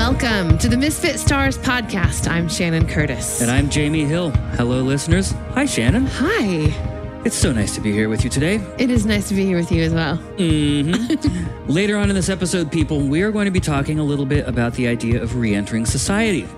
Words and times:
Welcome 0.00 0.56
to 0.56 0.68
the 0.70 0.78
Misfit 0.78 1.20
Stars 1.20 1.58
podcast. 1.58 2.26
I'm 2.26 2.48
Shannon 2.48 2.88
Curtis. 2.88 3.42
And 3.42 3.50
I'm 3.50 3.68
Jamie 3.68 4.06
Hill. 4.06 4.30
Hello, 4.56 4.80
listeners. 4.80 5.32
Hi, 5.52 5.66
Shannon. 5.66 6.06
Hi. 6.06 7.22
It's 7.26 7.36
so 7.36 7.52
nice 7.52 7.74
to 7.74 7.82
be 7.82 7.92
here 7.92 8.08
with 8.08 8.24
you 8.24 8.30
today. 8.30 8.62
It 8.78 8.90
is 8.90 9.04
nice 9.04 9.28
to 9.28 9.34
be 9.34 9.44
here 9.44 9.58
with 9.58 9.70
you 9.70 9.82
as 9.82 9.92
well. 9.92 10.16
Mm-hmm. 10.38 11.66
Later 11.70 11.98
on 11.98 12.08
in 12.08 12.16
this 12.16 12.30
episode, 12.30 12.72
people, 12.72 13.00
we 13.00 13.20
are 13.20 13.30
going 13.30 13.44
to 13.44 13.50
be 13.50 13.60
talking 13.60 13.98
a 13.98 14.02
little 14.02 14.24
bit 14.24 14.48
about 14.48 14.72
the 14.72 14.88
idea 14.88 15.22
of 15.22 15.36
re 15.36 15.54
entering 15.54 15.84
society. 15.84 16.48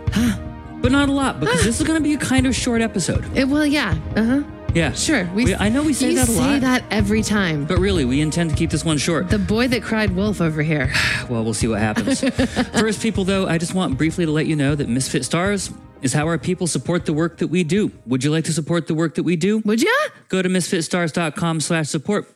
but 0.80 0.92
not 0.92 1.08
a 1.08 1.12
lot, 1.12 1.40
because 1.40 1.64
this 1.64 1.80
is 1.80 1.86
going 1.86 2.00
to 2.00 2.08
be 2.08 2.14
a 2.14 2.18
kind 2.18 2.46
of 2.46 2.54
short 2.54 2.80
episode. 2.80 3.28
It, 3.36 3.48
well, 3.48 3.66
yeah. 3.66 3.98
Uh 4.14 4.22
huh. 4.22 4.42
Yeah. 4.74 4.92
Sure. 4.92 5.24
We, 5.34 5.54
I 5.54 5.68
know 5.68 5.82
we 5.82 5.92
say 5.92 6.10
you 6.10 6.16
that 6.16 6.28
a 6.28 6.32
lot. 6.32 6.44
say 6.54 6.58
that 6.60 6.84
every 6.90 7.22
time. 7.22 7.66
But 7.66 7.78
really, 7.78 8.04
we 8.04 8.20
intend 8.20 8.50
to 8.50 8.56
keep 8.56 8.70
this 8.70 8.84
one 8.84 8.98
short. 8.98 9.28
the 9.30 9.38
boy 9.38 9.68
that 9.68 9.82
cried 9.82 10.12
wolf 10.16 10.40
over 10.40 10.62
here. 10.62 10.92
Well, 11.28 11.44
we'll 11.44 11.54
see 11.54 11.68
what 11.68 11.78
happens. 11.80 12.20
First, 12.78 13.00
people, 13.00 13.24
though, 13.24 13.46
I 13.46 13.56
just 13.56 13.74
want 13.74 13.96
briefly 13.96 14.26
to 14.26 14.30
let 14.32 14.46
you 14.46 14.56
know 14.56 14.74
that 14.74 14.88
Misfit 14.88 15.24
Stars 15.24 15.70
is 16.02 16.12
how 16.12 16.26
our 16.26 16.36
people 16.36 16.66
support 16.66 17.06
the 17.06 17.12
work 17.12 17.38
that 17.38 17.46
we 17.46 17.64
do. 17.64 17.90
Would 18.06 18.22
you 18.24 18.30
like 18.30 18.44
to 18.46 18.52
support 18.52 18.86
the 18.86 18.94
work 18.94 19.14
that 19.14 19.22
we 19.22 19.36
do? 19.36 19.58
Would 19.60 19.80
ya? 19.80 19.88
Go 20.28 20.42
to 20.42 20.48
misfitstars.com 20.48 21.60
slash 21.60 21.88
support. 21.88 22.28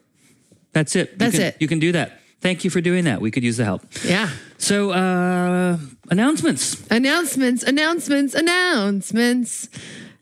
That's 0.72 0.94
it. 0.96 1.10
You 1.10 1.16
That's 1.18 1.32
can- 1.36 1.42
it. 1.46 1.56
You 1.58 1.68
can 1.68 1.78
do 1.78 1.92
that. 1.92 2.20
Thank 2.40 2.64
you 2.64 2.70
for 2.70 2.80
doing 2.80 3.04
that. 3.04 3.20
We 3.20 3.30
could 3.30 3.42
use 3.42 3.56
the 3.56 3.64
help. 3.64 3.82
Yeah. 4.04 4.30
So, 4.58 4.90
uh, 4.92 5.78
announcements. 6.10 6.86
Announcements, 6.90 7.62
announcements, 7.64 8.34
announcements. 8.34 9.68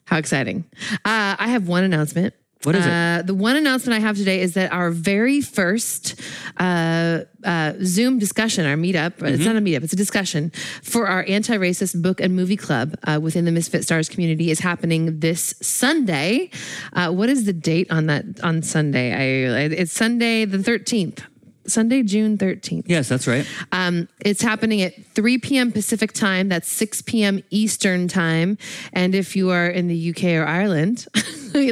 How 0.06 0.18
exciting. 0.18 0.64
Uh, 1.04 1.36
I 1.38 1.48
have 1.48 1.66
one 1.68 1.84
announcement. 1.84 2.34
What 2.62 2.74
is 2.76 2.86
it? 2.86 2.90
Uh, 2.90 3.22
the 3.22 3.34
one 3.34 3.56
announcement 3.56 3.94
I 3.94 4.00
have 4.06 4.16
today 4.16 4.40
is 4.40 4.54
that 4.54 4.72
our 4.72 4.90
very 4.90 5.42
first 5.42 6.18
uh, 6.56 7.20
uh, 7.44 7.74
Zoom 7.82 8.18
discussion, 8.18 8.64
our 8.64 8.76
meetup, 8.76 9.16
Mm-hmm. 9.16 9.26
it's 9.26 9.44
not 9.44 9.56
a 9.56 9.60
meetup, 9.60 9.82
it's 9.84 9.92
a 9.92 9.96
discussion 9.96 10.50
for 10.82 11.06
our 11.06 11.24
anti 11.28 11.58
racist 11.58 12.00
book 12.00 12.22
and 12.22 12.34
movie 12.34 12.56
club 12.56 12.94
uh, 13.04 13.18
within 13.22 13.44
the 13.44 13.52
Misfit 13.52 13.84
Stars 13.84 14.08
community 14.08 14.50
is 14.50 14.60
happening 14.60 15.20
this 15.20 15.54
Sunday. 15.60 16.48
Uh, 16.94 17.10
what 17.12 17.28
is 17.28 17.44
the 17.44 17.52
date 17.52 17.90
on 17.90 18.06
that 18.06 18.24
on 18.42 18.62
Sunday? 18.62 19.12
I, 19.12 19.60
it's 19.64 19.92
Sunday 19.92 20.46
the 20.46 20.58
13th. 20.58 21.20
Sunday, 21.66 22.02
June 22.02 22.38
13th. 22.38 22.84
Yes, 22.86 23.08
that's 23.08 23.26
right. 23.26 23.46
Um, 23.72 24.08
it's 24.20 24.42
happening 24.42 24.82
at 24.82 24.94
3 25.14 25.38
p.m. 25.38 25.72
Pacific 25.72 26.12
time. 26.12 26.48
That's 26.48 26.70
6 26.70 27.02
p.m. 27.02 27.42
Eastern 27.50 28.08
time. 28.08 28.58
And 28.92 29.14
if 29.14 29.36
you 29.36 29.50
are 29.50 29.66
in 29.66 29.88
the 29.88 30.10
UK 30.10 30.24
or 30.34 30.44
Ireland, 30.46 31.06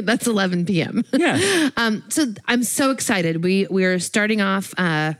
that's 0.03 0.27
11 0.27 0.65
p.m. 0.65 1.03
Yeah. 1.13 1.69
Um, 1.77 2.03
so 2.09 2.27
I'm 2.45 2.63
so 2.63 2.91
excited. 2.91 3.43
We 3.43 3.67
we 3.69 3.83
are 3.85 3.97
starting 3.99 4.41
off 4.41 4.73
uh, 4.77 5.13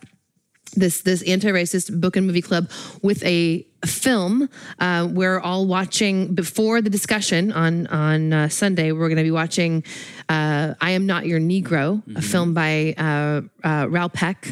this 0.74 1.02
this 1.02 1.22
anti-racist 1.24 2.00
book 2.00 2.16
and 2.16 2.26
movie 2.28 2.42
club 2.42 2.70
with 3.02 3.24
a 3.26 3.66
film. 3.86 4.50
Uh, 4.80 5.08
we're 5.12 5.40
all 5.40 5.66
watching 5.68 6.34
before 6.34 6.82
the 6.82 6.90
discussion 6.90 7.52
on 7.52 7.88
on 7.88 8.34
uh, 8.34 8.50
Sunday. 8.50 8.92
We're 8.92 9.08
going 9.10 9.18
to 9.18 9.24
be 9.24 9.32
watching 9.32 9.84
uh, 10.30 10.74
"I 10.82 10.92
Am 10.92 11.06
Not 11.06 11.26
Your 11.26 11.40
Negro," 11.40 12.02
a 12.16 12.22
film 12.22 12.54
by 12.54 12.94
uh, 12.98 13.42
uh, 13.68 13.88
Raoul 13.90 14.10
Peck 14.10 14.48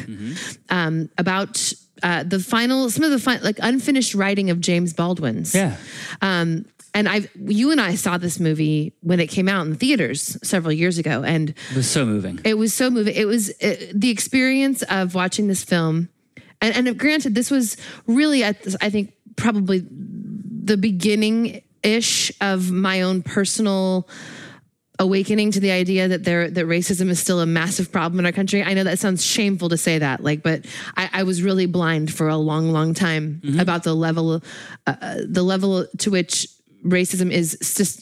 um, 0.70 1.08
about. 1.18 1.72
Uh, 2.04 2.24
the 2.24 2.40
final, 2.40 2.90
some 2.90 3.04
of 3.04 3.12
the 3.12 3.18
fin- 3.20 3.40
like 3.44 3.60
unfinished 3.62 4.12
writing 4.16 4.50
of 4.50 4.58
James 4.58 4.92
Baldwin's. 4.92 5.54
Yeah. 5.54 5.76
Um, 6.20 6.64
and 6.94 7.08
I, 7.08 7.28
you 7.46 7.70
and 7.70 7.80
I 7.80 7.94
saw 7.94 8.18
this 8.18 8.40
movie 8.40 8.92
when 9.02 9.20
it 9.20 9.28
came 9.28 9.48
out 9.48 9.64
in 9.68 9.76
theaters 9.76 10.36
several 10.42 10.72
years 10.72 10.98
ago, 10.98 11.22
and 11.22 11.50
It 11.70 11.76
was 11.76 11.88
so 11.88 12.04
moving. 12.04 12.40
it 12.44 12.54
was 12.58 12.74
so 12.74 12.90
moving. 12.90 13.14
It 13.14 13.26
was 13.28 13.50
uh, 13.62 13.76
the 13.94 14.10
experience 14.10 14.82
of 14.90 15.14
watching 15.14 15.46
this 15.46 15.62
film, 15.62 16.08
and, 16.62 16.88
and 16.88 16.98
granted, 16.98 17.34
this 17.34 17.50
was 17.50 17.76
really, 18.06 18.42
at 18.42 18.62
this, 18.62 18.76
I 18.80 18.88
think, 18.88 19.12
probably 19.36 19.84
the 20.64 20.76
beginning 20.76 21.62
ish 21.82 22.30
of 22.40 22.70
my 22.70 23.02
own 23.02 23.22
personal 23.22 24.08
awakening 24.98 25.50
to 25.50 25.58
the 25.58 25.70
idea 25.72 26.06
that 26.06 26.22
there 26.24 26.48
that 26.50 26.66
racism 26.66 27.08
is 27.08 27.18
still 27.18 27.40
a 27.40 27.46
massive 27.46 27.90
problem 27.90 28.20
in 28.20 28.26
our 28.26 28.30
country. 28.32 28.62
I 28.62 28.74
know 28.74 28.84
that 28.84 28.98
sounds 29.00 29.24
shameful 29.24 29.68
to 29.70 29.76
say 29.76 29.98
that, 29.98 30.22
like, 30.22 30.42
but 30.42 30.64
I, 30.96 31.10
I 31.12 31.22
was 31.24 31.42
really 31.42 31.66
blind 31.66 32.12
for 32.12 32.28
a 32.28 32.36
long, 32.36 32.70
long 32.70 32.94
time 32.94 33.40
about 33.58 33.82
the 33.82 33.94
level, 33.94 34.42
uh, 34.86 35.16
the 35.26 35.42
level 35.42 35.86
to 35.98 36.10
which 36.10 36.46
racism 36.84 37.30
is 37.32 37.54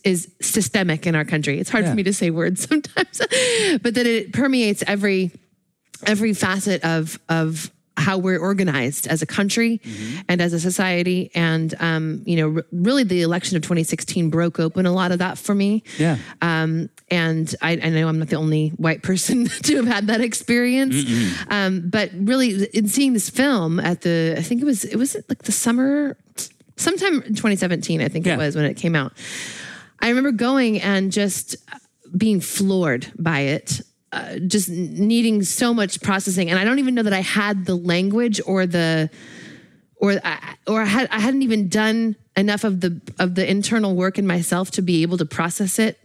is 0.04 0.28
systemic 0.42 1.06
in 1.06 1.14
our 1.14 1.24
country. 1.24 1.58
It's 1.58 1.70
hard 1.70 1.84
Yeah. 1.84 1.90
for 1.90 1.96
me 1.96 2.02
to 2.02 2.12
say 2.12 2.28
words 2.30 2.62
sometimes, 2.68 3.18
but 3.82 3.94
that 3.94 4.06
it 4.06 4.32
permeates 4.34 4.82
every 4.86 5.30
every 6.06 6.34
facet 6.34 6.84
of 6.84 7.18
of 7.30 7.70
how 7.96 8.16
we're 8.16 8.38
organized 8.38 9.06
as 9.08 9.20
a 9.20 9.26
country 9.26 9.80
and 10.28 10.40
as 10.40 10.52
a 10.52 10.60
society 10.60 11.30
and 11.34 11.74
um, 11.80 12.22
you 12.24 12.36
know 12.36 12.56
r- 12.56 12.64
really 12.72 13.02
the 13.04 13.20
election 13.22 13.56
of 13.56 13.62
2016 13.62 14.30
broke 14.30 14.58
open 14.58 14.86
a 14.86 14.92
lot 14.92 15.12
of 15.12 15.18
that 15.18 15.36
for 15.36 15.54
me 15.54 15.82
Yeah. 15.98 16.16
um, 16.40 16.88
and 17.10 17.54
I, 17.60 17.72
I 17.72 17.90
know 17.90 18.08
I'm 18.08 18.18
not 18.18 18.28
the 18.28 18.36
only 18.36 18.68
white 18.70 19.02
person 19.02 19.46
to 19.64 19.76
have 19.76 19.86
had 19.86 20.06
that 20.06 20.20
experience. 20.20 20.94
Um, 21.48 21.90
but 21.90 22.10
really, 22.14 22.64
in 22.72 22.86
seeing 22.86 23.12
this 23.14 23.28
film 23.28 23.80
at 23.80 24.02
the, 24.02 24.36
I 24.38 24.42
think 24.42 24.62
it 24.62 24.64
was, 24.64 24.84
it 24.84 24.94
was 24.96 25.16
like 25.28 25.42
the 25.42 25.50
summer, 25.52 26.16
sometime 26.76 27.14
in 27.22 27.34
2017, 27.34 28.00
I 28.00 28.06
think 28.08 28.26
Yeah. 28.26 28.34
it 28.34 28.38
was 28.38 28.54
when 28.54 28.64
it 28.64 28.74
came 28.76 28.94
out. 28.94 29.12
I 29.98 30.08
remember 30.08 30.30
going 30.30 30.80
and 30.80 31.10
just 31.10 31.56
being 32.16 32.40
floored 32.40 33.12
by 33.18 33.40
it. 33.40 33.80
Uh, 34.12 34.40
just 34.40 34.68
needing 34.68 35.42
so 35.44 35.72
much 35.72 36.00
processing, 36.00 36.50
and 36.50 36.58
I 36.58 36.64
don't 36.64 36.80
even 36.80 36.94
know 36.96 37.04
that 37.04 37.12
I 37.12 37.20
had 37.20 37.64
the 37.66 37.76
language 37.76 38.40
or 38.44 38.66
the 38.66 39.08
or 39.96 40.18
I, 40.24 40.56
or 40.66 40.82
I 40.82 40.86
had 40.86 41.08
I 41.12 41.20
hadn't 41.20 41.42
even 41.42 41.68
done 41.68 42.16
enough 42.36 42.64
of 42.64 42.80
the 42.80 43.00
of 43.20 43.36
the 43.36 43.48
internal 43.48 43.94
work 43.94 44.18
in 44.18 44.26
myself 44.26 44.72
to 44.72 44.82
be 44.82 45.02
able 45.02 45.16
to 45.18 45.26
process 45.26 45.78
it 45.78 46.00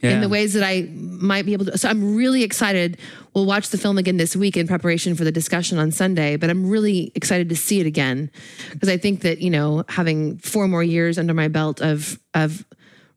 in 0.00 0.20
the 0.20 0.28
ways 0.28 0.52
that 0.52 0.62
I 0.62 0.88
might 0.92 1.44
be 1.44 1.52
able 1.52 1.64
to. 1.66 1.78
So 1.78 1.88
I'm 1.88 2.14
really 2.14 2.42
excited. 2.44 2.98
We'll 3.34 3.46
watch 3.46 3.70
the 3.70 3.78
film 3.78 3.98
again 3.98 4.16
this 4.16 4.36
week 4.36 4.56
in 4.56 4.68
preparation 4.68 5.14
for 5.14 5.24
the 5.24 5.32
discussion 5.32 5.78
on 5.78 5.90
Sunday, 5.90 6.36
but 6.36 6.50
I'm 6.50 6.68
really 6.68 7.10
excited 7.14 7.48
to 7.48 7.56
see 7.56 7.80
it 7.80 7.86
again 7.86 8.30
because 8.72 8.88
I 8.88 8.96
think 8.96 9.22
that, 9.22 9.40
you 9.40 9.50
know, 9.50 9.84
having 9.88 10.38
four 10.38 10.68
more 10.68 10.84
years 10.84 11.18
under 11.18 11.34
my 11.34 11.48
belt 11.48 11.80
of, 11.80 12.18
of 12.34 12.64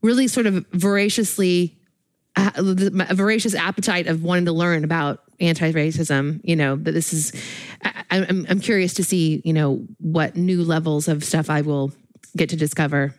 really 0.01 0.27
sort 0.27 0.47
of 0.47 0.65
voraciously, 0.71 1.77
a 2.35 3.13
voracious 3.13 3.53
appetite 3.53 4.07
of 4.07 4.23
wanting 4.23 4.45
to 4.45 4.53
learn 4.53 4.83
about 4.83 5.21
anti-racism, 5.39 6.39
you 6.43 6.55
know, 6.55 6.75
that 6.75 6.91
this 6.91 7.13
is, 7.13 7.33
I, 7.83 8.03
I'm, 8.09 8.45
I'm 8.49 8.59
curious 8.59 8.93
to 8.95 9.03
see, 9.03 9.41
you 9.43 9.53
know, 9.53 9.85
what 9.99 10.35
new 10.35 10.63
levels 10.63 11.07
of 11.07 11.23
stuff 11.23 11.49
I 11.49 11.61
will 11.61 11.91
get 12.37 12.49
to 12.49 12.55
discover 12.55 13.13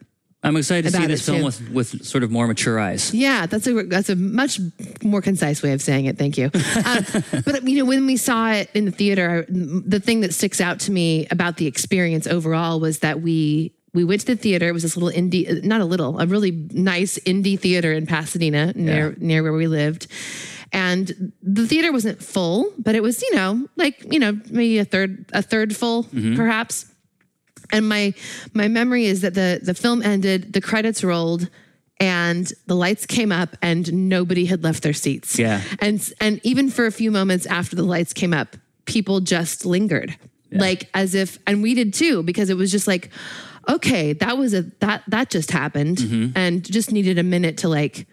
I'm 0.45 0.56
excited 0.56 0.91
to 0.91 0.97
see 0.97 1.06
this 1.06 1.25
film 1.25 1.39
too. 1.39 1.45
with, 1.45 1.71
with 1.71 2.05
sort 2.05 2.25
of 2.25 2.33
more 2.33 2.49
mature 2.49 2.78
eyes. 2.81 3.15
Yeah, 3.15 3.47
that's 3.47 3.67
a 3.69 3.84
that's 3.84 4.11
a 4.11 4.17
much 4.17 4.59
more 5.03 5.23
concise 5.23 5.62
way 5.62 5.73
of 5.73 5.81
saying 5.81 6.06
it. 6.06 6.19
Thank 6.19 6.37
you. 6.37 6.50
Um, 6.84 7.05
but 7.44 7.62
you 7.69 7.79
know, 7.79 7.84
when 7.84 8.06
we 8.06 8.17
saw 8.17 8.50
it 8.50 8.69
in 8.75 8.87
the 8.87 8.91
theater, 8.91 9.47
the 9.49 10.00
thing 10.00 10.21
that 10.23 10.34
sticks 10.34 10.61
out 10.61 10.81
to 10.81 10.91
me 10.91 11.29
about 11.31 11.59
the 11.59 11.67
experience 11.67 12.27
overall 12.27 12.81
was 12.81 13.00
that 13.00 13.21
we 13.21 13.73
we 13.94 14.04
went 14.04 14.20
to 14.22 14.26
the 14.28 14.36
theater. 14.36 14.69
It 14.69 14.72
was 14.72 14.82
this 14.82 14.97
little 14.97 15.10
indie, 15.16 15.48
uh, 15.50 15.60
not 15.66 15.80
a 15.80 15.84
little, 15.84 16.19
a 16.19 16.26
really 16.26 16.50
nice 16.72 17.19
indie 17.20 17.58
theater 17.58 17.92
in 17.92 18.06
Pasadena, 18.06 18.72
near 18.75 19.10
Yeah. 19.10 19.14
near 19.26 19.42
where 19.42 19.53
we 19.53 19.66
lived. 19.66 20.06
And 20.72 21.32
the 21.42 21.66
theater 21.66 21.92
wasn't 21.92 22.22
full, 22.22 22.72
but 22.78 22.94
it 22.94 23.02
was, 23.02 23.20
you 23.22 23.34
know, 23.34 23.69
like 23.76 24.10
you 24.12 24.19
know, 24.19 24.41
maybe 24.50 24.78
a 24.78 24.84
third 24.84 25.26
a 25.32 25.42
third 25.42 25.76
full, 25.76 26.04
mm-hmm. 26.04 26.36
perhaps 26.36 26.86
and 27.70 27.88
my 27.88 28.12
my 28.54 28.69
memory 28.69 29.06
is 29.06 29.20
that 29.22 29.34
the 29.34 29.60
the 29.62 29.75
film 29.75 30.02
ended 30.02 30.52
the 30.52 30.60
credits 30.60 31.02
rolled 31.04 31.48
and 32.00 32.52
the 32.66 32.75
lights 32.75 33.06
came 33.06 33.31
up 33.32 33.56
and 33.62 33.92
nobody 34.08 34.44
had 34.47 34.62
left 34.64 34.82
their 34.82 34.92
seats 34.92 35.38
Yeah. 35.38 35.60
and 35.81 36.12
and 36.20 36.41
even 36.42 36.69
for 36.70 36.84
a 36.86 36.91
few 36.92 37.10
moments 37.10 37.47
after 37.47 37.76
the 37.76 37.82
lights 37.84 38.12
came 38.12 38.34
up 38.34 38.56
people 38.84 39.20
just 39.20 39.64
lingered 39.64 40.16
like 40.50 40.91
as 40.92 41.14
if 41.14 41.38
and 41.47 41.62
we 41.62 41.72
did 41.72 41.94
too 41.94 42.22
because 42.22 42.50
it 42.50 42.56
was 42.58 42.70
just 42.70 42.87
like 42.87 43.08
okay 43.69 44.12
that 44.12 44.37
was 44.38 44.55
a 44.55 44.62
that 44.81 45.03
that 45.09 45.31
just 45.31 45.50
happened 45.50 45.99
mm-hmm. 45.99 46.37
and 46.37 46.64
just 46.64 46.93
needed 46.93 47.19
a 47.19 47.23
minute 47.23 47.59
to 47.59 47.69
like 47.69 48.06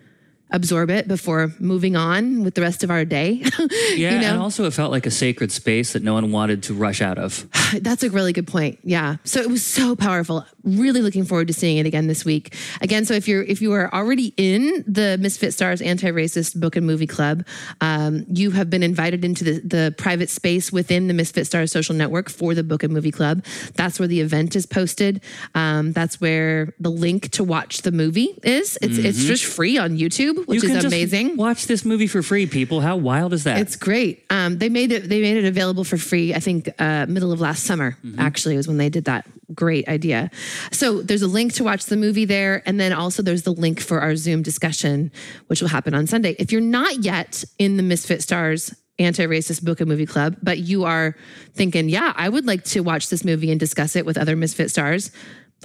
absorb 0.51 0.89
it 0.89 1.07
before 1.07 1.53
moving 1.59 1.95
on 1.95 2.43
with 2.43 2.55
the 2.55 2.61
rest 2.61 2.83
of 2.83 2.89
our 2.89 3.05
day 3.05 3.43
Yeah, 3.95 4.15
you 4.15 4.21
know 4.21 4.33
and 4.33 4.41
also 4.41 4.65
it 4.65 4.73
felt 4.73 4.91
like 4.91 5.05
a 5.05 5.11
sacred 5.11 5.51
space 5.51 5.93
that 5.93 6.03
no 6.03 6.13
one 6.13 6.31
wanted 6.31 6.63
to 6.63 6.73
rush 6.73 7.01
out 7.01 7.17
of. 7.17 7.47
That's 7.81 8.03
a 8.03 8.09
really 8.09 8.33
good 8.33 8.47
point. 8.47 8.79
Yeah. 8.83 9.17
So 9.23 9.39
it 9.41 9.49
was 9.49 9.65
so 9.65 9.95
powerful. 9.95 10.45
Really 10.63 11.01
looking 11.01 11.25
forward 11.25 11.47
to 11.47 11.53
seeing 11.53 11.77
it 11.77 11.85
again 11.85 12.07
this 12.07 12.25
week. 12.25 12.55
Again, 12.81 13.05
so 13.05 13.13
if 13.13 13.27
you're 13.27 13.43
if 13.43 13.61
you 13.61 13.73
are 13.73 13.93
already 13.93 14.33
in 14.37 14.83
the 14.87 15.17
Misfit 15.19 15.53
Stars 15.53 15.81
Anti-Racist 15.81 16.59
Book 16.59 16.75
and 16.75 16.85
Movie 16.85 17.07
Club, 17.07 17.45
um, 17.81 18.25
you 18.27 18.51
have 18.51 18.69
been 18.69 18.83
invited 18.83 19.25
into 19.25 19.43
the, 19.43 19.59
the 19.59 19.95
private 19.97 20.29
space 20.29 20.71
within 20.71 21.07
the 21.07 21.13
Misfit 21.13 21.47
Stars 21.47 21.71
social 21.71 21.95
network 21.95 22.29
for 22.29 22.53
the 22.53 22.63
Book 22.63 22.83
and 22.83 22.93
Movie 22.93 23.11
Club. 23.11 23.43
That's 23.75 23.99
where 23.99 24.07
the 24.07 24.21
event 24.21 24.55
is 24.55 24.65
posted. 24.65 25.21
Um, 25.55 25.91
that's 25.91 26.21
where 26.21 26.73
the 26.79 26.91
link 26.91 27.31
to 27.31 27.43
watch 27.43 27.81
the 27.81 27.91
movie 27.91 28.37
is. 28.43 28.77
It's 28.81 28.97
it's 28.97 29.23
just 29.23 29.45
free 29.45 29.77
on 29.77 29.97
YouTube, 29.97 30.38
which 30.45 30.63
you 30.63 30.67
is 30.69 30.73
can 30.73 30.81
just 30.81 30.93
amazing. 30.93 31.37
watch 31.37 31.67
this 31.67 31.83
movie 31.85 32.07
for 32.07 32.21
free, 32.21 32.45
people. 32.45 32.81
How 32.81 32.95
wild 32.97 33.33
is 33.33 33.43
that? 33.43 33.59
It's 33.59 33.75
great. 33.75 34.25
Um, 34.29 34.57
they 34.57 34.69
made 34.69 34.91
it. 34.91 35.09
They 35.09 35.21
made 35.21 35.37
it 35.37 35.45
available 35.45 35.83
for 35.83 35.97
free. 35.97 36.33
I 36.33 36.39
think 36.39 36.69
uh, 36.79 37.05
middle 37.07 37.31
of 37.31 37.39
last 37.41 37.63
summer. 37.63 37.97
Actually, 38.17 38.57
was 38.57 38.67
when 38.67 38.77
they 38.77 38.89
did 38.89 39.05
that. 39.05 39.25
great 39.53 39.87
idea. 39.87 40.29
So 40.71 41.01
there's 41.01 41.21
a 41.21 41.27
link 41.27 41.53
to 41.53 41.63
watch 41.63 41.85
the 41.85 41.97
movie 41.97 42.25
there. 42.25 42.61
And 42.65 42.79
then 42.79 42.93
also 42.93 43.23
there's 43.23 43.43
the 43.43 43.53
link 43.53 43.79
for 43.79 43.99
our 43.99 44.15
Zoom 44.15 44.43
discussion, 44.43 45.11
which 45.47 45.61
will 45.61 45.69
happen 45.69 45.93
on 45.93 46.07
Sunday. 46.07 46.35
If 46.37 46.51
you're 46.51 46.61
not 46.61 47.03
yet 47.03 47.43
in 47.57 47.77
the 47.77 47.83
Misfit 47.83 48.21
Stars 48.21 48.75
anti-racist 48.99 49.63
book 49.63 49.79
and 49.79 49.87
movie 49.87 50.05
club 50.05 50.35
but 50.43 50.57
you 50.57 50.83
are 50.83 51.15
thinking 51.53 51.87
yeah 51.87 52.11
i 52.17 52.27
would 52.27 52.45
like 52.45 52.65
to 52.65 52.81
watch 52.81 53.07
this 53.07 53.23
movie 53.23 53.49
and 53.49 53.57
discuss 53.57 53.95
it 53.95 54.05
with 54.05 54.17
other 54.17 54.35
misfit 54.35 54.69
stars 54.69 55.09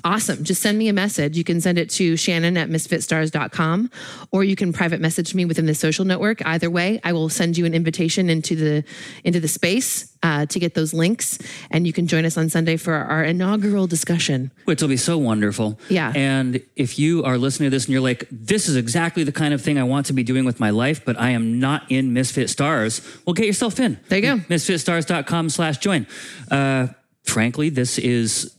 awesome 0.02 0.42
just 0.42 0.60
send 0.60 0.76
me 0.76 0.88
a 0.88 0.92
message 0.92 1.36
you 1.36 1.44
can 1.44 1.60
send 1.60 1.78
it 1.78 1.88
to 1.88 2.16
shannon 2.16 2.56
at 2.56 2.68
misfitstars.com 2.68 3.90
or 4.32 4.42
you 4.42 4.56
can 4.56 4.72
private 4.72 5.00
message 5.00 5.34
me 5.34 5.44
within 5.44 5.66
the 5.66 5.74
social 5.74 6.04
network 6.04 6.44
either 6.46 6.68
way 6.68 7.00
i 7.04 7.12
will 7.12 7.28
send 7.28 7.56
you 7.56 7.64
an 7.64 7.74
invitation 7.74 8.28
into 8.28 8.56
the 8.56 8.84
into 9.22 9.40
the 9.40 9.48
space 9.48 10.10
uh, 10.22 10.46
to 10.46 10.58
get 10.58 10.72
those 10.72 10.94
links 10.94 11.38
and 11.70 11.86
you 11.86 11.92
can 11.92 12.06
join 12.06 12.24
us 12.24 12.36
on 12.36 12.48
sunday 12.48 12.76
for 12.76 12.94
our 12.94 13.22
inaugural 13.22 13.86
discussion 13.86 14.50
which 14.64 14.80
will 14.80 14.88
be 14.88 14.96
so 14.96 15.18
wonderful. 15.18 15.78
Yeah. 15.88 16.12
And 16.14 16.62
if 16.76 16.98
you 16.98 17.24
are 17.24 17.38
listening 17.38 17.70
to 17.70 17.76
this 17.76 17.84
and 17.84 17.92
you're 17.92 18.02
like, 18.02 18.26
this 18.30 18.68
is 18.68 18.76
exactly 18.76 19.24
the 19.24 19.32
kind 19.32 19.54
of 19.54 19.60
thing 19.60 19.78
I 19.78 19.84
want 19.84 20.06
to 20.06 20.12
be 20.12 20.22
doing 20.22 20.44
with 20.44 20.60
my 20.60 20.70
life, 20.70 21.04
but 21.04 21.18
I 21.20 21.30
am 21.30 21.60
not 21.60 21.90
in 21.90 22.12
Misfit 22.12 22.50
Stars, 22.50 23.00
well, 23.26 23.34
get 23.34 23.46
yourself 23.46 23.78
in. 23.78 23.98
There 24.08 24.18
you 24.18 24.22
go. 24.22 24.36
Misfitstars.com 24.48 25.50
slash 25.50 25.78
join. 25.78 26.06
Uh, 26.50 26.88
frankly, 27.22 27.68
this 27.68 27.98
is 27.98 28.53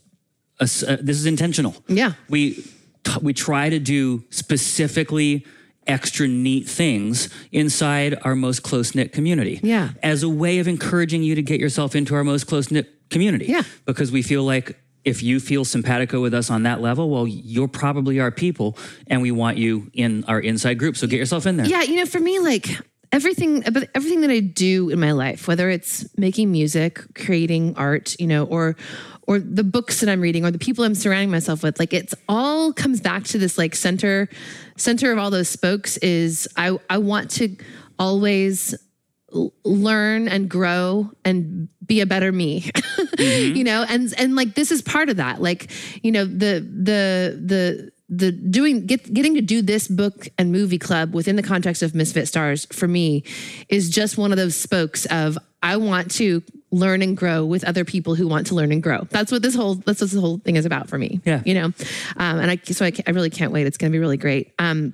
a 0.59 0.63
uh, 0.63 0.97
this 1.01 1.17
is 1.17 1.25
intentional. 1.25 1.75
Yeah. 1.87 2.13
We 2.29 2.63
t- 3.03 3.19
we 3.21 3.33
try 3.33 3.69
to 3.69 3.79
do 3.79 4.23
specifically 4.29 5.45
extra 5.87 6.27
neat 6.27 6.67
things 6.67 7.29
inside 7.51 8.17
our 8.23 8.35
most 8.35 8.63
close 8.63 8.95
knit 8.95 9.11
community. 9.11 9.59
Yeah. 9.61 9.89
As 10.01 10.23
a 10.23 10.29
way 10.29 10.59
of 10.59 10.67
encouraging 10.67 11.23
you 11.23 11.35
to 11.35 11.41
get 11.41 11.59
yourself 11.59 11.95
into 11.95 12.15
our 12.15 12.23
most 12.23 12.47
close 12.47 12.71
knit 12.71 13.09
community. 13.09 13.45
Yeah. 13.45 13.63
Because 13.85 14.11
we 14.11 14.21
feel 14.21 14.43
like 14.43 14.79
if 15.03 15.21
you 15.21 15.39
feel 15.39 15.63
simpatico 15.63 16.19
with 16.21 16.33
us 16.33 16.49
on 16.49 16.63
that 16.63 16.81
level, 16.81 17.09
well, 17.09 17.27
you're 17.27 17.67
probably 17.67 18.19
our 18.19 18.31
people 18.31 18.75
and 19.07 19.21
we 19.21 19.31
want 19.31 19.57
you 19.57 19.91
in 19.93 20.23
our 20.25 20.39
inside 20.39 20.79
group. 20.79 20.97
So 20.97 21.05
get 21.05 21.17
yourself 21.17 21.45
in 21.45 21.57
there. 21.57 21.67
Yeah, 21.67 21.83
you 21.83 21.97
know, 21.97 22.07
for 22.07 22.19
me, 22.19 22.39
like 22.39 22.69
everything 23.11 23.65
about 23.67 23.83
everything 23.93 24.21
that 24.21 24.31
I 24.31 24.39
do 24.39 24.89
in 24.89 24.99
my 24.99 25.11
life, 25.11 25.47
whether 25.47 25.69
it's 25.69 26.05
making 26.17 26.51
music, 26.51 27.01
creating 27.13 27.75
art, 27.77 28.19
you 28.19 28.25
know, 28.25 28.45
or 28.45 28.75
or 29.27 29.39
the 29.39 29.63
books 29.63 29.99
that 29.99 30.09
I'm 30.09 30.21
reading 30.21 30.45
or 30.45 30.51
the 30.51 30.59
people 30.59 30.83
I'm 30.83 30.95
surrounding 30.95 31.31
myself 31.31 31.63
with, 31.63 31.79
like 31.79 31.93
it's 31.93 32.13
all 32.29 32.73
comes 32.73 33.01
back 33.01 33.23
to 33.25 33.37
this 33.37 33.57
like 33.57 33.75
center 33.75 34.29
center 34.77 35.11
of 35.11 35.17
all 35.17 35.29
those 35.29 35.49
spokes 35.49 35.97
is 35.97 36.47
I 36.57 36.77
I 36.89 36.97
want 36.99 37.31
to 37.31 37.55
always 37.97 38.75
learn 39.63 40.27
and 40.27 40.49
grow 40.49 41.11
and 41.23 41.67
be 41.85 42.01
a 42.01 42.05
better 42.05 42.31
me. 42.31 42.71
Mm-hmm. 43.15 43.55
You 43.55 43.63
know 43.63 43.85
and 43.87 44.13
and 44.17 44.35
like 44.35 44.55
this 44.55 44.71
is 44.71 44.81
part 44.81 45.07
of 45.07 45.15
that. 45.17 45.41
Like 45.41 45.71
you 46.03 46.11
know 46.11 46.25
the 46.25 46.59
the 46.59 47.39
the 47.41 47.91
the 48.09 48.31
doing 48.31 48.85
get 48.85 49.11
getting 49.13 49.35
to 49.35 49.41
do 49.41 49.61
this 49.61 49.87
book 49.87 50.27
and 50.37 50.51
movie 50.51 50.77
club 50.77 51.13
within 51.13 51.35
the 51.35 51.43
context 51.43 51.81
of 51.81 51.95
misfit 51.95 52.27
stars 52.27 52.65
for 52.71 52.87
me 52.87 53.23
is 53.69 53.89
just 53.89 54.17
one 54.17 54.31
of 54.31 54.37
those 54.37 54.55
spokes 54.55 55.05
of 55.07 55.37
i 55.63 55.75
want 55.75 56.11
to 56.11 56.43
learn 56.75 57.01
and 57.01 57.15
grow 57.15 57.45
with 57.45 57.63
other 57.63 57.85
people 57.85 58.15
who 58.15 58.27
want 58.27 58.47
to 58.47 58.55
learn 58.55 58.71
and 58.71 58.83
grow. 58.83 59.07
That's 59.09 59.31
what 59.31 59.41
this 59.41 59.55
whole 59.55 59.75
that's 59.75 60.01
what 60.01 60.09
this 60.11 60.19
whole 60.19 60.37
thing 60.39 60.55
is 60.57 60.65
about 60.65 60.89
for 60.89 60.97
me 60.97 61.21
Yeah. 61.25 61.41
you 61.45 61.53
know? 61.53 61.65
Um, 62.17 62.39
and 62.39 62.51
i 62.51 62.59
so 62.65 62.85
I, 62.85 62.91
I 63.07 63.11
really 63.11 63.29
can't 63.29 63.51
wait. 63.51 63.65
It's 63.67 63.77
going 63.77 63.91
to 63.91 63.95
be 63.95 63.99
really 63.99 64.17
great. 64.17 64.53
Um 64.59 64.93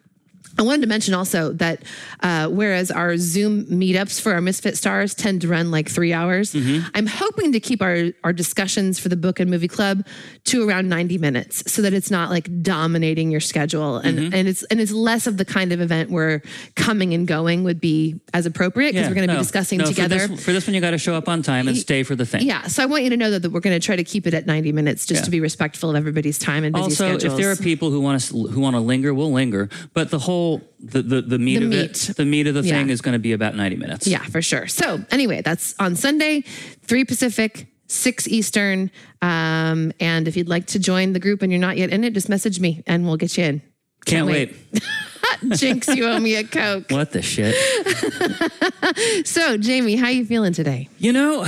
I 0.61 0.63
wanted 0.63 0.81
to 0.81 0.87
mention 0.87 1.13
also 1.13 1.53
that 1.53 1.81
uh, 2.21 2.47
whereas 2.47 2.91
our 2.91 3.17
Zoom 3.17 3.65
meetups 3.65 4.21
for 4.21 4.33
our 4.33 4.41
Misfit 4.41 4.77
Stars 4.77 5.15
tend 5.15 5.41
to 5.41 5.47
run 5.47 5.71
like 5.71 5.89
three 5.89 6.13
hours, 6.13 6.55
I'm 6.93 7.07
hoping 7.07 7.51
to 7.53 7.59
keep 7.59 7.81
our, 7.81 8.11
our 8.23 8.31
discussions 8.31 8.99
for 8.99 9.09
the 9.09 9.15
book 9.15 9.39
and 9.39 9.49
movie 9.49 9.67
club 9.67 10.05
to 10.45 10.67
around 10.67 10.87
90 10.87 11.17
minutes 11.17 11.63
so 11.71 11.81
that 11.81 11.93
it's 11.93 12.11
not 12.11 12.29
like 12.29 12.61
dominating 12.61 13.31
your 13.31 13.41
schedule 13.41 13.97
and, 13.97 14.33
and 14.33 14.47
it's 14.47 14.63
and 14.63 14.79
it's 14.79 14.91
less 14.91 15.25
of 15.27 15.37
the 15.37 15.45
kind 15.45 15.71
of 15.71 15.81
event 15.81 16.11
where 16.11 16.41
coming 16.75 17.13
and 17.13 17.27
going 17.27 17.63
would 17.63 17.81
be 17.81 18.19
as 18.33 18.45
appropriate 18.45 18.93
because 18.93 19.07
we're 19.07 19.15
going 19.15 19.27
to 19.27 19.33
no, 19.33 19.39
be 19.39 19.43
discussing 19.43 19.79
no, 19.79 19.85
together. 19.85 20.19
For 20.19 20.27
this, 20.27 20.45
for 20.45 20.51
this 20.53 20.67
one, 20.67 20.75
you 20.75 20.81
got 20.81 20.91
to 20.91 20.97
show 20.99 21.15
up 21.15 21.27
on 21.27 21.41
time 21.41 21.67
and 21.67 21.75
stay 21.77 22.03
for 22.03 22.15
the 22.15 22.25
thing. 22.25 22.41
yeah, 22.43 22.67
so 22.67 22.83
I 22.83 22.85
want 22.85 23.03
you 23.03 23.09
to 23.09 23.17
know 23.17 23.31
that, 23.31 23.41
that 23.41 23.51
we're 23.51 23.59
going 23.59 23.79
to 23.79 23.83
try 23.85 23.95
to 23.95 24.03
keep 24.03 24.27
it 24.27 24.33
at 24.33 24.45
90 24.45 24.71
minutes 24.71 25.05
just 25.05 25.21
Yeah. 25.21 25.25
to 25.25 25.31
be 25.31 25.39
respectful 25.39 25.89
of 25.89 25.95
everybody's 25.95 26.37
time 26.37 26.63
and 26.63 26.73
busy 26.73 26.83
also, 26.83 27.07
schedules. 27.17 27.23
if 27.33 27.37
there 27.39 27.51
are 27.51 27.55
people 27.55 27.89
who 27.89 27.99
want 28.01 28.21
to 28.21 28.47
who 28.47 28.59
want 28.59 28.75
to 28.75 28.79
linger, 28.79 29.13
we'll 29.13 29.31
linger. 29.31 29.69
But 29.93 30.11
the 30.11 30.19
whole 30.19 30.50
the 30.79 31.01
the, 31.01 31.21
the 31.21 31.39
meat 31.39 31.59
The 31.59 31.65
of 31.65 31.69
meat. 31.69 32.09
it, 32.09 32.15
the 32.17 32.25
meat 32.25 32.47
of 32.47 32.53
the 32.55 32.63
thing 32.63 32.87
Yeah. 32.87 32.93
is 32.93 33.01
going 33.01 33.13
to 33.13 33.19
be 33.19 33.33
about 33.33 33.55
ninety 33.55 33.75
minutes. 33.77 34.07
Yeah, 34.07 34.23
for 34.23 34.41
sure. 34.41 34.67
So 34.67 34.99
anyway, 35.11 35.41
that's 35.41 35.75
on 35.79 35.95
Sunday, 35.95 36.41
three 36.83 37.05
Pacific, 37.05 37.67
six 37.87 38.27
Eastern. 38.27 38.91
Um, 39.21 39.91
and 39.99 40.27
if 40.27 40.35
you'd 40.37 40.49
like 40.49 40.65
to 40.67 40.79
join 40.79 41.13
the 41.13 41.19
group 41.19 41.41
and 41.41 41.51
you're 41.51 41.61
not 41.61 41.77
yet 41.77 41.91
in 41.91 42.03
it, 42.03 42.13
just 42.13 42.29
message 42.29 42.59
me 42.59 42.83
and 42.87 43.05
we'll 43.05 43.17
get 43.17 43.37
you 43.37 43.43
in. 43.45 43.61
Can't, 44.05 44.25
wait. 44.27 44.55
wait. 44.73 44.83
Jinx, 45.57 45.87
you 45.87 46.05
owe 46.07 46.19
me 46.19 46.35
a 46.35 46.43
Coke. 46.43 46.89
What 46.89 47.11
the 47.11 47.21
shit? 47.21 47.55
So, 49.25 49.57
Jamie, 49.57 49.95
how 49.95 50.05
are 50.07 50.11
you 50.11 50.25
feeling 50.25 50.53
today? 50.53 50.89
You 50.99 51.13
know, 51.13 51.43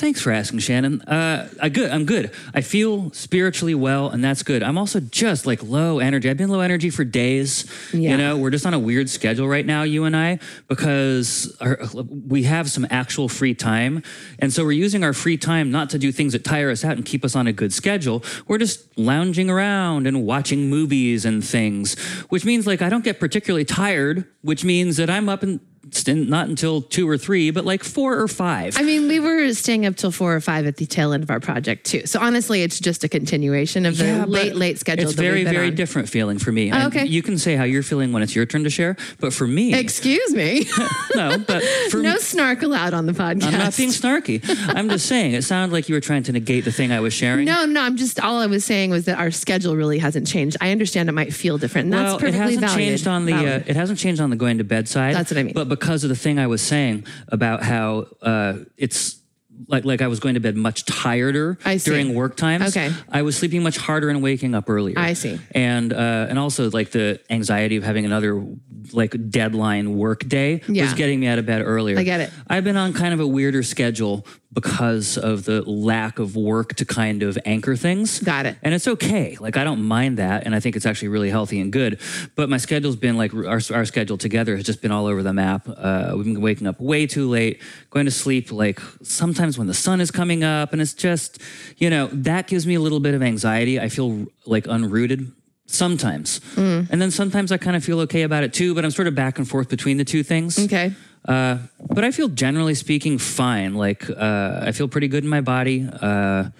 thanks 0.00 0.22
for 0.22 0.32
asking, 0.32 0.58
Shannon. 0.58 1.02
Uh, 1.02 1.48
I 1.60 1.68
good. 1.68 1.90
I'm 1.90 2.06
good. 2.06 2.32
I 2.54 2.62
feel 2.62 3.12
spiritually 3.12 3.74
well, 3.74 4.08
and 4.08 4.24
that's 4.24 4.42
good. 4.42 4.62
I'm 4.62 4.78
also 4.78 4.98
just 4.98 5.46
like 5.46 5.62
low 5.62 5.98
energy. 5.98 6.30
I've 6.30 6.38
been 6.38 6.48
low 6.48 6.60
energy 6.60 6.88
for 6.88 7.04
days. 7.04 7.70
Yeah. 7.92 8.12
You 8.12 8.16
know, 8.16 8.38
we're 8.38 8.50
just 8.50 8.64
on 8.64 8.72
a 8.72 8.78
weird 8.78 9.10
schedule 9.10 9.46
right 9.46 9.64
now, 9.64 9.82
you 9.82 10.04
and 10.04 10.16
I, 10.16 10.38
because 10.68 11.54
our, 11.60 11.78
we 12.26 12.44
have 12.44 12.70
some 12.70 12.86
actual 12.90 13.28
free 13.28 13.54
time, 13.54 14.02
and 14.38 14.52
so 14.52 14.64
we're 14.64 14.72
using 14.72 15.04
our 15.04 15.12
free 15.12 15.36
time 15.36 15.70
not 15.70 15.90
to 15.90 15.98
do 15.98 16.10
things 16.10 16.32
that 16.32 16.44
tire 16.44 16.70
us 16.70 16.82
out 16.82 16.92
and 16.96 17.04
keep 17.04 17.22
us 17.24 17.36
on 17.36 17.46
a 17.46 17.52
good 17.52 17.72
schedule. 17.72 18.24
We're 18.48 18.58
just 18.58 18.98
lounging 18.98 19.50
around 19.50 20.06
and 20.06 20.24
watching 20.24 20.70
movies 20.70 21.26
and 21.26 21.44
things, 21.44 21.98
which 22.30 22.46
means 22.46 22.66
like 22.66 22.80
I 22.80 22.88
don't 22.88 23.04
get 23.04 23.20
particularly 23.20 23.66
tired, 23.66 24.26
which 24.40 24.64
means 24.64 24.96
that 24.96 25.10
I'm 25.10 25.28
up 25.28 25.42
and. 25.42 25.60
Not 26.06 26.48
until 26.48 26.82
two 26.82 27.08
or 27.08 27.16
three, 27.18 27.50
but 27.50 27.64
like 27.64 27.84
four 27.84 28.18
or 28.18 28.28
five. 28.28 28.76
I 28.78 28.82
mean, 28.82 29.08
we 29.08 29.20
were 29.20 29.52
staying 29.54 29.86
up 29.86 29.96
till 29.96 30.10
four 30.10 30.34
or 30.34 30.40
five 30.40 30.66
at 30.66 30.76
the 30.76 30.86
tail 30.86 31.12
end 31.12 31.22
of 31.22 31.30
our 31.30 31.40
project 31.40 31.86
too. 31.86 32.06
So 32.06 32.20
honestly, 32.20 32.62
it's 32.62 32.78
just 32.80 33.04
a 33.04 33.08
continuation 33.08 33.86
of 33.86 33.96
the 33.98 34.04
Yeah, 34.04 34.24
late, 34.24 34.54
late 34.56 34.78
schedule. 34.78 35.04
It's 35.04 35.14
very, 35.14 35.44
very 35.44 35.68
on. 35.68 35.74
different 35.74 36.08
feeling 36.08 36.38
for 36.38 36.52
me. 36.52 36.70
And 36.70 36.84
okay. 36.94 37.06
You 37.06 37.22
can 37.22 37.38
say 37.38 37.56
how 37.56 37.64
you're 37.64 37.82
feeling 37.82 38.12
when 38.12 38.22
it's 38.22 38.34
your 38.34 38.46
turn 38.46 38.64
to 38.64 38.70
share, 38.70 38.96
but 39.18 39.32
for 39.32 39.46
me, 39.46 39.74
Excuse 39.74 40.34
me. 40.34 40.66
no. 41.14 41.38
But 41.38 41.62
for 41.90 41.98
no 41.98 42.14
me, 42.14 42.18
snark 42.18 42.62
allowed 42.62 42.94
on 42.94 43.06
the 43.06 43.12
podcast. 43.12 43.44
I'm 43.44 43.58
not 43.58 43.76
being 43.76 43.90
snarky. 43.90 44.40
I'm 44.74 44.88
just 44.88 45.06
saying 45.06 45.34
it 45.34 45.42
sounded 45.42 45.72
like 45.72 45.88
you 45.88 45.94
were 45.94 46.00
trying 46.00 46.22
to 46.24 46.32
negate 46.32 46.64
the 46.64 46.72
thing 46.72 46.92
I 46.92 47.00
was 47.00 47.12
sharing. 47.12 47.46
No, 47.46 47.64
no, 47.66 47.82
I'm 47.82 47.96
just 47.96 48.20
all 48.20 48.38
I 48.38 48.46
was 48.46 48.64
saying 48.64 48.90
was 48.90 49.04
that 49.06 49.18
our 49.18 49.30
schedule 49.30 49.76
really 49.76 49.98
hasn't 49.98 50.26
changed. 50.26 50.56
I 50.60 50.70
understand 50.72 51.08
it 51.08 51.12
might 51.12 51.32
feel 51.34 51.58
different. 51.58 51.86
And 51.86 51.94
well, 51.94 52.18
that's 52.18 52.22
perfectly 52.22 52.38
it 52.38 52.42
hasn't 52.42 52.60
valid. 52.60 52.76
changed 52.78 53.06
on 53.06 53.24
the 53.26 53.34
uh, 53.34 53.62
it 53.66 53.76
hasn't 53.76 53.98
changed 53.98 54.20
on 54.20 54.30
the 54.30 54.36
going 54.36 54.58
to 54.58 54.64
bed 54.64 54.88
side. 54.88 55.14
That's 55.14 55.30
what 55.30 55.38
I 55.38 55.42
mean. 55.42 55.54
But 55.54 55.68
because 55.80 56.04
of 56.04 56.10
the 56.10 56.16
thing 56.16 56.38
I 56.38 56.46
was 56.46 56.60
saying 56.60 57.06
about 57.28 57.62
how 57.62 58.06
uh, 58.20 58.58
it's 58.76 59.19
like 59.68 59.84
like 59.84 60.02
I 60.02 60.08
was 60.08 60.20
going 60.20 60.34
to 60.34 60.40
bed 60.40 60.56
much 60.56 60.84
tireder 60.84 61.58
during 61.84 62.14
work 62.14 62.36
times. 62.36 62.76
Okay. 62.76 62.92
I 63.08 63.22
was 63.22 63.36
sleeping 63.36 63.62
much 63.62 63.76
harder 63.76 64.08
and 64.08 64.22
waking 64.22 64.54
up 64.54 64.68
earlier. 64.68 64.98
I 64.98 65.14
see. 65.14 65.38
And 65.52 65.92
uh, 65.92 66.26
and 66.28 66.38
also 66.38 66.70
like 66.70 66.90
the 66.90 67.20
anxiety 67.30 67.76
of 67.76 67.84
having 67.84 68.04
another 68.04 68.44
like 68.92 69.30
deadline 69.30 69.96
work 69.96 70.26
day 70.26 70.62
was 70.68 70.94
getting 70.94 71.20
me 71.20 71.26
out 71.26 71.38
of 71.38 71.46
bed 71.46 71.62
earlier. 71.64 71.98
I 71.98 72.02
get 72.02 72.20
it. 72.20 72.30
I've 72.48 72.64
been 72.64 72.76
on 72.76 72.92
kind 72.92 73.14
of 73.14 73.20
a 73.20 73.26
weirder 73.26 73.62
schedule 73.62 74.26
because 74.52 75.16
of 75.16 75.44
the 75.44 75.62
lack 75.62 76.18
of 76.18 76.34
work 76.34 76.74
to 76.74 76.84
kind 76.84 77.22
of 77.22 77.38
anchor 77.44 77.76
things. 77.76 78.18
Got 78.18 78.46
it. 78.46 78.56
And 78.62 78.74
it's 78.74 78.88
okay. 78.88 79.36
Like 79.38 79.56
I 79.56 79.64
don't 79.64 79.82
mind 79.82 80.18
that, 80.18 80.44
and 80.44 80.54
I 80.54 80.60
think 80.60 80.76
it's 80.76 80.86
actually 80.86 81.08
really 81.08 81.30
healthy 81.30 81.60
and 81.60 81.72
good. 81.72 82.00
But 82.34 82.48
my 82.48 82.56
schedule's 82.56 82.96
been 82.96 83.16
like 83.16 83.32
our 83.32 83.60
our 83.72 83.84
schedule 83.84 84.18
together 84.18 84.56
has 84.56 84.64
just 84.64 84.82
been 84.82 84.90
all 84.90 85.06
over 85.06 85.22
the 85.22 85.32
map. 85.32 85.68
Uh, 85.68 86.14
we've 86.16 86.24
been 86.24 86.40
waking 86.40 86.66
up 86.66 86.80
way 86.80 87.06
too 87.06 87.28
late, 87.28 87.62
going 87.90 88.06
to 88.06 88.10
sleep 88.10 88.50
like 88.50 88.80
sometimes 89.02 89.49
when 89.58 89.66
the 89.66 89.74
sun 89.74 90.00
is 90.00 90.10
coming 90.10 90.44
up, 90.44 90.72
and 90.72 90.80
it's 90.80 90.94
just 90.94 91.38
you 91.76 91.90
know 91.90 92.08
that 92.08 92.46
gives 92.46 92.66
me 92.66 92.74
a 92.74 92.80
little 92.80 93.00
bit 93.00 93.14
of 93.14 93.22
anxiety. 93.22 93.80
I 93.80 93.88
feel 93.88 94.26
like 94.46 94.64
unrooted. 94.64 95.32
Sometimes. 95.66 96.40
Mm. 96.56 96.90
And 96.90 97.00
then 97.00 97.12
sometimes 97.12 97.52
I 97.52 97.56
kind 97.56 97.76
of 97.76 97.84
feel 97.84 98.00
okay 98.00 98.22
about 98.22 98.42
it 98.42 98.52
too, 98.52 98.74
but 98.74 98.84
I'm 98.84 98.90
sort 98.90 99.06
of 99.06 99.14
back 99.14 99.38
and 99.38 99.48
forth 99.48 99.68
between 99.68 99.98
the 99.98 100.04
two 100.04 100.24
things. 100.24 100.58
Okay. 100.58 100.92
Uh, 101.24 101.58
but 101.88 102.02
I 102.02 102.10
feel 102.10 102.26
generally 102.26 102.74
speaking 102.74 103.18
fine. 103.18 103.74
Like 103.74 104.10
uh, 104.10 104.60
I 104.62 104.72
feel 104.72 104.88
pretty 104.88 105.06
good 105.06 105.22
in 105.22 105.30
my 105.30 105.40
body. 105.40 105.88
Uh, 105.88 106.50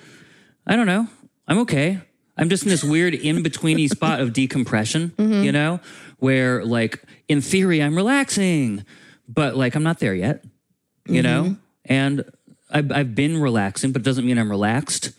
I 0.64 0.76
don't 0.76 0.87
know. 0.87 1.09
I'm 1.49 1.59
okay. 1.59 1.99
I'm 2.37 2.49
just 2.49 2.62
in 2.62 2.68
this 2.68 2.85
weird 2.85 3.14
in 3.14 3.42
betweeny 3.42 3.88
spot 3.90 4.20
of 4.20 4.32
decompression, 4.32 5.12
you 5.18 5.52
know, 5.52 5.80
where 6.18 6.64
like 6.64 7.02
in 7.28 7.40
theory 7.40 7.82
I'm 7.82 7.97
relaxing, 7.97 8.85
but 9.28 9.56
like 9.56 9.75
I'm 9.75 9.82
not 9.82 9.99
there 9.99 10.14
yet, 10.14 10.44
you 11.06 11.23
know. 11.23 11.56
And 11.85 12.25
I've, 12.70 12.90
I've 12.92 13.14
been 13.14 13.38
relaxing, 13.40 13.92
but 13.92 14.02
it 14.02 14.04
doesn't 14.04 14.26
mean 14.26 14.38
I'm 14.38 14.50
relaxed. 14.50 15.10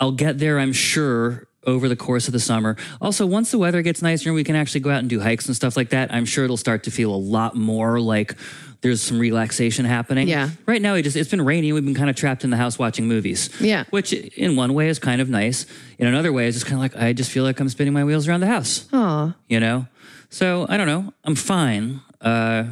I'll 0.00 0.12
get 0.12 0.38
there, 0.38 0.58
I'm 0.58 0.72
sure, 0.72 1.48
over 1.64 1.88
the 1.88 1.96
course 1.96 2.28
of 2.28 2.32
the 2.32 2.40
summer. 2.40 2.76
Also, 3.00 3.26
once 3.26 3.50
the 3.50 3.58
weather 3.58 3.82
gets 3.82 4.00
nicer 4.00 4.28
and 4.28 4.36
we 4.36 4.44
can 4.44 4.54
actually 4.56 4.80
go 4.80 4.90
out 4.90 5.00
and 5.00 5.10
do 5.10 5.20
hikes 5.20 5.46
and 5.46 5.56
stuff 5.56 5.76
like 5.76 5.90
that, 5.90 6.12
I'm 6.14 6.24
sure 6.24 6.44
it'll 6.44 6.56
start 6.56 6.84
to 6.84 6.90
feel 6.90 7.12
a 7.12 7.16
lot 7.16 7.56
more 7.56 8.00
like 8.00 8.36
there's 8.80 9.02
some 9.02 9.18
relaxation 9.18 9.84
happening. 9.84 10.28
Yeah. 10.28 10.50
Right 10.66 10.80
now, 10.80 10.94
it 10.94 11.02
just 11.02 11.16
it's 11.16 11.28
been 11.30 11.44
rainy. 11.44 11.72
We've 11.72 11.84
been 11.84 11.96
kind 11.96 12.08
of 12.08 12.14
trapped 12.14 12.44
in 12.44 12.50
the 12.50 12.56
house 12.56 12.78
watching 12.78 13.08
movies. 13.08 13.50
Yeah. 13.60 13.84
Which 13.90 14.12
in 14.12 14.54
one 14.54 14.72
way 14.72 14.88
is 14.88 15.00
kind 15.00 15.20
of 15.20 15.28
nice. 15.28 15.66
In 15.98 16.06
another 16.06 16.32
way, 16.32 16.46
it's 16.46 16.56
just 16.56 16.66
kind 16.66 16.76
of 16.76 16.80
like 16.80 16.96
I 17.02 17.12
just 17.12 17.32
feel 17.32 17.42
like 17.42 17.58
I'm 17.58 17.68
spinning 17.68 17.92
my 17.92 18.04
wheels 18.04 18.28
around 18.28 18.40
the 18.40 18.46
house. 18.46 18.88
Aw, 18.92 19.34
You 19.48 19.58
know. 19.58 19.88
So 20.30 20.64
I 20.68 20.76
don't 20.76 20.86
know. 20.86 21.12
I'm 21.24 21.34
fine. 21.34 22.00
Uh, 22.20 22.64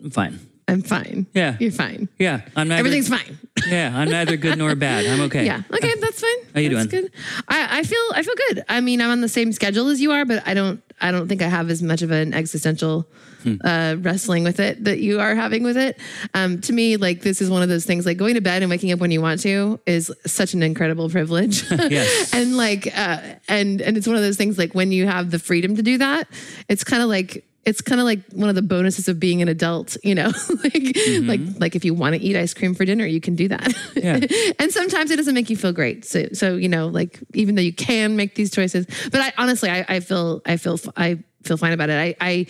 I'm 0.00 0.10
fine. 0.10 0.38
I'm 0.72 0.82
fine. 0.82 1.26
Yeah. 1.34 1.56
You're 1.60 1.70
fine. 1.72 2.08
Yeah. 2.18 2.40
I'm 2.56 2.68
neither. 2.68 2.78
Everything's 2.80 3.08
fine. 3.08 3.38
Yeah. 3.68 3.92
I'm 3.94 4.08
neither 4.10 4.36
good 4.36 4.58
nor 4.58 4.74
bad. 4.74 5.06
I'm 5.06 5.20
okay. 5.22 5.44
Yeah. 5.46 5.62
Okay, 5.72 5.94
that's 6.00 6.20
fine. 6.20 6.30
How 6.52 6.58
are 6.58 6.60
you 6.62 6.70
that's 6.74 6.86
doing? 6.90 7.02
Good. 7.04 7.12
I, 7.48 7.78
I 7.80 7.82
feel 7.84 8.00
I 8.14 8.22
feel 8.22 8.34
good. 8.48 8.64
I 8.68 8.80
mean, 8.80 9.00
I'm 9.00 9.10
on 9.10 9.20
the 9.20 9.28
same 9.28 9.52
schedule 9.52 9.88
as 9.88 10.00
you 10.00 10.10
are, 10.10 10.24
but 10.24 10.42
I 10.48 10.54
don't 10.54 10.82
I 11.00 11.12
don't 11.12 11.28
think 11.28 11.42
I 11.42 11.48
have 11.48 11.70
as 11.70 11.82
much 11.82 12.02
of 12.02 12.10
an 12.10 12.34
existential 12.34 13.06
Hmm. 13.42 13.56
uh, 13.64 13.96
wrestling 13.98 14.44
with 14.44 14.60
it 14.60 14.84
that 14.84 15.00
you 15.00 15.18
are 15.18 15.34
having 15.34 15.64
with 15.64 15.76
it. 15.76 15.98
Um, 16.32 16.60
to 16.60 16.72
me, 16.72 16.96
like 16.96 17.22
this 17.22 17.42
is 17.42 17.50
one 17.50 17.60
of 17.62 17.68
those 17.68 17.84
things. 17.84 18.06
Like 18.06 18.16
going 18.16 18.34
to 18.34 18.40
bed 18.40 18.62
and 18.62 18.70
waking 18.70 18.92
up 18.92 19.00
when 19.00 19.10
you 19.10 19.20
want 19.20 19.40
to 19.40 19.80
is 19.84 20.12
such 20.26 20.54
an 20.54 20.62
incredible 20.62 21.08
privilege. 21.10 21.64
Yes. 21.90 22.32
and 22.32 22.56
like 22.56 22.86
uh, 22.96 23.18
and 23.48 23.80
and 23.82 23.96
it's 23.96 24.06
one 24.06 24.14
of 24.16 24.22
those 24.22 24.36
things. 24.36 24.58
Like 24.58 24.74
when 24.76 24.92
you 24.92 25.06
have 25.08 25.30
the 25.32 25.38
freedom 25.40 25.74
to 25.76 25.82
do 25.82 25.98
that, 25.98 26.28
it's 26.68 26.84
kind 26.84 27.02
of 27.02 27.08
like 27.08 27.44
it's 27.64 27.80
kind 27.80 28.00
of 28.00 28.04
like 28.04 28.20
one 28.32 28.48
of 28.48 28.54
the 28.54 28.62
bonuses 28.62 29.08
of 29.08 29.20
being 29.20 29.40
an 29.40 29.48
adult, 29.48 29.96
you 30.02 30.14
know, 30.14 30.32
like 30.64 30.96
like 31.22 31.40
like 31.58 31.76
if 31.76 31.84
you 31.84 31.94
want 31.94 32.14
to 32.14 32.20
eat 32.20 32.36
ice 32.36 32.54
cream 32.54 32.74
for 32.74 32.84
dinner, 32.84 33.06
you 33.06 33.20
can 33.20 33.36
do 33.36 33.48
that. 33.48 33.72
Yeah. 33.94 34.18
and 34.58 34.72
sometimes 34.72 35.10
it 35.10 35.16
doesn't 35.16 35.34
make 35.34 35.48
you 35.48 35.56
feel 35.56 35.72
great. 35.72 36.04
So 36.04 36.26
so 36.32 36.56
you 36.56 36.68
know, 36.68 36.88
like 36.88 37.20
even 37.34 37.54
though 37.54 37.62
you 37.62 37.72
can 37.72 38.16
make 38.16 38.34
these 38.34 38.50
choices, 38.50 38.86
but 39.10 39.20
I 39.20 39.32
honestly 39.38 39.70
I, 39.70 39.84
I 39.88 40.00
feel 40.00 40.42
I 40.44 40.56
feel 40.56 40.78
I 40.96 41.22
feel 41.44 41.56
fine 41.56 41.72
about 41.72 41.90
it. 41.90 41.98
I 41.98 42.16
I 42.20 42.46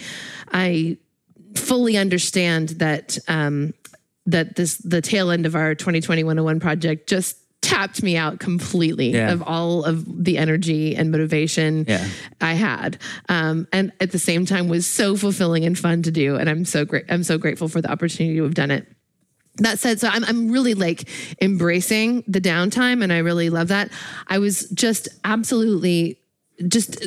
I 0.50 0.97
fully 1.57 1.99
understand 1.99 2.71
that 2.71 3.19
um 3.28 3.75
that 4.26 4.57
this 4.57 4.78
the 4.78 5.02
tail 5.02 5.31
end 5.31 5.45
of 5.45 5.54
our 5.54 5.75
2020 5.75 6.25
101 6.25 6.61
project 6.61 7.09
just 7.09 7.37
tapped 7.62 8.02
me 8.02 8.16
out 8.16 8.38
completely 8.40 9.12
Yeah. 9.12 9.33
of 9.33 9.42
all 9.42 9.85
of 9.85 10.04
the 10.25 10.37
energy 10.37 10.95
and 10.95 11.11
motivation 11.11 11.87
Yeah. 11.88 12.07
I 12.40 12.52
had. 12.54 12.99
Um, 13.28 13.66
and 13.73 13.92
at 14.00 14.11
the 14.11 14.19
same 14.19 14.45
time 14.45 14.69
was 14.69 14.87
so 14.87 15.16
fulfilling 15.16 15.64
and 15.64 15.78
fun 15.78 16.02
to 16.02 16.11
do. 16.11 16.37
And 16.37 16.50
I'm 16.50 16.64
so 16.64 16.85
great. 16.85 17.04
I'm 17.09 17.23
so 17.23 17.38
grateful 17.38 17.69
for 17.69 17.81
the 17.81 17.90
opportunity 17.90 18.37
to 18.37 18.42
have 18.42 18.54
done 18.54 18.71
it. 18.71 18.87
That 19.59 19.78
said, 19.78 20.00
so 20.00 20.09
I'm, 20.09 20.25
I'm 20.25 20.50
really 20.50 20.75
like 20.75 21.09
embracing 21.40 22.25
the 22.26 22.40
downtime 22.40 23.02
and 23.02 23.12
I 23.12 23.19
really 23.19 23.49
love 23.50 23.69
that. 23.69 23.90
I 24.26 24.38
was 24.38 24.69
just 24.71 25.09
absolutely 25.25 26.19
just 26.69 27.07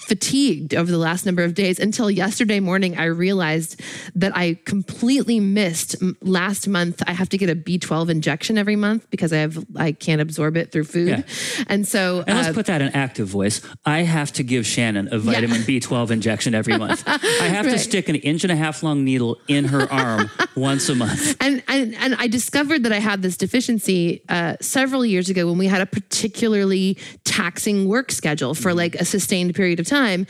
fatigued 0.00 0.74
over 0.74 0.90
the 0.90 0.98
last 0.98 1.26
number 1.26 1.42
of 1.42 1.54
days 1.54 1.78
until 1.78 2.10
yesterday 2.10 2.60
morning 2.60 2.96
I 2.96 3.04
realized 3.04 3.80
that 4.14 4.36
I 4.36 4.58
completely 4.64 5.40
missed 5.40 5.96
last 6.22 6.68
month 6.68 7.02
I 7.06 7.12
have 7.12 7.28
to 7.30 7.38
get 7.38 7.50
a 7.50 7.56
B12 7.56 8.08
injection 8.08 8.56
every 8.56 8.76
month 8.76 9.08
because 9.10 9.32
I 9.32 9.38
have 9.38 9.64
I 9.76 9.92
can't 9.92 10.20
absorb 10.20 10.56
it 10.56 10.72
through 10.72 10.84
food. 10.84 11.08
Yeah. 11.08 11.22
And 11.68 11.86
so 11.86 12.24
And 12.26 12.38
uh, 12.38 12.42
let's 12.42 12.54
put 12.54 12.66
that 12.66 12.82
in 12.82 12.88
active 12.88 13.28
voice. 13.28 13.60
I 13.84 14.00
have 14.00 14.32
to 14.34 14.42
give 14.42 14.66
Shannon 14.66 15.08
a 15.12 15.18
vitamin 15.18 15.62
B12 15.62 16.10
injection 16.10 16.54
every 16.54 16.78
month. 16.78 17.02
I 17.06 17.48
have 17.48 17.66
to 17.66 17.78
stick 17.78 18.08
an 18.08 18.16
inch 18.16 18.44
and 18.44 18.52
a 18.52 18.56
half 18.56 18.82
long 18.82 19.04
needle 19.04 19.38
in 19.48 19.66
her 19.66 19.90
arm 19.92 20.30
once 20.54 20.88
a 20.88 20.94
month. 20.94 21.36
and, 21.40 21.62
and 21.68 21.94
and 21.96 22.14
I 22.18 22.28
discovered 22.28 22.84
that 22.84 22.92
I 22.92 23.00
had 23.00 23.22
this 23.22 23.36
deficiency 23.36 24.22
uh, 24.28 24.56
several 24.60 25.04
years 25.04 25.28
ago 25.28 25.46
when 25.46 25.58
we 25.58 25.66
had 25.66 25.80
a 25.80 25.86
particularly 25.86 26.96
taxing 27.24 27.88
work 27.88 28.12
schedule 28.12 28.54
for 28.54 28.72
like 28.72 28.83
a 28.94 29.04
sustained 29.04 29.54
period 29.54 29.80
of 29.80 29.86
time, 29.86 30.26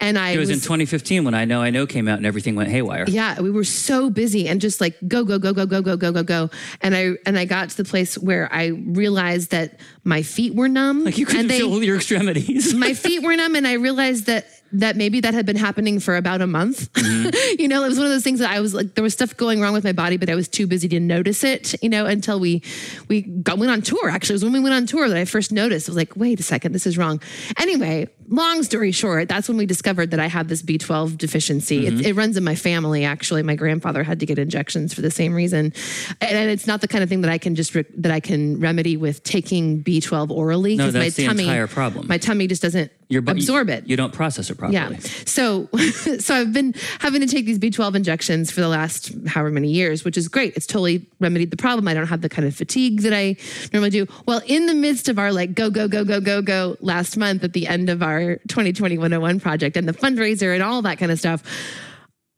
and 0.00 0.18
I. 0.18 0.30
It 0.30 0.38
was, 0.38 0.48
in 0.50 0.60
2015 0.60 1.24
when 1.24 1.34
I 1.34 1.44
Know 1.44 1.60
I 1.60 1.70
Know 1.70 1.86
came 1.86 2.08
out 2.08 2.16
and 2.16 2.26
everything 2.26 2.54
went 2.54 2.70
haywire. 2.70 3.04
yeah, 3.06 3.40
we 3.40 3.50
were 3.50 3.64
so 3.64 4.08
busy 4.08 4.48
and 4.48 4.60
just 4.60 4.80
like 4.80 4.96
go 5.06 5.24
go 5.24 5.38
go 5.38 5.52
go 5.52 5.66
go 5.66 5.82
go 5.82 5.96
go 5.96 6.12
go 6.12 6.22
go, 6.22 6.50
and 6.80 6.94
I 6.96 7.12
and 7.26 7.38
I 7.38 7.44
got 7.44 7.70
to 7.70 7.76
the 7.76 7.84
place 7.84 8.16
where 8.16 8.48
I 8.52 8.68
realized 8.68 9.50
that 9.50 9.80
my 10.08 10.22
feet 10.22 10.54
were 10.54 10.68
numb, 10.68 11.04
Like 11.04 11.18
You 11.18 11.26
couldn't 11.26 11.42
and 11.42 11.50
they, 11.50 11.58
feel 11.58 11.82
your 11.84 11.96
extremities. 11.96 12.74
my 12.86 12.94
feet 12.94 13.22
were 13.22 13.36
numb 13.36 13.54
and 13.54 13.66
I 13.66 13.74
realized 13.74 14.26
that 14.26 14.46
that 14.72 14.96
maybe 14.96 15.20
that 15.20 15.32
had 15.32 15.46
been 15.46 15.56
happening 15.56 15.98
for 15.98 16.16
about 16.16 16.42
a 16.42 16.46
month. 16.46 16.92
Mm-hmm. 16.92 17.58
you 17.60 17.68
know, 17.68 17.84
it 17.84 17.88
was 17.88 17.96
one 17.96 18.06
of 18.06 18.12
those 18.12 18.22
things 18.22 18.40
that 18.40 18.50
I 18.50 18.60
was 18.60 18.74
like 18.74 18.94
there 18.94 19.04
was 19.04 19.12
stuff 19.12 19.36
going 19.36 19.60
wrong 19.60 19.72
with 19.72 19.84
my 19.84 19.92
body, 19.92 20.16
but 20.16 20.28
I 20.28 20.34
was 20.34 20.48
too 20.48 20.66
busy 20.66 20.88
to 20.88 21.00
notice 21.00 21.44
it, 21.44 21.80
you 21.82 21.88
know, 21.88 22.06
until 22.06 22.40
we 22.40 22.62
we 23.08 23.22
got, 23.22 23.58
went 23.58 23.70
on 23.70 23.82
tour. 23.82 24.08
Actually, 24.08 24.34
it 24.34 24.36
was 24.36 24.44
when 24.44 24.52
we 24.54 24.60
went 24.60 24.74
on 24.74 24.86
tour 24.86 25.08
that 25.08 25.16
I 25.16 25.24
first 25.26 25.52
noticed. 25.52 25.88
I 25.88 25.92
was 25.92 25.96
like, 25.96 26.16
wait 26.16 26.40
a 26.40 26.42
second, 26.42 26.72
this 26.72 26.86
is 26.86 26.98
wrong. 26.98 27.22
Anyway, 27.58 28.08
long 28.28 28.62
story 28.62 28.92
short, 28.92 29.28
that's 29.28 29.48
when 29.48 29.56
we 29.56 29.66
discovered 29.66 30.10
that 30.10 30.20
I 30.20 30.26
had 30.26 30.48
this 30.48 30.62
B12 30.62 31.16
deficiency. 31.16 31.86
It, 31.86 31.94
mm-hmm. 31.94 32.04
it 32.04 32.16
runs 32.16 32.36
in 32.36 32.44
my 32.44 32.54
family, 32.54 33.04
actually. 33.04 33.42
My 33.42 33.54
grandfather 33.54 34.02
had 34.02 34.20
to 34.20 34.26
get 34.26 34.38
injections 34.38 34.94
for 34.94 35.00
the 35.00 35.10
same 35.10 35.34
reason. 35.34 35.72
And, 36.20 36.32
and 36.36 36.50
it's 36.50 36.66
not 36.66 36.80
the 36.80 36.88
kind 36.88 37.02
of 37.02 37.08
thing 37.08 37.22
that 37.22 37.30
I 37.30 37.38
can 37.38 37.54
just 37.54 37.74
re- 37.74 37.84
that 37.96 38.12
I 38.12 38.20
can 38.20 38.60
remedy 38.60 38.96
with 38.96 39.22
taking 39.22 39.82
B12 39.82 40.30
orally 40.30 40.76
No, 40.76 40.84
because 40.84 40.94
my 40.94 41.00
that's 41.00 41.16
the 41.16 41.26
tummy 41.26 41.44
entire 41.44 41.66
problem. 41.66 42.06
my 42.06 42.18
tummy 42.18 42.46
just 42.46 42.62
doesn't 42.62 42.92
Your 43.10 43.22
bo- 43.22 43.32
absorb 43.32 43.70
it. 43.70 43.86
You 43.86 43.96
don't 43.96 44.12
process 44.12 44.50
it 44.50 44.58
properly. 44.58 44.74
Yeah. 44.74 44.98
So 45.24 45.68
so 46.18 46.34
I've 46.34 46.52
been 46.52 46.74
having 47.00 47.22
to 47.22 47.26
take 47.26 47.46
these 47.46 47.58
B12 47.58 47.94
injections 47.94 48.50
for 48.50 48.60
the 48.60 48.68
last 48.68 49.12
however 49.26 49.50
many 49.50 49.70
years, 49.70 50.04
which 50.04 50.18
is 50.18 50.28
great. 50.28 50.54
It's 50.56 50.66
totally 50.66 51.08
remedied 51.18 51.50
the 51.50 51.56
problem. 51.56 51.88
I 51.88 51.94
don't 51.94 52.06
have 52.06 52.20
the 52.20 52.28
kind 52.28 52.46
of 52.46 52.54
fatigue 52.54 53.02
that 53.02 53.14
I 53.14 53.36
normally 53.72 53.90
do. 53.90 54.06
Well, 54.26 54.42
in 54.46 54.66
the 54.66 54.74
midst 54.74 55.08
of 55.08 55.18
our 55.18 55.32
like 55.32 55.54
go, 55.54 55.70
go, 55.70 55.88
go, 55.88 56.04
go, 56.04 56.20
go, 56.20 56.42
go 56.42 56.76
last 56.80 57.16
month 57.16 57.44
at 57.44 57.54
the 57.54 57.66
end 57.66 57.88
of 57.88 58.02
our 58.02 58.36
2020 58.48 58.98
101 58.98 59.40
project 59.40 59.76
and 59.76 59.88
the 59.88 59.94
fundraiser 59.94 60.52
and 60.52 60.62
all 60.62 60.82
that 60.82 60.98
kind 60.98 61.10
of 61.10 61.18
stuff, 61.18 61.42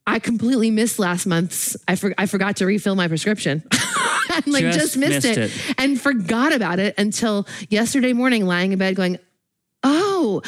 I 0.06 0.18
completely 0.18 0.70
missed 0.70 0.98
last 0.98 1.26
month's. 1.26 1.76
I, 1.88 1.96
for, 1.96 2.14
I 2.16 2.26
forgot 2.26 2.56
to 2.56 2.66
refill 2.66 2.94
my 2.94 3.08
prescription. 3.08 3.64
and 4.34 4.46
like 4.46 4.64
Just 4.64 4.78
just, 4.78 4.96
missed, 4.96 5.26
missed 5.26 5.26
it, 5.26 5.38
it. 5.38 5.74
and 5.78 6.00
forgot 6.00 6.52
about 6.52 6.78
it 6.78 6.94
until 6.96 7.46
yesterday 7.68 8.12
morning, 8.12 8.46
lying 8.46 8.72
in 8.72 8.78
bed, 8.78 8.94
going, 8.94 9.18
"Oh, 9.82 10.42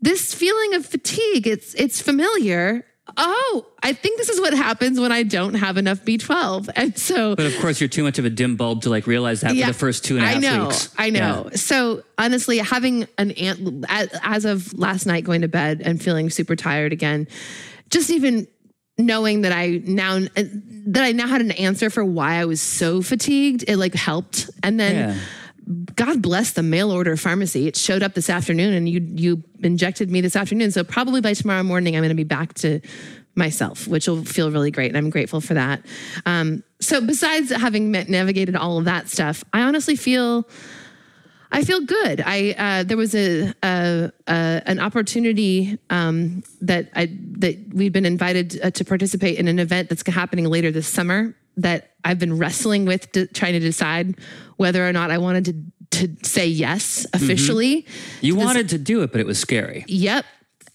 this 0.00 0.34
feeling 0.34 0.74
of 0.74 0.86
fatigue. 0.86 1.46
It's 1.46 1.74
it's 1.74 2.00
familiar. 2.00 2.84
Oh, 3.16 3.66
I 3.82 3.92
think 3.92 4.18
this 4.18 4.28
is 4.28 4.40
what 4.40 4.52
happens 4.52 4.98
when 4.98 5.12
I 5.12 5.22
don't 5.22 5.54
have 5.54 5.76
enough 5.76 6.04
B12." 6.04 6.68
And 6.74 6.98
so 6.98 7.36
But 7.36 7.46
of 7.46 7.56
course, 7.58 7.80
you're 7.80 7.88
too 7.88 8.02
much 8.02 8.18
of 8.18 8.24
a 8.24 8.30
dim 8.30 8.56
bulb 8.56 8.82
to 8.82 8.90
like 8.90 9.06
realize 9.06 9.42
that 9.42 9.56
for 9.56 9.66
the 9.66 9.72
first 9.72 10.04
two 10.04 10.16
and 10.16 10.24
a 10.24 10.28
half 10.28 10.36
I 10.36 10.40
know, 10.40 10.64
weeks. 10.64 10.94
I 10.98 11.10
know. 11.10 11.50
So 11.54 12.02
honestly, 12.18 12.58
having 12.58 13.06
an 13.18 13.30
ant 13.32 13.84
as, 13.88 14.08
as 14.22 14.44
of 14.44 14.76
last 14.76 15.06
night, 15.06 15.24
going 15.24 15.42
to 15.42 15.48
bed 15.48 15.82
and 15.84 16.02
feeling 16.02 16.30
super 16.30 16.56
tired 16.56 16.92
again, 16.92 17.28
just 17.90 18.10
even 18.10 18.48
knowing 18.98 19.42
that 19.42 19.52
I 19.52 19.80
now 19.84 20.18
that 20.18 21.04
I 21.04 21.12
now 21.12 21.28
had 21.28 21.40
an 21.40 21.52
answer 21.52 21.90
for 21.90 22.04
why 22.04 22.34
I 22.34 22.44
was 22.44 22.60
so 22.60 23.02
fatigued, 23.02 23.64
it 23.68 23.76
like 23.76 23.94
helped. 23.94 24.50
And 24.62 24.78
then. 24.80 25.10
Yeah. 25.10 25.20
God 25.96 26.22
bless 26.22 26.52
the 26.52 26.62
mail 26.62 26.92
order 26.92 27.16
pharmacy. 27.16 27.66
It 27.66 27.76
showed 27.76 28.02
up 28.02 28.14
this 28.14 28.30
afternoon 28.30 28.72
and 28.74 28.88
you 28.88 29.00
you 29.00 29.42
injected 29.60 30.10
me 30.10 30.20
this 30.20 30.36
afternoon. 30.36 30.70
So 30.70 30.84
probably 30.84 31.20
by 31.20 31.34
tomorrow 31.34 31.62
morning 31.62 31.96
I'm 31.96 32.02
going 32.02 32.10
to 32.10 32.14
be 32.14 32.24
back 32.24 32.54
to 32.54 32.80
myself, 33.34 33.86
which 33.86 34.08
will 34.08 34.24
feel 34.24 34.50
really 34.50 34.70
great. 34.70 34.88
And 34.88 34.96
I'm 34.96 35.10
grateful 35.10 35.40
for 35.40 35.54
that. 35.54 35.84
Um, 36.24 36.62
so 36.80 37.00
besides 37.00 37.50
having 37.50 37.90
navigated 37.90 38.56
all 38.56 38.78
of 38.78 38.84
that 38.84 39.08
stuff, 39.08 39.44
I 39.52 39.62
honestly 39.62 39.96
feel 39.96 40.48
I 41.52 41.62
feel 41.64 41.80
good. 41.80 42.22
I 42.24 42.54
uh, 42.58 42.82
there 42.84 42.96
was 42.96 43.14
a, 43.14 43.52
a, 43.62 44.12
a 44.26 44.62
an 44.66 44.78
opportunity 44.80 45.78
um, 45.90 46.42
that 46.60 46.90
I 46.94 47.06
that 47.38 47.56
we've 47.72 47.92
been 47.92 48.06
invited 48.06 48.60
uh, 48.62 48.70
to 48.70 48.84
participate 48.84 49.38
in 49.38 49.48
an 49.48 49.58
event 49.58 49.88
that's 49.88 50.06
happening 50.06 50.46
later 50.46 50.70
this 50.70 50.88
summer 50.88 51.34
that 51.56 51.92
I've 52.04 52.18
been 52.18 52.36
wrestling 52.38 52.84
with 52.84 53.10
trying 53.32 53.54
to 53.54 53.60
decide 53.60 54.16
whether 54.56 54.86
or 54.86 54.92
not 54.92 55.10
I 55.10 55.18
wanted 55.18 55.44
to 55.46 55.54
to 55.90 56.08
say 56.22 56.46
yes 56.46 57.06
mm-hmm. 57.06 57.24
officially. 57.24 57.86
You 58.20 58.36
wanted 58.36 58.68
to 58.70 58.78
do 58.78 59.02
it, 59.02 59.12
but 59.12 59.20
it 59.20 59.26
was 59.26 59.38
scary. 59.38 59.84
Yep. 59.88 60.24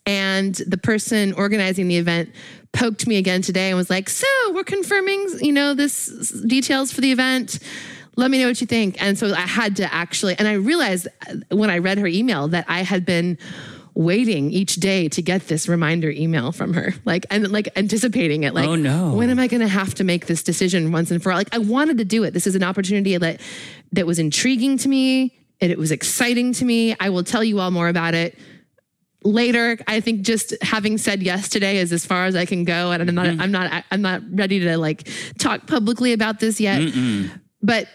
And 0.06 0.56
the 0.56 0.78
person 0.78 1.34
organizing 1.34 1.88
the 1.88 1.98
event 1.98 2.34
poked 2.72 3.06
me 3.06 3.18
again 3.18 3.42
today 3.42 3.70
and 3.70 3.78
was 3.78 3.90
like, 3.90 4.10
"So 4.10 4.28
we're 4.52 4.64
confirming, 4.64 5.28
you 5.42 5.52
know, 5.52 5.74
this 5.74 6.08
details 6.48 6.92
for 6.92 7.02
the 7.02 7.12
event. 7.12 7.60
Let 8.16 8.32
me 8.32 8.40
know 8.40 8.48
what 8.48 8.62
you 8.62 8.68
think." 8.68 9.02
And 9.02 9.18
so 9.18 9.34
I 9.34 9.42
had 9.42 9.76
to 9.78 9.94
actually, 9.94 10.36
and 10.40 10.48
I 10.48 10.54
realized 10.54 11.08
uh, 11.28 11.56
when 11.56 11.70
I 11.70 11.78
read 11.78 12.00
her 12.00 12.08
email 12.08 12.48
that 12.48 12.66
I 12.68 12.82
had 12.82 13.06
been 13.06 13.38
waiting 13.94 14.52
each 14.52 14.76
day 14.76 15.10
to 15.10 15.22
get 15.22 15.48
this 15.48 15.68
reminder 15.68 16.10
email 16.10 16.52
from 16.52 16.74
her, 16.74 16.94
like 17.06 17.26
and 17.30 17.52
like 17.52 17.70
anticipating 17.76 18.44
it, 18.44 18.54
like, 18.54 18.68
Oh, 18.68 18.76
no. 18.76 19.14
when 19.14 19.30
am 19.30 19.40
I 19.40 19.48
going 19.48 19.62
to 19.62 19.68
have 19.68 19.94
to 19.96 20.04
make 20.04 20.28
this 20.28 20.44
decision 20.44 20.92
once 20.92 21.12
and 21.12 21.22
for 21.22 21.32
all? 21.32 21.38
Like 21.38 21.54
I 21.54 21.58
wanted 21.58 21.98
to 21.98 22.06
do 22.06 22.24
it. 22.24 22.32
This 22.34 22.48
is 22.48 22.56
an 22.56 22.64
opportunity 22.64 23.18
that 23.18 23.42
that 23.92 24.08
was 24.08 24.20
intriguing 24.20 24.78
to 24.80 24.90
me. 24.90 25.38
And 25.60 25.72
it 25.72 25.78
was 25.78 25.92
exciting 25.92 26.54
to 26.54 26.66
me. 26.66 26.96
I 27.00 27.10
will 27.10 27.24
tell 27.24 27.44
you 27.44 27.60
all 27.60 27.70
more 27.70 27.88
about 27.88 28.16
it 28.16 28.38
later 29.24 29.78
i 29.88 30.00
think 30.00 30.22
just 30.22 30.56
having 30.64 30.98
said 30.98 31.22
yes 31.22 31.48
today 31.48 31.78
is 31.78 31.94
as 31.94 32.04
far 32.04 32.26
as 32.26 32.36
i 32.36 32.44
can 32.44 32.64
go 32.66 32.92
and 32.92 33.08
i'm 33.08 33.14
not 33.14 33.28
mm-hmm. 33.28 33.42
i'm 33.42 33.52
not 33.52 33.84
i'm 33.92 34.02
not 34.02 34.22
ready 34.32 34.60
to 34.60 34.78
like 34.78 35.08
talk 35.38 35.68
publicly 35.68 36.12
about 36.12 36.40
this 36.40 36.60
yet 36.60 36.82
but 37.62 37.88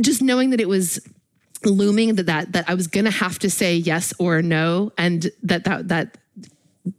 just 0.00 0.22
knowing 0.22 0.50
that 0.50 0.60
it 0.60 0.68
was 0.68 1.00
looming 1.70 2.14
that 2.16 2.26
that 2.26 2.52
that 2.52 2.68
I 2.68 2.74
was 2.74 2.86
gonna 2.86 3.10
have 3.10 3.38
to 3.40 3.50
say 3.50 3.76
yes 3.76 4.12
or 4.18 4.42
no, 4.42 4.92
and 4.96 5.30
that 5.42 5.64
that 5.64 5.88
that 5.88 6.18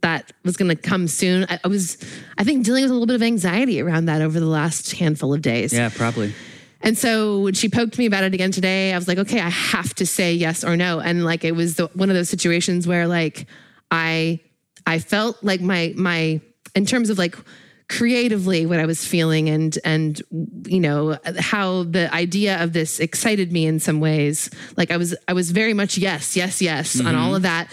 that 0.02 0.32
was 0.44 0.56
gonna 0.56 0.76
come 0.76 1.08
soon. 1.08 1.46
I, 1.48 1.58
I 1.64 1.68
was, 1.68 1.98
I 2.36 2.44
think, 2.44 2.64
dealing 2.64 2.82
with 2.82 2.90
a 2.90 2.94
little 2.94 3.06
bit 3.06 3.16
of 3.16 3.22
anxiety 3.22 3.80
around 3.80 4.06
that 4.06 4.22
over 4.22 4.38
the 4.38 4.46
last 4.46 4.92
handful 4.92 5.32
of 5.34 5.42
days. 5.42 5.72
Yeah, 5.72 5.88
probably. 5.88 6.34
And 6.80 6.96
so 6.96 7.40
when 7.40 7.54
she 7.54 7.68
poked 7.68 7.98
me 7.98 8.06
about 8.06 8.24
it 8.24 8.34
again 8.34 8.52
today, 8.52 8.92
I 8.92 8.96
was 8.98 9.08
like, 9.08 9.18
okay, 9.18 9.40
I 9.40 9.48
have 9.48 9.94
to 9.96 10.06
say 10.06 10.32
yes 10.34 10.62
or 10.62 10.76
no. 10.76 11.00
And 11.00 11.24
like 11.24 11.44
it 11.44 11.52
was 11.52 11.76
the, 11.76 11.86
one 11.94 12.08
of 12.08 12.14
those 12.14 12.28
situations 12.28 12.86
where 12.86 13.08
like 13.08 13.46
I 13.90 14.40
I 14.86 14.98
felt 15.00 15.42
like 15.42 15.60
my 15.60 15.92
my 15.96 16.40
in 16.74 16.86
terms 16.86 17.10
of 17.10 17.18
like 17.18 17.36
creatively 17.88 18.66
what 18.66 18.78
I 18.78 18.86
was 18.86 19.04
feeling 19.04 19.48
and 19.48 19.78
and 19.84 20.20
you 20.66 20.80
know 20.80 21.18
how 21.38 21.84
the 21.84 22.12
idea 22.14 22.62
of 22.62 22.72
this 22.72 23.00
excited 23.00 23.50
me 23.50 23.66
in 23.66 23.80
some 23.80 24.00
ways. 24.00 24.50
Like 24.76 24.90
I 24.90 24.96
was 24.96 25.14
I 25.26 25.32
was 25.32 25.50
very 25.50 25.74
much 25.74 25.98
yes, 25.98 26.36
yes, 26.36 26.60
yes 26.60 27.00
on 27.00 27.14
all 27.14 27.34
of 27.34 27.42
mm-hmm. 27.42 27.44
that. 27.44 27.72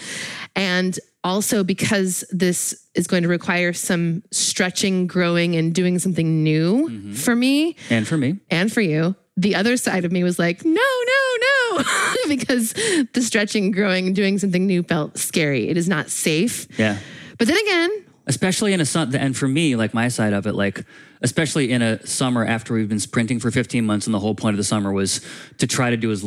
And 0.54 0.98
also 1.22 1.64
because 1.64 2.24
this 2.30 2.86
is 2.94 3.06
going 3.06 3.24
to 3.24 3.28
require 3.28 3.72
some 3.72 4.22
stretching, 4.30 5.06
growing, 5.06 5.56
and 5.56 5.74
doing 5.74 5.98
something 5.98 6.42
new 6.42 6.88
mm-hmm. 6.88 7.12
for 7.14 7.34
me 7.34 7.76
And 7.90 8.06
for 8.06 8.16
me, 8.16 8.38
and 8.50 8.72
for 8.72 8.80
you. 8.80 9.16
The 9.36 9.54
other 9.54 9.76
side 9.76 10.06
of 10.06 10.12
me 10.12 10.24
was 10.24 10.38
like, 10.38 10.64
no, 10.64 10.72
no, 10.72 11.76
no, 11.76 11.84
because 12.28 12.72
the 12.72 13.20
stretching, 13.20 13.70
growing, 13.70 14.06
and 14.06 14.16
doing 14.16 14.38
something 14.38 14.66
new 14.66 14.82
felt 14.82 15.18
scary. 15.18 15.68
It 15.68 15.76
is 15.76 15.90
not 15.90 16.08
safe. 16.08 16.66
yeah. 16.78 16.98
But 17.36 17.48
then 17.48 17.58
again, 17.58 18.05
especially 18.26 18.72
in 18.72 18.80
a 18.80 18.86
sun 18.86 19.14
and 19.14 19.36
for 19.36 19.48
me 19.48 19.76
like 19.76 19.94
my 19.94 20.08
side 20.08 20.32
of 20.32 20.46
it 20.46 20.54
like 20.54 20.84
especially 21.22 21.70
in 21.70 21.82
a 21.82 22.04
summer 22.06 22.44
after 22.44 22.74
we've 22.74 22.88
been 22.88 23.00
sprinting 23.00 23.38
for 23.38 23.50
15 23.50 23.86
months 23.86 24.06
and 24.06 24.14
the 24.14 24.18
whole 24.18 24.34
point 24.34 24.54
of 24.54 24.58
the 24.58 24.64
summer 24.64 24.92
was 24.92 25.20
to 25.58 25.66
try 25.66 25.90
to 25.90 25.96
do 25.96 26.10
as 26.10 26.24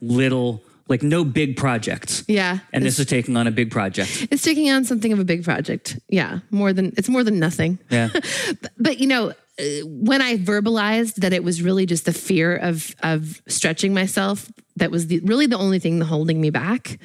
little 0.00 0.62
like 0.88 1.02
no 1.02 1.24
big 1.24 1.56
projects. 1.56 2.24
Yeah, 2.28 2.60
and 2.72 2.84
this 2.84 2.98
is 2.98 3.06
taking 3.06 3.36
on 3.36 3.46
a 3.46 3.50
big 3.50 3.70
project. 3.70 4.28
It's 4.30 4.42
taking 4.42 4.70
on 4.70 4.84
something 4.84 5.12
of 5.12 5.18
a 5.18 5.24
big 5.24 5.44
project. 5.44 5.98
Yeah, 6.08 6.40
more 6.50 6.72
than 6.72 6.92
it's 6.96 7.08
more 7.08 7.24
than 7.24 7.38
nothing. 7.38 7.78
yeah. 7.90 8.08
But 8.78 8.98
you 8.98 9.06
know, 9.06 9.30
uh, 9.30 9.64
when 9.84 10.22
I 10.22 10.36
verbalized 10.36 11.16
that 11.16 11.32
it 11.32 11.42
was 11.42 11.62
really 11.62 11.86
just 11.86 12.04
the 12.04 12.12
fear 12.12 12.56
of 12.56 12.94
of 13.02 13.42
stretching 13.48 13.94
myself 13.94 14.50
that 14.76 14.90
was 14.90 15.06
the, 15.06 15.20
really 15.20 15.46
the 15.46 15.58
only 15.58 15.78
thing 15.78 16.00
holding 16.00 16.40
me 16.40 16.50
back, 16.50 16.98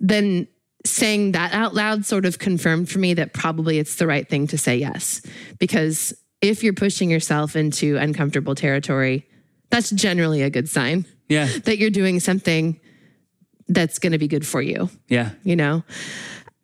then 0.00 0.48
saying 0.86 1.32
that 1.32 1.52
out 1.52 1.74
loud 1.74 2.04
sort 2.04 2.26
of 2.26 2.38
confirmed 2.38 2.90
for 2.90 2.98
me 2.98 3.14
that 3.14 3.32
probably 3.32 3.78
it's 3.78 3.96
the 3.96 4.06
right 4.06 4.28
thing 4.28 4.46
to 4.48 4.58
say 4.58 4.76
yes. 4.76 5.22
Because 5.58 6.14
if 6.40 6.62
you're 6.62 6.74
pushing 6.74 7.10
yourself 7.10 7.56
into 7.56 7.96
uncomfortable 7.96 8.54
territory, 8.54 9.26
that's 9.70 9.90
generally 9.90 10.42
a 10.42 10.50
good 10.50 10.68
sign 10.68 11.06
yeah. 11.28 11.48
that 11.64 11.78
you're 11.78 11.90
doing 11.90 12.20
something 12.20 12.78
that's 13.68 13.98
going 13.98 14.12
to 14.12 14.18
be 14.18 14.28
good 14.28 14.46
for 14.46 14.60
you. 14.60 14.90
Yeah. 15.08 15.30
You 15.42 15.56
know? 15.56 15.84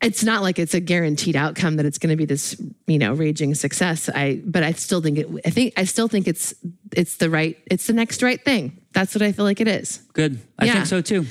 It's 0.03 0.25
not 0.25 0.43
like 0.43 0.59
it's 0.59 0.75
a 0.75 0.81
guaranteed 0.81 1.37
outcome 1.37 1.77
that 1.77 1.85
it's 1.87 1.99
going 1.99 2.11
to 2.11 2.17
be 2.17 2.25
this 2.25 2.61
you 2.87 2.99
know 2.99 3.13
raging 3.13 3.55
success. 3.55 4.09
I 4.09 4.41
but 4.47 4.63
i 4.63 4.73
still 4.73 5.03
think 5.03 5.19
it 5.19 5.29
i 5.45 5.51
think 5.51 5.75
i 5.77 5.85
still 5.85 6.09
think 6.09 6.27
it's 6.27 6.55
it's 6.97 7.19
the 7.19 7.29
right 7.29 7.59
it's 7.67 7.87
the 7.87 7.93
next 7.93 8.23
right 8.23 8.43
thing. 8.43 8.81
That's 8.93 9.15
what 9.15 9.21
i 9.21 9.33
feel 9.33 9.45
like 9.45 9.61
it 9.61 9.69
is. 9.69 9.99
Good. 10.15 10.41
I 10.59 10.65
Yeah. 10.65 10.73
think 10.73 10.87
so 10.87 11.03
too. 11.03 11.27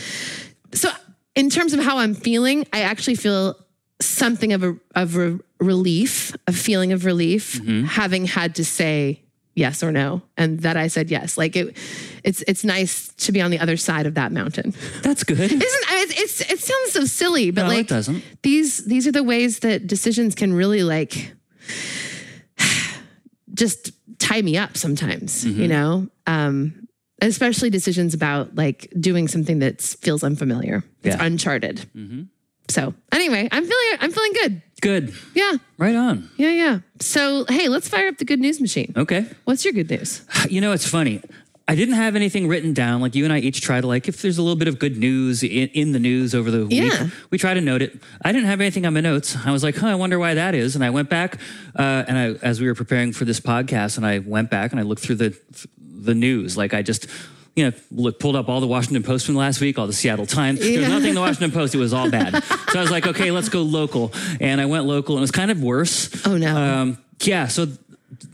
So 0.73 0.91
in 1.39 1.49
terms 1.49 1.73
of 1.73 1.79
how 1.79 1.97
i'm 1.97 2.13
feeling 2.13 2.65
i 2.73 2.81
actually 2.81 3.15
feel 3.15 3.55
something 4.01 4.53
of 4.53 4.63
a 4.63 4.75
of 4.95 5.15
a 5.17 5.39
relief 5.59 6.35
a 6.47 6.53
feeling 6.53 6.91
of 6.93 7.05
relief 7.05 7.59
having 7.87 8.25
had 8.25 8.55
to 8.55 8.63
say 8.63 9.21
yes 9.55 9.83
or 9.83 9.91
no 9.91 10.21
and 10.37 10.59
that 10.61 10.77
i 10.77 10.87
said 10.87 11.11
yes. 11.11 11.37
Like 11.37 11.55
it 11.55 11.75
it's 12.23 12.41
it's 12.47 12.63
nice 12.63 13.09
to 13.25 13.31
be 13.31 13.41
on 13.41 13.51
the 13.51 13.59
other 13.59 13.77
side 13.77 14.05
of 14.05 14.13
that 14.15 14.31
mountain. 14.31 14.73
That's 15.01 15.23
good. 15.23 15.39
Isn't 15.51 15.61
it's, 15.63 16.13
it's 16.21 16.51
it 16.51 16.59
sounds 16.59 16.91
so 16.91 17.05
silly 17.05 17.51
but 17.51 17.63
no 17.63 17.67
like 17.67 17.79
it 17.79 17.87
doesn't. 17.89 18.23
these 18.41 18.85
these 18.85 19.05
are 19.07 19.11
the 19.11 19.23
ways 19.23 19.59
that 19.59 19.85
decisions 19.87 20.35
can 20.35 20.53
really 20.53 20.83
like 20.83 21.33
just 23.53 23.91
tie 24.17 24.41
me 24.41 24.55
up 24.57 24.77
sometimes 24.77 25.45
you 25.45 25.67
know? 25.67 26.07
Um 26.25 26.78
especially 27.21 27.69
decisions 27.69 28.13
about 28.13 28.55
like 28.55 28.91
doing 28.99 29.27
something 29.27 29.59
that 29.59 29.81
feels 29.81 30.23
unfamiliar 30.23 30.83
it's 31.03 31.15
Yeah. 31.15 31.23
uncharted 31.25 31.85
so 32.69 32.93
anyway 33.11 33.47
i'm 33.51 33.63
feeling 33.63 33.97
i'm 33.99 34.11
feeling 34.11 34.33
good 34.33 34.61
good 34.81 35.13
yeah 35.35 35.53
right 35.77 35.95
on 35.95 36.29
yeah 36.37 36.51
yeah 36.51 36.79
so 36.99 37.45
hey 37.49 37.67
let's 37.67 37.87
fire 37.89 38.07
up 38.07 38.17
the 38.17 38.25
good 38.25 38.39
news 38.39 38.61
machine 38.61 38.93
okay 38.95 39.25
what's 39.45 39.63
your 39.65 39.73
good 39.73 39.89
news 39.89 40.21
You 40.49 40.61
know, 40.61 40.71
it's 40.71 40.87
funny. 40.87 41.21
I 41.67 41.75
didn't 41.75 41.93
have 41.95 42.15
anything 42.15 42.47
written 42.47 42.73
down. 42.73 42.99
Like 43.01 43.13
you 43.13 43.23
and 43.25 43.31
I 43.31 43.37
each 43.39 43.61
try 43.61 43.79
to 43.79 43.85
like 43.85 44.07
if 44.07 44.23
there's 44.23 44.39
a 44.39 44.41
little 44.41 44.55
bit 44.55 44.67
of 44.67 44.79
good 44.79 44.97
news 44.97 45.43
in, 45.43 45.67
in 45.81 45.91
the 45.91 45.99
news 45.99 46.33
over 46.33 46.49
the 46.49 46.65
Yeah. 46.73 47.03
week, 47.03 47.13
we 47.29 47.37
try 47.37 47.53
to 47.53 47.61
note 47.61 47.83
it. 47.83 48.01
I 48.25 48.31
didn't 48.31 48.47
have 48.47 48.59
anything 48.59 48.87
on 48.87 48.93
my 48.95 49.01
notes. 49.01 49.37
I 49.45 49.51
was 49.51 49.63
like, 49.63 49.75
huh, 49.75 49.87
I 49.87 49.95
wonder 49.95 50.17
why 50.17 50.33
that 50.33 50.55
is. 50.55 50.73
And 50.75 50.83
I 50.83 50.89
went 50.89 51.09
back 51.11 51.37
uh, 51.77 52.05
and 52.07 52.17
I, 52.17 52.25
as 52.43 52.59
we 52.59 52.65
were 52.65 52.73
preparing 52.73 53.11
for 53.13 53.25
this 53.25 53.39
podcast, 53.39 53.97
and 53.97 54.05
I 54.07 54.17
went 54.19 54.49
back 54.49 54.71
and 54.71 54.79
I 54.79 54.83
looked 54.83 55.03
through 55.03 55.17
the 55.17 55.37
the 56.03 56.15
news. 56.15 56.57
Like 56.57 56.73
I 56.73 56.81
just. 56.81 57.07
You 57.55 57.71
know, 57.71 57.77
look, 57.91 58.19
pulled 58.19 58.37
up 58.37 58.47
all 58.47 58.61
the 58.61 58.67
Washington 58.67 59.03
Post 59.03 59.25
from 59.25 59.35
last 59.35 59.59
week, 59.59 59.77
all 59.77 59.87
the 59.87 59.91
Seattle 59.91 60.25
Times. 60.25 60.61
There 60.61 60.79
was 60.79 60.87
nothing 60.87 61.09
in 61.09 61.15
the 61.15 61.19
Washington 61.19 61.51
Post. 61.51 61.75
It 61.75 61.79
was 61.79 61.91
all 61.91 62.09
bad. 62.09 62.41
so 62.69 62.79
I 62.79 62.81
was 62.81 62.91
like, 62.91 63.05
okay, 63.05 63.31
let's 63.31 63.49
go 63.49 63.63
local. 63.63 64.13
And 64.39 64.61
I 64.61 64.65
went 64.65 64.85
local, 64.85 65.15
and 65.15 65.19
it 65.19 65.23
was 65.23 65.31
kind 65.31 65.51
of 65.51 65.61
worse. 65.61 66.25
Oh, 66.25 66.37
no. 66.37 66.55
Um, 66.55 66.97
yeah. 67.21 67.47
So, 67.47 67.67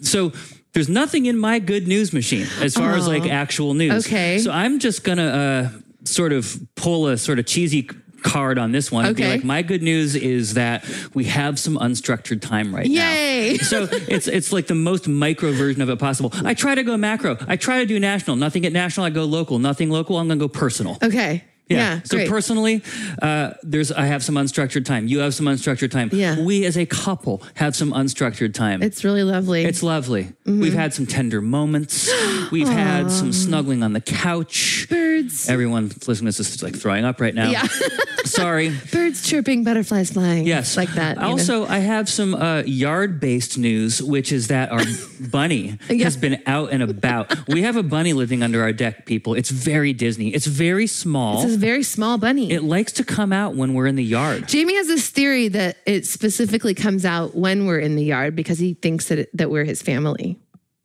so 0.01 0.31
there's 0.75 0.89
nothing 0.89 1.25
in 1.25 1.39
my 1.39 1.57
good 1.57 1.87
news 1.87 2.13
machine 2.13 2.45
as 2.61 2.75
far 2.75 2.95
as 2.95 3.07
like 3.07 3.25
actual 3.25 3.73
news. 3.73 4.05
Okay. 4.05 4.37
So 4.39 4.51
I'm 4.51 4.77
just 4.79 5.05
gonna 5.05 5.23
uh, 5.23 5.69
sort 6.03 6.33
of 6.33 6.59
pull 6.75 7.07
a 7.07 7.17
sort 7.17 7.39
of 7.39 7.45
cheesy 7.45 7.89
card 8.25 8.57
on 8.57 8.71
this 8.71 8.91
one. 8.91 9.05
and 9.05 9.15
Be 9.15 9.27
like, 9.27 9.43
my 9.43 9.61
good 9.61 9.83
news 9.83 10.15
is 10.15 10.55
that 10.55 10.83
we 11.13 11.25
have 11.25 11.59
some 11.59 11.77
unstructured 11.77 12.41
time 12.41 12.75
right 12.75 12.89
now. 12.89 13.11
Yay. 13.13 13.57
So 13.65 13.87
it's 13.91 14.27
it's 14.27 14.51
like 14.51 14.67
the 14.67 14.75
most 14.75 15.07
micro 15.07 15.51
version 15.51 15.81
of 15.81 15.89
it 15.89 15.99
possible. 15.99 16.31
I 16.43 16.53
try 16.53 16.75
to 16.75 16.83
go 16.83 16.97
macro. 16.97 17.37
I 17.47 17.55
try 17.55 17.79
to 17.79 17.85
do 17.85 17.99
national. 17.99 18.35
Nothing 18.35 18.65
at 18.65 18.73
national. 18.73 19.05
I 19.05 19.09
go 19.09 19.23
local. 19.25 19.59
Nothing 19.59 19.89
local. 19.89 20.17
I'm 20.17 20.27
gonna 20.27 20.39
go 20.39 20.47
personal. 20.47 20.97
okay 21.03 21.43
yeah, 21.67 22.01
so 22.03 22.17
great. 22.17 22.29
personally, 22.29 22.81
uh, 23.21 23.53
there's 23.63 23.91
I 23.91 24.05
have 24.05 24.23
some 24.23 24.35
unstructured 24.35 24.85
time. 24.85 25.07
You 25.07 25.19
have 25.19 25.33
some 25.33 25.45
unstructured 25.47 25.91
time. 25.91 26.09
Yeah. 26.13 26.39
We 26.41 26.65
as 26.65 26.77
a 26.77 26.85
couple 26.85 27.41
have 27.55 27.75
some 27.75 27.91
unstructured 27.91 28.53
time. 28.53 28.83
it's 28.83 29.03
really 29.03 29.23
lovely 29.23 29.65
It's 29.65 29.81
lovely. 29.83 30.25
Mm-hmm. 30.45 30.61
We've 30.61 30.73
had 30.73 30.93
some 30.93 31.05
tender 31.05 31.41
moments. 31.41 32.09
We've 32.51 32.67
had 32.67 33.09
some 33.11 33.33
snuggling 33.33 33.81
on 33.83 33.93
the 33.93 34.01
couch. 34.01 34.87
birds 34.89 35.49
Everyone 35.49 35.85
listening 36.07 36.31
to 36.31 36.37
this 36.37 36.39
is 36.39 36.61
like 36.63 36.75
throwing 36.75 37.05
up 37.05 37.19
right 37.19 37.33
now. 37.33 37.49
yeah 37.49 37.67
Sorry. 38.25 38.71
birds 38.91 39.21
chirping 39.27 39.63
butterflies 39.63 40.11
flying 40.11 40.45
Yes. 40.45 40.77
like 40.77 40.89
that 40.93 41.17
you 41.17 41.21
know. 41.21 41.29
Also, 41.31 41.65
I 41.65 41.79
have 41.79 42.09
some 42.09 42.33
uh, 42.35 42.63
yard 42.65 43.19
based 43.19 43.57
news, 43.57 44.01
which 44.01 44.31
is 44.31 44.47
that 44.47 44.71
our 44.71 44.81
bunny 45.31 45.77
has 45.89 46.17
been 46.17 46.41
out 46.45 46.71
and 46.71 46.83
about. 46.83 47.47
We 47.47 47.61
have 47.63 47.75
a 47.75 47.83
bunny 47.83 48.13
living 48.13 48.43
under 48.43 48.61
our 48.61 48.73
deck, 48.73 49.05
people. 49.05 49.33
It's 49.35 49.49
very 49.49 49.93
Disney. 49.93 50.29
It's 50.29 50.45
very 50.47 50.87
small. 50.87 51.43
It's 51.43 51.54
a 51.55 51.59
very 51.59 51.83
small 51.83 52.17
bunny. 52.17 52.51
it 52.51 52.63
likes 52.63 52.91
to 52.93 53.03
come 53.03 53.33
out 53.33 53.55
when 53.55 53.73
we're 53.73 53.87
in 53.87 53.95
the 53.95 54.03
yard. 54.03 54.47
Jamie 54.47 54.75
has 54.75 54.87
this 54.87 55.09
theory 55.09 55.47
that 55.49 55.77
it 55.85 56.05
specifically 56.05 56.73
comes 56.73 57.05
out 57.05 57.35
when 57.35 57.65
we're 57.65 57.79
in 57.79 57.95
the 57.95 58.03
yard 58.03 58.35
because 58.35 58.59
he 58.59 58.73
thinks 58.75 59.07
that 59.09 59.19
it, 59.19 59.29
that 59.37 59.49
we're 59.49 59.63
his 59.63 59.81
family. 59.81 60.37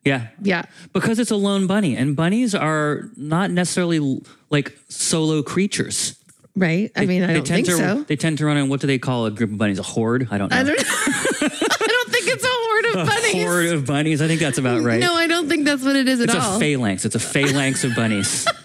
Yeah. 0.04 0.28
Yeah. 0.40 0.62
Because 0.94 1.18
it's 1.18 1.30
a 1.30 1.37
lone 1.37 1.66
bunny, 1.66 1.94
and 1.96 2.16
bunnies 2.16 2.54
are 2.54 3.11
not 3.16 3.50
necessarily 3.50 4.20
like 4.48 4.76
solo 4.88 5.42
creatures. 5.42 6.16
Right? 6.56 6.90
I 6.96 7.06
mean, 7.06 7.22
I 7.22 7.28
they 7.28 7.35
don't 7.35 7.46
tend 7.46 7.66
think 7.66 7.78
to 7.78 7.85
so. 7.85 8.02
they 8.04 8.16
tend 8.16 8.38
to 8.38 8.46
run 8.46 8.56
in 8.56 8.68
what 8.68 8.80
do 8.80 8.87
they 8.87 8.98
call 8.98 9.26
a 9.26 9.30
group 9.30 9.52
of 9.52 9.59
bunnies? 9.59 9.78
A 9.78 9.83
horde? 9.85 10.26
I 10.30 10.38
don't 10.38 10.50
know. 10.50 10.56
I 10.56 10.62
don't 10.64 10.78
I 10.80 11.87
don't 11.87 12.11
think 12.11 12.26
it's 12.26 12.44
a 12.44 12.48
horde 12.48 12.85
of 12.87 13.06
bunnies. 13.06 13.35
A 13.35 13.46
horde 13.46 13.66
of 13.66 13.87
bunnies. 13.87 14.20
I 14.22 14.26
think 14.26 14.40
that's 14.40 14.59
about 14.59 14.80
right. 14.83 15.00
No, 15.00 15.14
I 15.14 15.26
don't 15.26 15.48
think 15.48 15.64
that's 15.64 15.85
what 15.85 15.96
it 15.96 16.09
is 16.09 16.20
at 16.20 16.30
all. 16.30 16.37
it's 16.37 16.56
a 16.56 16.59
phalanx. 16.59 17.04
It's 17.04 17.14
a 17.14 17.20
phalanx 17.20 17.85
of 17.85 17.94
bunnies. 17.94 18.46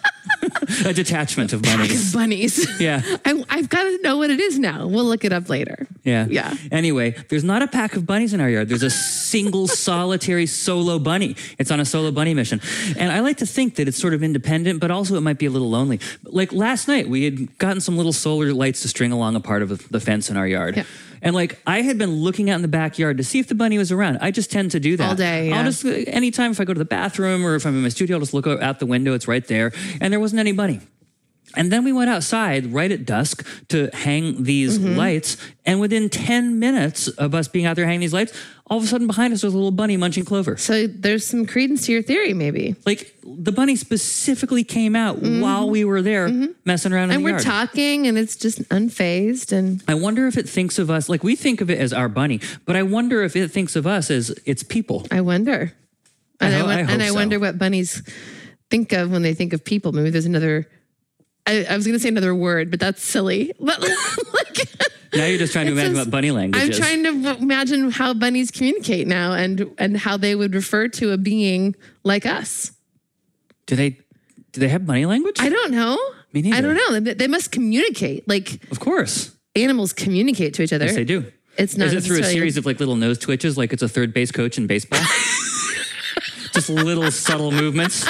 a 0.86 0.94
detachment 0.94 1.54
of 1.54 1.62
bunnies. 1.62 2.14
bunnies. 2.14 2.80
Yeah. 2.80 3.02
I, 3.26 3.44
I've 3.50 3.70
got 3.70 3.84
to 3.84 4.00
know 4.02 4.18
what 4.18 4.30
it 4.30 4.40
is 4.40 4.60
now. 4.60 4.88
We'll 4.88 5.06
look 5.06 5.26
it 5.26 5.34
up 5.34 5.50
later. 5.50 5.85
Yeah. 6.06 6.28
Yeah. 6.30 6.56
Anyway, 6.72 7.16
there's 7.30 7.44
not 7.44 7.62
a 7.62 7.68
pack 7.68 7.96
of 7.96 8.06
bunnies 8.06 8.34
in 8.34 8.40
our 8.40 8.50
yard. 8.50 8.70
There's 8.70 8.84
a 8.84 8.90
single 8.90 9.68
solitary 9.90 10.46
solo 10.46 11.00
bunny. 11.00 11.36
It's 11.58 11.72
on 11.72 11.80
a 11.80 11.86
solo 11.86 12.12
bunny 12.12 12.34
mission. 12.34 12.62
And 12.98 13.12
I 13.12 13.20
like 13.20 13.38
to 13.38 13.46
think 13.46 13.76
that 13.76 13.88
it's 13.88 13.98
sort 13.98 14.14
of 14.14 14.24
independent, 14.24 14.80
but 14.80 14.92
also 14.92 15.16
it 15.16 15.22
might 15.22 15.40
be 15.40 15.48
a 15.48 15.52
little 15.52 15.70
lonely. 15.70 16.00
Like 16.24 16.54
last 16.54 16.88
night, 16.88 17.10
we 17.10 17.26
had 17.26 17.58
gotten 17.58 17.82
some 17.82 17.98
little 17.98 18.14
solar 18.14 18.54
lights 18.54 18.82
to 18.84 18.88
string 18.88 19.12
along 19.12 19.36
a 19.36 19.40
part 19.40 19.62
of 19.64 19.90
the 19.90 20.00
fence 20.00 20.30
in 20.30 20.38
our 20.38 20.48
yard. 20.48 20.78
Yeah. 20.78 20.84
And 21.22 21.36
like 21.36 21.60
I 21.66 21.82
had 21.82 21.98
been 21.98 22.18
looking 22.18 22.52
out 22.52 22.58
in 22.58 22.62
the 22.62 22.68
backyard 22.68 23.18
to 23.18 23.24
see 23.24 23.40
if 23.40 23.48
the 23.48 23.56
bunny 23.56 23.80
was 23.80 23.92
around. 23.92 24.20
I 24.22 24.30
just 24.30 24.52
tend 24.52 24.72
to 24.72 24.80
do 24.80 24.96
that 24.98 25.10
All 25.10 25.16
day, 25.16 25.50
yeah. 25.50 25.58
I'll 25.58 25.64
just 25.64 25.84
anytime 25.84 26.52
if 26.52 26.60
I 26.62 26.66
go 26.66 26.74
to 26.74 26.78
the 26.78 26.86
bathroom 26.86 27.44
or 27.44 27.56
if 27.56 27.66
I'm 27.66 27.76
in 27.76 27.82
my 27.82 27.90
studio, 27.90 28.18
I'll 28.18 28.22
just 28.22 28.36
look 28.36 28.46
out 28.46 28.80
the 28.80 28.86
window. 28.86 29.14
It's 29.14 29.28
right 29.28 29.46
there, 29.48 29.72
and 30.00 30.14
there 30.14 30.20
wasn't 30.20 30.40
any 30.40 30.52
bunny. 30.52 30.82
And 31.56 31.72
then 31.72 31.84
we 31.86 31.94
went 31.94 32.10
outside 32.10 32.74
right 32.74 32.92
at 32.92 33.06
dusk 33.06 33.46
to 33.70 33.90
hang 33.94 34.44
these 34.44 34.80
Mm-hmm. 34.80 34.96
lights. 34.98 35.38
And 35.66 35.80
within 35.80 36.10
10 36.10 36.60
minutes 36.60 37.08
of 37.08 37.34
us 37.36 37.48
being 37.48 37.66
out 37.66 37.76
there 37.76 37.86
hanging 37.86 38.02
these 38.02 38.14
lights, 38.14 38.34
all 38.68 38.78
of 38.80 38.84
a 38.84 38.88
sudden 38.88 39.06
behind 39.08 39.32
us 39.34 39.44
was 39.44 39.54
a 39.54 39.58
little 39.58 39.72
bunny 39.72 39.96
munching 39.96 40.26
clover. 40.26 40.58
So 40.58 40.88
there's 40.88 41.26
some 41.26 41.46
credence 41.46 41.86
to 41.86 41.92
your 41.92 42.02
theory, 42.02 42.34
maybe. 42.34 42.76
Like 42.86 43.16
the 43.24 43.52
bunny 43.52 43.76
specifically 43.76 44.64
came 44.64 44.96
out 44.96 45.20
while 45.22 45.70
we 45.70 45.86
were 45.86 46.02
there 46.02 46.28
messing 46.66 46.92
around 46.92 47.06
in 47.06 47.10
Mm-hmm. 47.10 47.16
And 47.18 47.24
we're 47.24 47.30
yard. 47.32 47.44
talking, 47.44 48.08
and 48.08 48.18
it's 48.18 48.36
just 48.36 48.60
unfazed. 48.70 49.52
And 49.52 49.84
I 49.88 49.94
wonder 49.94 50.28
if 50.28 50.38
it 50.38 50.50
thinks 50.50 50.80
of 50.80 50.90
us 50.90 51.10
like 51.10 51.24
we 51.24 51.36
think 51.36 51.62
of 51.62 51.70
it 51.70 51.80
as 51.80 51.94
our 51.94 52.10
bunny, 52.10 52.40
but 52.66 52.76
I 52.76 52.82
wonder 52.84 53.22
if 53.24 53.36
it 53.36 53.50
thinks 53.52 53.76
of 53.76 53.86
us 53.88 54.10
as 54.12 54.32
its 54.46 54.64
people. 54.64 55.06
I 55.12 55.22
wonder. 55.22 55.74
And 56.42 56.54
I, 56.54 56.58
ho- 56.58 56.66
won- 56.66 56.78
I 56.78 56.92
and 56.92 57.02
I 57.04 57.08
so. 57.10 57.14
wonder 57.14 57.40
what 57.40 57.58
bunnies 57.58 58.02
think 58.70 58.92
of 58.94 59.12
when 59.12 59.22
they 59.22 59.34
think 59.36 59.54
of 59.54 59.64
people. 59.64 59.92
Maybe 59.94 60.10
there's 60.10 60.26
another. 60.26 60.68
I, 61.48 61.64
I 61.66 61.76
was 61.76 61.86
going 61.86 61.94
to 61.98 62.00
say 62.00 62.10
another 62.10 62.34
word, 62.34 62.72
but 62.72 62.80
that's 62.80 63.04
silly. 63.04 63.52
Like, 63.60 64.68
Now 65.14 65.26
you're 65.26 65.38
just 65.38 65.54
trying 65.54 65.68
to 65.68 65.72
imagine 65.72 65.96
says- 65.96 66.06
what 66.08 66.12
bunny 66.12 66.32
language 66.32 66.62
I'm 66.62 66.72
is. 66.72 66.78
trying 66.78 67.04
to 67.04 67.38
imagine 67.38 67.90
how 67.92 68.14
bunnies 68.14 68.52
communicate 68.52 69.08
now, 69.08 69.32
and 69.34 69.74
and 69.78 69.96
how 69.98 70.18
they 70.18 70.36
would 70.36 70.54
refer 70.54 70.88
to 70.90 71.12
a 71.12 71.18
being 71.18 71.76
like 72.04 72.26
us. 72.26 72.72
do 73.66 73.76
they 73.78 73.92
do 74.52 74.60
they 74.60 74.68
have 74.68 74.86
bunny 74.86 75.06
language? 75.06 75.38
I 75.40 75.48
don't 75.50 75.72
know. 75.72 75.98
Me 76.34 76.42
neither. 76.42 76.58
I 76.58 76.62
don't 76.62 76.76
know. 76.76 77.00
They, 77.00 77.14
they 77.14 77.28
must 77.28 77.52
communicate 77.52 78.28
like 78.28 78.60
of 78.72 78.80
course. 78.82 79.34
animals 79.56 79.94
communicate 79.94 80.54
to 80.56 80.64
each 80.64 80.74
other. 80.74 80.86
Yes, 80.86 80.96
they 80.96 81.06
do. 81.06 81.32
It's 81.58 81.78
not 81.78 81.88
Is 81.88 81.94
it 81.94 82.04
through 82.04 82.20
a 82.20 82.24
series 82.24 82.58
of 82.58 82.66
like 82.66 82.80
little 82.80 82.98
nose 82.98 83.18
twitches, 83.18 83.58
like 83.58 83.72
it's 83.72 83.84
a 83.84 83.88
third 83.88 84.14
base 84.14 84.32
coach 84.32 84.58
in 84.58 84.68
baseball? 84.68 85.00
Just 86.56 86.70
little 86.70 87.12
subtle 87.12 87.52
movements 87.52 88.08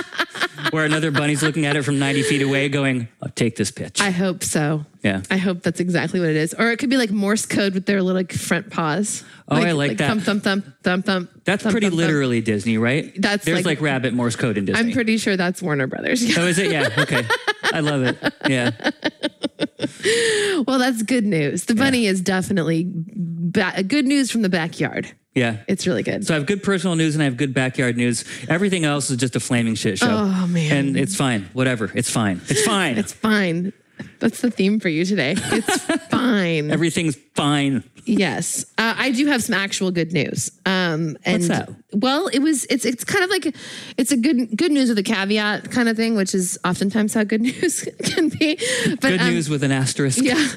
where 0.70 0.86
another 0.86 1.12
bunny's 1.12 1.42
looking 1.42 1.66
at 1.66 1.76
it 1.76 1.84
from 1.84 2.00
90 2.00 2.24
feet 2.24 2.42
away 2.42 2.70
going, 2.70 3.08
oh, 3.22 3.28
take 3.34 3.56
this 3.56 3.72
pitch. 3.72 4.00
I 4.02 4.12
hope 4.12 4.44
so. 4.44 4.86
yeah. 5.02 5.22
I 5.32 5.38
hope 5.38 5.64
that's 5.64 5.80
exactly 5.80 6.20
what 6.20 6.30
it 6.30 6.36
is. 6.36 6.54
Or 6.54 6.72
it 6.72 6.78
could 6.78 6.90
be 6.90 6.98
like 6.98 7.12
Morse 7.12 7.46
code 7.46 7.74
with 7.74 7.86
their 7.86 8.02
little 8.02 8.22
like, 8.22 8.32
front 8.32 8.70
paws. 8.70 9.24
Oh, 9.48 9.56
I 9.56 9.72
like 9.72 9.98
that. 9.98 10.08
Thump, 10.08 10.24
thump, 10.24 10.44
thump, 10.44 10.66
thump, 10.84 11.06
thump. 11.06 11.35
That's 11.46 11.64
pretty 11.64 11.90
literally 11.90 12.42
Disney, 12.42 12.78
right? 12.78 13.14
That's 13.22 13.46
There's 13.46 13.58
like- 13.58 13.66
like, 13.78 13.82
rabbit 13.82 14.14
Morse 14.14 14.36
code 14.36 14.58
in 14.58 14.66
Disney. 14.66 14.80
I'm 14.82 14.92
pretty 14.92 15.18
sure 15.18 15.38
that's 15.38 15.62
Warner 15.62 15.88
Brothers. 15.88 16.24
oh, 16.38 16.48
is 16.48 16.58
it? 16.58 16.72
Yeah. 16.72 16.90
Okay. 16.98 17.24
I 17.72 17.80
love 17.82 18.04
it. 18.04 18.18
Yeah. 18.50 18.72
well, 20.68 20.80
that's 20.80 21.04
good 21.04 21.26
news. 21.26 21.66
The 21.66 21.76
bunny 21.76 22.08
is 22.08 22.22
definitely 22.22 22.88
ba- 22.88 23.84
good 23.84 24.06
news 24.06 24.32
from 24.32 24.42
the 24.42 24.50
backyard. 24.50 25.12
Yeah. 25.34 25.58
It's 25.68 25.86
really 25.86 26.02
good. 26.04 26.26
So 26.26 26.34
I 26.34 26.38
have 26.38 26.48
good 26.48 26.64
personal 26.64 26.96
news 26.96 27.16
and 27.16 27.22
I 27.22 27.26
have 27.26 27.38
good 27.38 27.54
backyard 27.54 27.98
news. 27.98 28.24
Everything 28.48 28.86
else 28.86 29.10
is 29.10 29.18
just 29.18 29.36
a 29.36 29.40
flaming 29.40 29.76
shit 29.76 30.00
show. 30.00 30.08
Oh, 30.10 30.48
man. 30.48 30.72
And 30.72 30.98
it's 30.98 31.16
fine. 31.16 31.50
Whatever. 31.54 31.92
It's 31.94 32.10
fine. 32.10 32.40
It's 32.48 32.64
fine. 32.66 32.98
It's 32.98 33.12
fine. 33.14 33.74
That's 34.20 34.42
the 34.42 34.52
theme 34.52 34.80
for 34.80 34.90
you 34.90 35.06
today. 35.06 35.36
It's 35.38 35.84
fine. 36.10 36.72
Everything's 36.72 37.16
fine. 37.36 37.84
Yes, 38.08 38.66
uh, 38.78 38.94
I 38.98 39.10
do 39.12 39.26
have 39.26 39.42
some 39.44 39.56
actual 39.56 39.90
good 39.90 40.14
news. 40.14 40.52
Um, 40.66 41.18
and 41.26 41.42
What's 41.42 41.48
that? 41.48 41.70
Well, 41.92 42.28
it 42.28 42.40
was 42.40 42.66
it's 42.66 42.86
it's 42.86 43.04
kind 43.04 43.24
of 43.24 43.32
like 43.32 43.56
it's 43.98 44.12
a 44.12 44.18
good 44.18 44.56
good 44.56 44.72
news 44.72 44.90
with 44.90 45.00
a 45.00 45.04
caveat 45.04 45.72
kind 45.72 45.90
of 45.90 45.98
thing, 45.98 46.16
which 46.16 46.36
is 46.36 46.60
oftentimes 46.64 47.14
how 47.16 47.24
good 47.24 47.42
news 47.50 47.88
can 48.04 48.30
be. 48.30 48.58
But 48.90 49.02
Good 49.02 49.22
um, 49.22 49.30
news 49.32 49.50
with 49.50 49.64
an 49.64 49.72
asterisk. 49.72 50.20
yeah. 50.22 50.48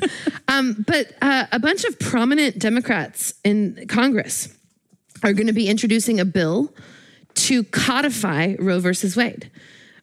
Um, 0.48 0.84
but 0.86 1.12
uh, 1.22 1.46
a 1.50 1.58
bunch 1.58 1.84
of 1.84 1.98
prominent 1.98 2.58
Democrats 2.58 3.32
in 3.44 3.86
Congress 3.88 4.54
are 5.22 5.32
going 5.32 5.46
to 5.46 5.52
be 5.54 5.68
introducing 5.68 6.20
a 6.20 6.24
bill 6.24 6.74
to 7.34 7.64
codify 7.64 8.56
Roe 8.58 8.80
versus 8.80 9.16
Wade. 9.16 9.50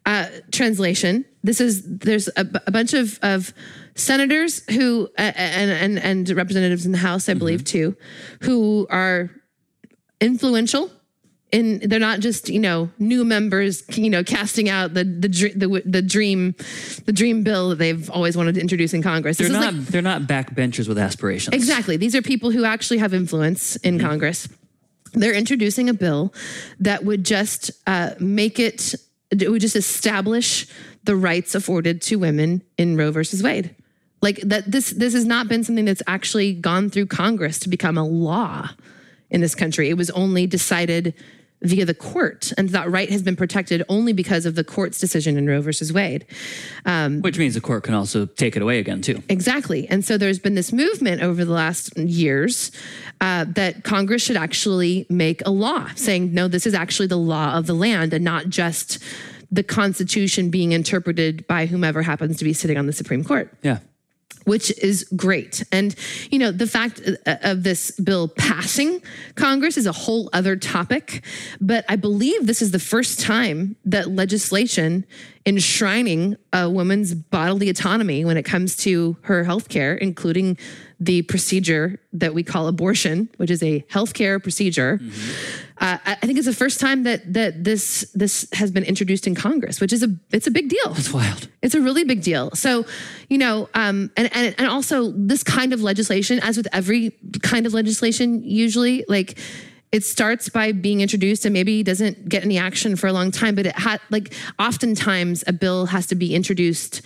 Uh, 0.07 0.27
translation: 0.51 1.25
This 1.45 1.61
is 1.61 1.83
there's 1.99 2.27
a, 2.35 2.43
b- 2.43 2.59
a 2.67 2.71
bunch 2.71 2.93
of 2.93 3.19
of 3.21 3.53
senators 3.95 4.63
who 4.71 5.07
uh, 5.17 5.31
and 5.35 5.71
and 5.71 5.99
and 5.99 6.29
representatives 6.37 6.85
in 6.85 6.91
the 6.91 6.97
House, 6.97 7.29
I 7.29 7.33
believe, 7.35 7.63
too, 7.63 7.95
who 8.41 8.87
are 8.89 9.29
influential. 10.21 10.91
In, 11.51 11.79
they're 11.87 11.99
not 11.99 12.19
just 12.19 12.49
you 12.49 12.59
know 12.59 12.89
new 12.99 13.23
members 13.23 13.83
you 13.95 14.09
know 14.09 14.23
casting 14.23 14.67
out 14.67 14.93
the 14.93 15.03
the 15.05 15.27
the, 15.55 15.81
the 15.85 16.01
dream 16.01 16.53
the 17.05 17.13
dream 17.13 17.43
bill 17.43 17.69
that 17.69 17.75
they've 17.77 18.09
always 18.09 18.35
wanted 18.35 18.55
to 18.55 18.61
introduce 18.61 18.93
in 18.93 19.01
Congress. 19.03 19.37
They're 19.37 19.47
This 19.47 19.53
not 19.61 19.73
like- 19.73 19.85
they're 19.85 20.01
not 20.01 20.23
backbenchers 20.23 20.87
with 20.89 20.97
aspirations. 20.97 21.53
Exactly. 21.55 21.95
These 21.97 22.15
are 22.15 22.21
people 22.21 22.51
who 22.51 22.65
actually 22.65 22.97
have 22.97 23.13
influence 23.13 23.75
in 23.77 23.97
Mm-hmm. 23.97 24.07
Congress. 24.07 24.49
They're 25.13 25.33
introducing 25.35 25.87
a 25.87 25.93
bill 25.93 26.33
that 26.81 27.05
would 27.05 27.23
just 27.23 27.71
uh, 27.87 28.15
make 28.19 28.59
it, 28.59 28.95
it 29.31 29.49
would 29.49 29.61
just 29.61 29.75
establish 29.75 30.67
the 31.03 31.15
rights 31.15 31.55
afforded 31.55 32.01
to 32.03 32.15
women 32.17 32.63
in 32.77 32.97
Roe 32.97 33.11
versus 33.11 33.43
Wade. 33.43 33.75
Like 34.21 34.37
that, 34.41 34.71
this 34.71 34.91
this 34.91 35.13
has 35.13 35.25
not 35.25 35.47
been 35.47 35.63
something 35.63 35.85
that's 35.85 36.01
actually 36.07 36.53
gone 36.53 36.89
through 36.89 37.07
Congress 37.07 37.59
to 37.59 37.69
become 37.69 37.97
a 37.97 38.03
law 38.03 38.69
in 39.29 39.41
this 39.41 39.55
country. 39.55 39.89
It 39.89 39.97
was 39.97 40.09
only 40.11 40.47
decided 40.47 41.13
via 41.65 41.85
the 41.85 41.93
court, 41.93 42.51
and 42.57 42.69
that 42.69 42.89
right 42.89 43.09
has 43.09 43.21
been 43.21 43.35
protected 43.35 43.83
only 43.89 44.13
because 44.13 44.45
of 44.45 44.55
the 44.55 44.63
court's 44.63 44.99
decision 44.99 45.37
in 45.37 45.47
Roe 45.47 45.61
versus 45.61 45.91
Wade. 45.91 46.25
Which 46.85 47.37
means 47.37 47.53
the 47.53 47.61
court 47.61 47.83
can 47.83 47.93
also 47.93 48.25
take 48.25 48.55
it 48.55 48.61
away 48.61 48.79
again 48.79 49.01
too. 49.01 49.21
Exactly. 49.29 49.87
And 49.89 50.03
so 50.03 50.17
there's 50.17 50.39
been 50.39 50.55
this 50.55 50.71
movement 50.71 51.21
over 51.21 51.43
the 51.43 51.53
last 51.53 51.97
years 51.97 52.71
uh, 53.21 53.45
that 53.49 53.83
Congress 53.83 54.23
should 54.23 54.37
actually 54.37 55.05
make 55.09 55.41
a 55.45 55.51
law 55.51 55.89
saying, 55.95 56.33
no, 56.33 56.47
this 56.47 56.67
is 56.67 56.73
actually 56.73 57.07
the 57.07 57.17
law 57.17 57.55
of 57.57 57.67
the 57.67 57.73
land 57.73 58.13
and 58.13 58.23
not 58.23 58.47
just 58.49 58.99
the 59.51 59.63
Constitution 59.63 60.49
being 60.49 60.71
interpreted 60.71 61.45
by 61.47 61.65
whomever 61.65 62.01
happens 62.01 62.37
to 62.37 62.43
be 62.43 62.53
sitting 62.53 62.77
on 62.77 62.87
the 62.87 62.93
Supreme 62.93 63.23
Court 63.23 63.51
Yeah. 63.61 63.79
Which 64.43 64.77
is 64.79 65.05
great. 65.15 65.63
And, 65.71 65.95
you 66.29 66.39
know, 66.39 66.51
the 66.51 66.67
fact 66.67 67.01
uh, 67.25 67.35
of 67.41 67.63
this 67.63 67.91
bill 67.91 68.27
passing 68.27 69.01
Congress 69.35 69.77
is 69.77 69.85
a 69.85 69.91
whole 69.91 70.29
other 70.33 70.55
topic. 70.55 71.23
But 71.59 71.85
I 71.89 71.95
believe 71.95 72.45
this 72.45 72.61
is 72.61 72.71
the 72.71 72.79
first 72.79 73.19
time 73.19 73.75
that 73.85 74.09
legislation 74.09 75.05
enshrining 75.45 76.37
a 76.53 76.69
woman's 76.69 77.13
bodily 77.13 77.69
autonomy 77.69 78.25
when 78.25 78.37
it 78.37 78.43
comes 78.43 78.75
to 78.77 79.15
her 79.21 79.43
health 79.43 79.69
care, 79.69 79.93
including 79.93 80.57
the 80.99 81.21
procedure 81.23 81.99
that 82.13 82.33
we 82.33 82.41
call 82.41 82.67
abortion, 82.67 83.29
which 83.37 83.51
is 83.51 83.61
a 83.61 83.81
healthcare 83.91 84.41
procedure. 84.41 84.99
Uh, 85.77 85.97
I 86.05 86.13
I 86.13 86.25
think 86.25 86.37
it's 86.37 86.47
the 86.47 86.53
first 86.53 86.79
time 86.79 87.03
that 87.03 87.33
that 87.33 87.63
this 87.63 88.09
this 88.15 88.47
has 88.53 88.71
been 88.71 88.83
introduced 88.83 89.27
in 89.27 89.35
Congress, 89.35 89.79
which 89.79 89.93
is 89.93 90.01
a 90.01 90.07
it's 90.31 90.47
a 90.47 90.51
big 90.51 90.69
deal. 90.69 90.93
It's 90.95 91.13
wild. 91.13 91.47
It's 91.61 91.75
a 91.75 91.81
really 91.81 92.05
big 92.05 92.21
deal. 92.23 92.49
So, 92.55 92.85
you 93.29 93.37
know, 93.37 93.69
um, 93.73 94.11
and, 94.17 94.29
and 94.33 94.55
and 94.57 94.67
also 94.67 95.11
this 95.11 95.43
kind 95.43 95.73
of 95.73 95.81
legislation, 95.81 96.39
as 96.41 96.57
with 96.57 96.67
every 96.73 97.11
kind 97.41 97.67
of 97.67 97.73
legislation, 97.73 98.41
usually 98.41 99.05
like 99.07 99.37
it 99.95 100.03
starts 100.03 100.49
by 100.49 100.71
being 100.73 100.99
introduced 101.01 101.45
and 101.45 101.53
maybe 101.53 101.81
doesn't 101.83 102.15
get 102.33 102.43
any 102.43 102.57
action 102.69 102.95
for 102.99 103.07
a 103.07 103.13
long 103.13 103.31
time, 103.31 103.53
but 103.55 103.65
it 103.65 103.75
had 103.87 103.99
like 104.15 104.33
oftentimes 104.59 105.43
a 105.47 105.53
bill 105.53 105.85
has 105.95 106.05
to 106.07 106.15
be 106.15 106.35
introduced 106.35 107.01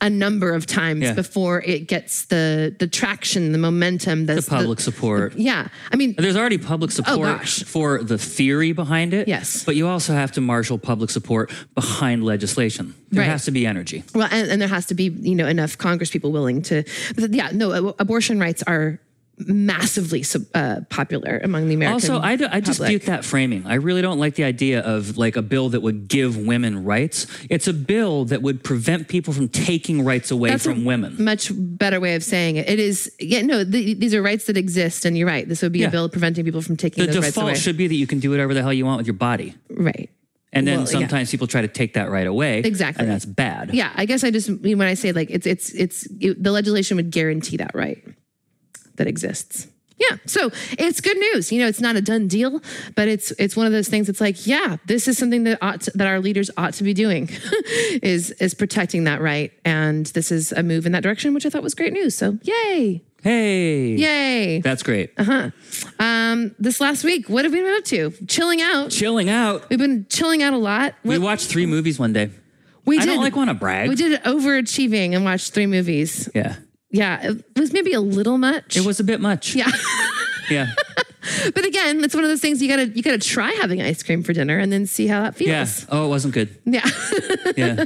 a 0.00 0.10
number 0.10 0.52
of 0.58 0.66
times 0.66 1.02
Yeah. 1.02 1.14
before 1.14 1.62
it 1.62 1.86
gets 1.94 2.24
the 2.26 2.74
the 2.82 2.88
traction, 2.88 3.52
the 3.52 3.58
momentum, 3.68 4.26
the, 4.26 4.34
The 4.34 4.42
public 4.58 4.80
support. 4.80 5.34
yeah, 5.50 5.68
I 5.92 5.96
mean, 5.96 6.14
There's 6.18 6.36
already 6.36 6.58
public 6.58 6.90
oh, 6.90 6.94
support 7.00 7.28
gosh. 7.38 7.62
for 7.74 8.02
the 8.02 8.18
theory 8.18 8.72
behind 8.72 9.14
it. 9.14 9.28
Yes. 9.28 9.64
But 9.64 9.76
you 9.76 9.86
also 9.86 10.12
have 10.12 10.32
to 10.32 10.40
marshal 10.40 10.78
public 10.78 11.10
support 11.10 11.52
behind 11.74 12.24
legislation. 12.24 12.94
There 13.12 13.22
Right. 13.22 13.30
has 13.30 13.44
to 13.44 13.52
be 13.52 13.64
energy. 13.74 14.02
Well, 14.14 14.28
and, 14.36 14.50
and 14.50 14.58
there 14.60 14.68
has 14.76 14.86
to 14.86 14.94
be, 14.94 15.04
you 15.30 15.36
know, 15.36 15.46
enough 15.46 15.78
Congress 15.78 16.10
people 16.10 16.32
willing 16.32 16.62
to. 16.62 16.82
Yeah, 17.16 17.50
no, 17.52 17.94
abortion 17.98 18.40
rights 18.40 18.62
are 18.66 18.98
massively 19.38 20.24
uh, 20.54 20.80
popular 20.90 21.40
among 21.42 21.68
the 21.68 21.74
American. 21.74 21.94
Also, 21.94 22.20
I 22.20 22.36
dispute 22.60 23.02
that 23.06 23.24
framing. 23.24 23.66
I 23.66 23.74
really 23.74 24.02
don't 24.02 24.18
like 24.18 24.34
the 24.36 24.44
idea 24.44 24.80
of 24.80 25.16
like 25.18 25.36
a 25.36 25.42
bill 25.42 25.70
that 25.70 25.80
would 25.80 26.08
give 26.08 26.36
women 26.36 26.84
rights. 26.84 27.26
It's 27.50 27.66
a 27.68 27.72
bill 27.72 28.24
that 28.26 28.42
would 28.42 28.62
prevent 28.62 29.08
people 29.08 29.32
from 29.32 29.48
taking 29.48 30.04
rights 30.04 30.30
away 30.30 30.50
That's 30.50 30.64
from 30.64 30.82
a 30.82 30.86
women. 30.86 31.22
Much 31.22 31.50
better 31.54 32.00
way 32.00 32.14
of 32.14 32.22
saying 32.22 32.56
it. 32.56 32.68
It 32.68 32.78
is, 32.78 33.10
yeah, 33.18 33.42
no, 33.42 33.64
th 33.64 33.98
these 33.98 34.14
are 34.14 34.22
rights 34.22 34.44
that 34.46 34.56
exist, 34.56 35.04
and 35.04 35.16
you're 35.18 35.26
right. 35.28 35.48
This 35.48 35.62
would 35.62 35.72
be 35.72 35.80
Yeah. 35.80 35.88
a 35.88 35.90
bill 35.90 36.08
preventing 36.08 36.44
people 36.44 36.62
from 36.62 36.76
taking 36.76 37.04
The 37.04 37.12
those 37.12 37.22
rights 37.22 37.36
away. 37.36 37.52
default 37.52 37.58
should 37.62 37.76
be 37.76 37.86
that 37.88 37.94
you 37.96 38.06
can 38.06 38.20
do 38.20 38.30
whatever 38.30 38.54
the 38.54 38.62
hell 38.62 38.72
you 38.72 38.84
want 38.86 38.98
with 38.98 39.06
your 39.06 39.14
body. 39.14 39.54
right. 39.70 40.10
And 40.56 40.68
then 40.68 40.76
Well, 40.84 40.86
yeah. 40.92 40.98
sometimes 41.00 41.32
people 41.32 41.48
try 41.48 41.62
to 41.62 41.68
take 41.68 41.94
that 41.94 42.08
right 42.10 42.28
away. 42.28 42.60
Exactly. 42.60 43.02
And 43.02 43.10
that's 43.10 43.24
bad. 43.26 43.74
Yeah, 43.74 43.90
I 43.96 44.06
guess 44.06 44.22
I 44.22 44.30
just 44.30 44.48
mean 44.48 44.78
when 44.78 44.86
I 44.86 44.94
say 44.94 45.10
like 45.10 45.28
it's 45.28 45.48
it's 45.48 45.72
it's 45.74 46.06
it, 46.20 46.40
the 46.40 46.52
legislation 46.52 46.96
would 46.96 47.10
guarantee 47.10 47.56
that 47.56 47.72
right 47.74 47.98
that 48.96 49.06
exists. 49.06 49.68
Yeah, 49.96 50.16
so 50.26 50.50
it's 50.72 51.00
good 51.00 51.16
news. 51.16 51.52
You 51.52 51.60
know, 51.60 51.68
it's 51.68 51.80
not 51.80 51.94
a 51.94 52.00
done 52.00 52.26
deal, 52.26 52.60
but 52.96 53.06
it's 53.06 53.30
it's 53.38 53.54
one 53.56 53.64
of 53.66 53.72
those 53.72 53.88
things. 53.88 54.08
It's 54.08 54.20
like, 54.20 54.44
yeah, 54.44 54.76
this 54.86 55.06
is 55.06 55.16
something 55.16 55.44
that 55.44 55.58
ought 55.62 55.82
to, 55.82 55.92
that 55.94 56.08
our 56.08 56.18
leaders 56.18 56.50
ought 56.56 56.74
to 56.74 56.84
be 56.84 56.92
doing, 56.92 57.30
is 58.02 58.32
is 58.32 58.54
protecting 58.54 59.04
that 59.04 59.20
right, 59.20 59.52
and 59.64 60.06
this 60.06 60.32
is 60.32 60.50
a 60.52 60.64
move 60.64 60.84
in 60.84 60.92
that 60.92 61.04
direction, 61.04 61.32
which 61.32 61.46
I 61.46 61.50
thought 61.50 61.62
was 61.62 61.74
great 61.76 61.92
news. 61.92 62.16
So, 62.16 62.38
yay, 62.42 63.02
Hey. 63.22 63.94
yay! 63.94 64.60
That's 64.60 64.82
great. 64.82 65.12
Uh-huh. 65.16 65.50
Um, 66.00 66.54
this 66.58 66.80
last 66.80 67.04
week, 67.04 67.28
what 67.28 67.44
have 67.44 67.52
we 67.54 67.62
been 67.62 67.74
up 67.74 67.84
to? 67.84 68.10
Chilling 68.26 68.60
out. 68.60 68.90
Chilling 68.90 69.30
out. 69.30 69.70
We've 69.70 69.78
been 69.78 70.06
chilling 70.10 70.42
out 70.42 70.52
a 70.54 70.58
lot. 70.58 70.94
We 71.04 71.18
watched 71.18 71.46
three 71.48 71.66
movies 71.66 72.00
one 72.00 72.12
day. 72.12 72.30
We 72.84 72.98
I 72.98 73.02
did 73.02 73.06
don't 73.06 73.22
like 73.22 73.36
want 73.36 73.48
to 73.48 73.54
brag. 73.54 73.88
we 73.88 73.94
did 73.94 74.20
overachieving 74.24 75.14
and 75.14 75.24
watched 75.24 75.54
three 75.54 75.66
movies. 75.66 76.28
yeah. 76.34 76.56
Yeah, 76.94 77.32
it 77.32 77.58
was 77.58 77.72
maybe 77.72 77.92
a 77.92 78.00
little 78.00 78.38
much. 78.38 78.76
It 78.76 78.86
was 78.86 79.00
a 79.00 79.04
bit 79.04 79.20
much. 79.20 79.56
yeah. 79.56 79.70
Yeah. 80.48 80.66
But 81.54 81.64
again, 81.64 82.02
it's 82.04 82.14
one 82.14 82.24
of 82.24 82.30
those 82.30 82.40
things 82.40 82.60
you 82.62 82.68
gotta 82.68 82.88
you 82.88 83.02
gotta 83.02 83.18
try 83.18 83.50
having 83.52 83.80
ice 83.82 84.02
cream 84.02 84.22
for 84.22 84.32
dinner 84.32 84.58
and 84.58 84.72
then 84.72 84.86
see 84.86 85.06
how 85.06 85.22
that 85.22 85.36
feels. 85.36 85.48
Yeah. 85.48 85.66
Oh, 85.90 86.06
it 86.06 86.08
wasn't 86.08 86.34
good. 86.34 86.48
Yeah. 86.64 86.84
Yeah. 87.56 87.84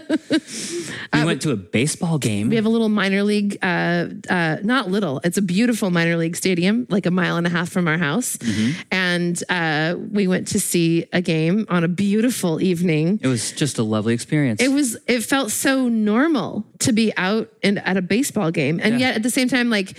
we 1.13 1.25
went 1.25 1.43
to 1.43 1.51
a 1.51 1.57
baseball 1.57 2.17
game. 2.19 2.49
we 2.49 2.57
have 2.57 2.65
a 2.65 2.69
little 2.71 2.89
minor 2.89 3.23
league, 3.23 3.59
uh, 3.63 4.07
uh, 4.31 4.57
not 4.63 4.89
little. 4.91 5.21
It's 5.25 5.37
a 5.37 5.43
beautiful 5.43 5.91
minor 5.91 6.17
league 6.17 6.37
stadium, 6.37 6.87
like 6.89 7.05
a 7.07 7.11
mile 7.11 7.37
and 7.37 7.47
a 7.47 7.51
half 7.51 7.69
from 7.69 7.87
our 7.89 7.99
house, 7.99 8.37
Mm-hmm. 8.39 8.81
and 8.93 9.43
uh, 9.51 9.97
we 10.13 10.27
went 10.29 10.49
to 10.49 10.61
see 10.61 11.07
a 11.13 11.21
game 11.21 11.67
on 11.69 11.85
a 11.85 11.89
beautiful 11.89 12.63
evening. 12.63 13.19
It 13.23 13.27
was 13.29 13.53
just 13.53 13.79
a 13.79 13.83
lovely 13.83 14.15
experience. 14.15 14.63
It 14.63 14.69
was. 14.73 14.97
It 15.07 15.23
felt 15.23 15.51
so 15.51 15.89
normal 15.89 16.65
to 16.81 16.93
be 16.93 17.13
out 17.17 17.51
and 17.63 17.79
at 17.87 17.97
a 17.97 18.03
baseball 18.03 18.51
game, 18.51 18.81
and 18.83 18.95
Yeah. 19.01 19.09
yet 19.09 19.17
at 19.17 19.23
the 19.23 19.31
same 19.31 19.49
time, 19.49 19.69
like 19.71 19.97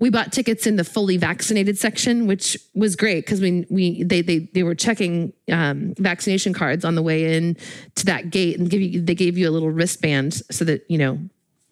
we 0.00 0.08
bought 0.10 0.32
tickets 0.32 0.66
in 0.66 0.76
the 0.76 0.84
fully 0.84 1.18
vaccinated 1.18 1.78
section, 1.78 2.26
which 2.26 2.56
was 2.74 2.96
great 2.96 3.24
because 3.24 3.40
we 3.40 3.66
we 3.70 4.02
they 4.02 4.22
they 4.22 4.50
they 4.54 4.62
were 4.62 4.74
checking 4.74 5.32
um, 5.52 5.94
vaccination 5.98 6.52
cards 6.52 6.84
on 6.84 6.94
the 6.94 7.02
way 7.02 7.36
in 7.36 7.56
to 7.96 8.06
that 8.06 8.30
gate 8.30 8.58
and 8.58 8.68
give 8.70 8.80
you 8.80 9.00
they 9.00 9.14
gave 9.14 9.38
you 9.38 9.48
a 9.48 9.52
little 9.52 9.70
wristband 9.70 10.34
so 10.50 10.64
that 10.64 10.84
you 10.88 10.98
know. 10.98 11.18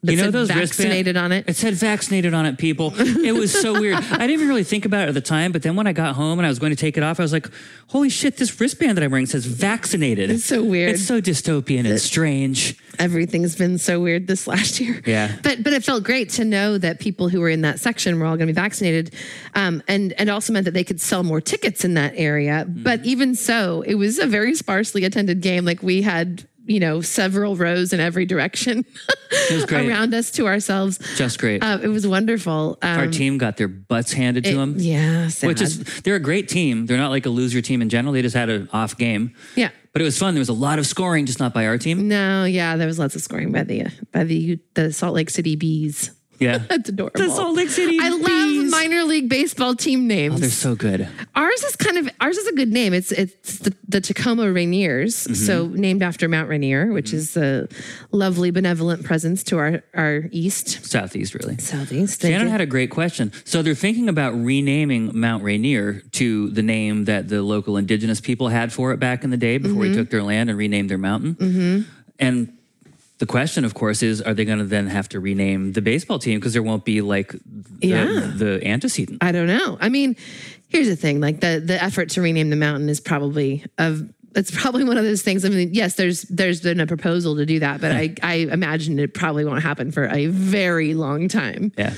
You 0.03 0.17
know 0.17 0.31
those 0.31 0.49
wristband- 0.49 0.69
vaccinated 0.69 1.17
on 1.17 1.33
it. 1.33 1.49
It 1.49 1.57
said 1.57 1.75
vaccinated 1.75 2.33
on 2.33 2.47
it, 2.47 2.57
people. 2.57 2.93
It 2.97 3.33
was 3.35 3.53
so 3.53 3.73
weird. 3.81 3.97
I 4.11 4.19
didn't 4.19 4.31
even 4.31 4.49
really 4.49 4.63
think 4.63 4.85
about 4.85 5.03
it 5.03 5.09
at 5.09 5.15
the 5.15 5.21
time, 5.21 5.51
but 5.51 5.63
then 5.63 5.75
when 5.75 5.89
I 5.89 5.93
got 5.93 6.15
home 6.15 6.39
and 6.39 6.47
I 6.47 6.49
was 6.49 6.61
going 6.61 6.71
to 6.71 6.77
take 6.77 6.97
it 6.97 7.03
off, 7.03 7.19
I 7.19 7.25
was 7.25 7.33
like, 7.33 7.49
"Holy 7.89 8.09
shit! 8.09 8.37
This 8.37 8.61
wristband 8.61 8.97
that 8.97 9.03
I'm 9.03 9.11
wearing 9.11 9.27
says 9.27 9.45
vaccinated." 9.45 10.31
It's 10.31 10.45
so 10.45 10.63
weird. 10.63 10.93
It's 10.93 11.05
so 11.05 11.21
dystopian 11.21 11.89
and 11.89 12.01
strange. 12.01 12.77
Everything's 13.01 13.57
been 13.57 13.79
so 13.79 14.01
weird 14.01 14.29
this 14.29 14.47
last 14.47 14.79
year. 14.79 15.03
Yeah. 15.05 15.35
But 15.43 15.65
but 15.65 15.73
it 15.73 15.83
felt 15.83 16.05
great 16.05 16.31
to 16.31 16.45
know 16.45 16.79
that 16.79 17.01
people 17.01 17.29
who 17.29 17.41
were 17.41 17.51
in 17.51 17.63
that 17.63 17.81
section 17.81 18.21
were 18.21 18.27
all 18.27 18.37
going 18.37 18.47
to 18.47 18.53
be 18.53 18.61
vaccinated, 18.61 19.13
um, 19.57 19.83
and 19.89 20.13
and 20.13 20.31
also 20.31 20.53
meant 20.53 20.65
that 20.67 20.75
they 20.75 20.85
could 20.85 21.01
sell 21.01 21.25
more 21.25 21.41
tickets 21.41 21.85
in 21.85 21.95
that 21.95 22.13
area. 22.15 22.65
Mm-hmm. 22.69 22.85
But 22.85 23.05
even 23.05 23.35
so, 23.35 23.83
it 23.83 23.95
was 23.95 24.21
a 24.21 24.27
very 24.27 24.55
sparsely 24.55 25.05
attended 25.05 25.41
game. 25.41 25.65
Like 25.65 25.83
we 25.83 26.03
had 26.03 26.47
you 26.69 26.79
know 26.81 27.01
several 27.01 27.57
rows 27.57 27.93
in 27.93 28.01
every 28.01 28.27
direction 28.27 28.85
around 29.73 30.15
us 30.15 30.31
to 30.33 30.47
ourselves. 30.47 30.99
Just 31.17 31.39
great. 31.39 31.63
Uh, 31.63 31.79
it 31.83 31.89
was 31.89 32.07
wonderful. 32.07 32.79
Um, 32.83 32.99
Our 33.01 33.07
team 33.09 33.39
got 33.39 33.57
their 33.57 33.69
butts 33.69 34.13
handed 34.13 34.45
to 34.45 34.55
them. 34.57 34.75
yeah, 34.79 35.29
sad. 35.29 35.47
Which 35.49 35.61
is, 35.63 36.03
they're 36.03 36.17
a 36.17 36.21
great 36.21 36.49
team. 36.49 36.87
They're 36.87 36.99
not 36.99 37.11
like 37.11 37.27
a 37.27 37.31
loser 37.31 37.61
team 37.61 37.83
in 37.83 37.89
general. 37.89 38.13
They 38.13 38.23
just 38.23 38.37
had 38.37 38.49
an 38.51 38.69
off 38.73 38.97
game. 38.97 39.35
yeah. 39.57 39.71
But 39.95 40.03
it 40.03 40.05
was 40.05 40.19
fun. 40.19 40.35
There 40.35 40.41
was 40.41 40.51
a 40.51 40.53
lot 40.53 40.79
of 40.79 40.87
scoring, 40.87 41.27
just 41.27 41.41
not 41.41 41.53
by 41.55 41.67
our 41.67 41.77
team. 41.79 42.07
No, 42.07 42.45
yeah, 42.45 42.77
there 42.77 42.87
was 42.87 42.99
lots 43.01 43.17
of 43.17 43.23
scoring 43.23 43.51
by 43.51 43.65
the 43.65 43.87
by 44.13 44.23
the 44.23 44.61
the 44.75 44.93
Salt 44.93 45.15
Lake 45.15 45.31
City 45.31 45.57
Bees. 45.57 46.13
Yeah. 46.39 46.59
That's 46.69 46.89
adorable. 46.89 47.21
The 47.21 47.31
Salt 47.31 47.57
Lake 47.57 47.69
City 47.71 47.99
I 48.01 48.09
love 48.11 48.25
Bees. 48.25 48.71
minor 48.71 49.03
league 49.05 49.29
baseball 49.29 49.75
team 49.75 50.07
names. 50.07 50.37
Oh, 50.37 50.39
They're 50.39 50.51
so 50.51 50.75
good. 50.75 51.09
Ours 51.35 51.65
is 51.65 51.77
kind 51.77 51.99
of 51.99 52.09
ours 52.21 52.37
is 52.37 52.47
a 52.47 52.53
good 52.55 52.73
name. 52.73 52.93
It's 52.95 53.13
it's 53.13 53.59
the, 53.61 53.75
the 53.89 54.01
Tacoma 54.01 54.45
Rainiers, 54.45 55.25
mm-hmm. 55.25 55.35
so 55.35 55.67
named 55.69 56.03
after 56.03 56.29
Mount 56.29 56.49
Rainier, 56.49 56.93
which 56.93 57.09
mm-hmm. 57.09 57.17
is 57.17 57.37
a 57.37 57.69
lovely 58.13 58.51
benevolent 58.51 59.05
presence 59.05 59.43
to 59.45 59.59
our 59.59 59.83
our 59.95 60.29
east 60.31 60.85
Southeast, 60.87 61.35
really. 61.35 61.57
southeast. 61.59 62.23
Shannon 62.23 62.49
had 62.49 62.61
a 62.61 62.67
great 62.67 62.91
question. 62.91 63.33
So 63.45 63.63
they're 63.63 63.75
thinking 63.75 64.09
about 64.09 64.35
renaming 64.35 65.19
Mount 65.19 65.43
Rainier 65.45 66.01
to 66.13 66.51
the 66.51 66.63
name 66.63 67.05
that 67.07 67.29
the 67.29 67.43
local 67.43 67.77
indigenous 67.77 68.21
people 68.21 68.49
had 68.49 68.73
for 68.73 68.93
it 68.93 68.99
back 68.99 69.25
in 69.25 69.31
the 69.31 69.37
day 69.37 69.57
before 69.59 69.69
Mm-hmm. 69.69 69.81
we 69.81 69.95
took 69.95 70.11
their 70.11 70.23
land 70.23 70.51
and 70.51 70.59
renamed 70.59 70.91
their 70.91 70.99
mountain. 70.99 71.35
Mm-hmm. 71.37 71.81
And 72.19 72.58
the 73.19 73.27
question, 73.27 73.65
of 73.65 73.75
course, 73.75 74.03
is 74.03 74.23
are 74.23 74.35
they 74.35 74.45
going 74.45 74.59
to 74.59 74.65
then 74.65 74.87
have 74.87 75.09
to 75.11 75.21
rename 75.21 75.73
the 75.73 75.83
baseball 75.83 76.19
team 76.19 76.39
because 76.39 76.53
there 76.53 76.63
won't 76.63 76.85
be 76.85 77.01
like 77.01 77.33
the, 77.33 77.87
Yeah. 77.89 78.33
the 78.35 78.61
antecedent? 78.67 79.19
I 79.23 79.33
don't 79.33 79.47
know. 79.49 79.77
I 79.81 79.89
mean, 79.89 80.17
here's 80.69 80.89
the 80.89 80.97
thing: 80.97 81.21
like 81.21 81.41
the 81.41 81.61
the 81.65 81.83
effort 81.83 82.11
to 82.11 82.23
rename 82.23 82.51
the 82.51 82.57
mountain 82.57 82.89
is 82.89 83.01
probably 83.01 83.65
of. 83.79 84.09
It's 84.35 84.51
probably 84.51 84.85
one 84.85 84.99
of 84.99 85.05
those 85.05 85.23
things. 85.23 85.45
I 85.45 85.49
mean, 85.49 85.73
yes, 85.73 85.95
there's 85.95 86.23
there's 86.23 86.61
been 86.61 86.81
a 86.81 86.87
proposal 86.87 87.35
to 87.37 87.47
do 87.47 87.61
that, 87.61 87.81
but 87.81 87.93
I 87.93 88.15
I 88.23 88.35
imagine 88.35 88.99
it 88.99 89.15
probably 89.15 89.45
won't 89.45 89.63
happen 89.63 89.91
for 89.91 90.05
a 90.07 90.27
very 90.27 90.93
long 90.95 91.29
time. 91.29 91.73
Yeah. 91.79 91.95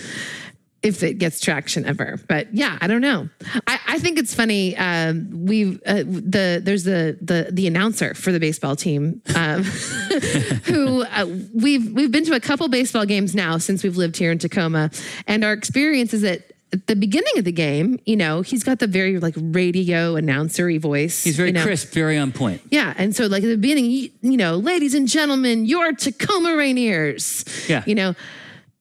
If 0.82 1.02
it 1.02 1.18
gets 1.18 1.40
traction 1.40 1.84
ever. 1.84 2.18
But 2.28 2.54
yeah, 2.54 2.78
I 2.80 2.86
don't 2.86 3.02
know. 3.02 3.28
I, 3.66 3.78
I 3.86 3.98
think 3.98 4.18
it's 4.18 4.34
funny. 4.34 4.76
Um, 4.76 5.46
we 5.46 5.78
uh, 5.86 6.04
the 6.04 6.60
there's 6.62 6.84
the 6.84 7.18
the 7.20 7.48
the 7.50 7.66
announcer 7.66 8.14
for 8.14 8.32
the 8.32 8.40
baseball 8.40 8.76
team 8.76 9.20
um, 9.34 9.62
who 10.64 11.02
uh, 11.02 11.26
we've 11.54 11.92
we've 11.92 12.10
been 12.10 12.24
to 12.24 12.34
a 12.34 12.40
couple 12.40 12.68
baseball 12.68 13.04
games 13.04 13.34
now 13.34 13.58
since 13.58 13.82
we've 13.82 13.96
lived 13.96 14.16
here 14.16 14.32
in 14.32 14.38
Tacoma, 14.38 14.90
and 15.26 15.44
our 15.44 15.52
experience 15.52 16.14
is 16.14 16.22
that. 16.22 16.42
At 16.72 16.86
the 16.86 16.94
beginning 16.94 17.36
of 17.36 17.44
the 17.44 17.50
game, 17.50 17.98
you 18.06 18.14
know, 18.14 18.42
he's 18.42 18.62
got 18.62 18.78
the 18.78 18.86
very 18.86 19.18
like 19.18 19.34
radio 19.36 20.14
announcery 20.14 20.80
voice. 20.80 21.24
He's 21.24 21.36
very 21.36 21.48
you 21.48 21.54
know. 21.54 21.64
crisp, 21.64 21.92
very 21.92 22.16
on 22.16 22.30
point. 22.30 22.62
Yeah, 22.70 22.94
and 22.96 23.12
so 23.12 23.26
like 23.26 23.42
at 23.42 23.48
the 23.48 23.56
beginning, 23.56 23.86
you, 23.86 24.10
you 24.20 24.36
know, 24.36 24.54
ladies 24.54 24.94
and 24.94 25.08
gentlemen, 25.08 25.66
your 25.66 25.92
Tacoma 25.94 26.50
Rainiers. 26.50 27.68
Yeah. 27.68 27.82
You 27.88 27.96
know, 27.96 28.14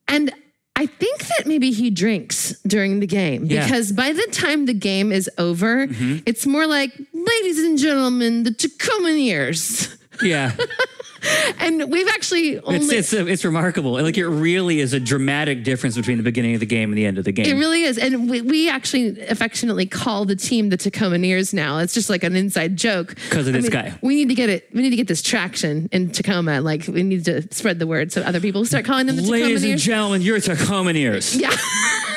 and 0.06 0.32
I 0.80 0.86
think 0.86 1.26
that 1.26 1.46
maybe 1.46 1.72
he 1.72 1.90
drinks 1.90 2.58
during 2.66 3.00
the 3.00 3.06
game 3.06 3.44
Yeah. 3.44 3.64
because 3.64 3.92
by 3.92 4.14
the 4.14 4.26
time 4.32 4.64
the 4.64 4.72
game 4.72 5.12
is 5.12 5.28
over, 5.36 5.86
mm-hmm. 5.86 6.20
it's 6.24 6.46
more 6.46 6.66
like, 6.66 6.90
ladies 7.12 7.58
and 7.62 7.76
gentlemen, 7.76 8.44
the 8.44 8.50
Tacomaneers. 8.50 9.94
Yeah. 10.22 10.56
And 11.62 11.90
we've 11.90 12.08
actually 12.08 12.58
only. 12.60 12.96
It's, 12.96 13.12
it's, 13.12 13.12
it's 13.12 13.44
remarkable. 13.44 13.92
Like 13.92 14.16
it 14.16 14.26
really 14.26 14.80
is 14.80 14.94
a 14.94 15.00
dramatic 15.00 15.62
difference 15.62 15.94
between 15.94 16.16
the 16.16 16.22
beginning 16.22 16.54
of 16.54 16.60
the 16.60 16.66
game 16.66 16.88
and 16.90 16.96
the 16.96 17.04
end 17.04 17.18
of 17.18 17.24
the 17.24 17.32
game. 17.32 17.44
it 17.44 17.58
really 17.60 17.82
is. 17.82 17.98
And 17.98 18.30
we, 18.30 18.40
we 18.40 18.70
actually 18.70 19.20
affectionately 19.26 19.84
call 19.84 20.24
the 20.24 20.36
team 20.36 20.70
the 20.70 20.78
Tacoma 20.78 21.10
Tacomaneers 21.10 21.52
now. 21.52 21.78
It's 21.78 21.94
just 21.94 22.10
like 22.10 22.24
an 22.24 22.36
inside 22.36 22.76
joke 22.76 23.14
because 23.28 23.48
of 23.48 23.54
I 23.54 23.60
this 23.60 23.70
guy. 23.70 23.98
We 24.02 24.14
need 24.14 24.28
to 24.28 24.34
get 24.34 24.48
it. 24.48 24.68
We 24.72 24.82
need 24.82 24.90
to 24.90 24.96
get 24.96 25.08
this 25.08 25.22
traction 25.22 25.88
in 25.92 26.10
Tacoma. 26.10 26.60
Like 26.60 26.86
we 26.86 27.02
need 27.02 27.24
to 27.24 27.42
spread 27.52 27.78
the 27.78 27.86
word 27.86 28.12
so 28.12 28.22
other 28.22 28.40
people 28.40 28.64
start 28.64 28.84
calling 28.84 29.06
them 29.06 29.16
the 29.16 29.22
Ladies 29.22 29.64
and 29.64 29.78
gentlemen, 29.78 30.22
you're 30.22 30.38
Tacomaneers. 30.38 31.38
Yeah. 31.38 31.50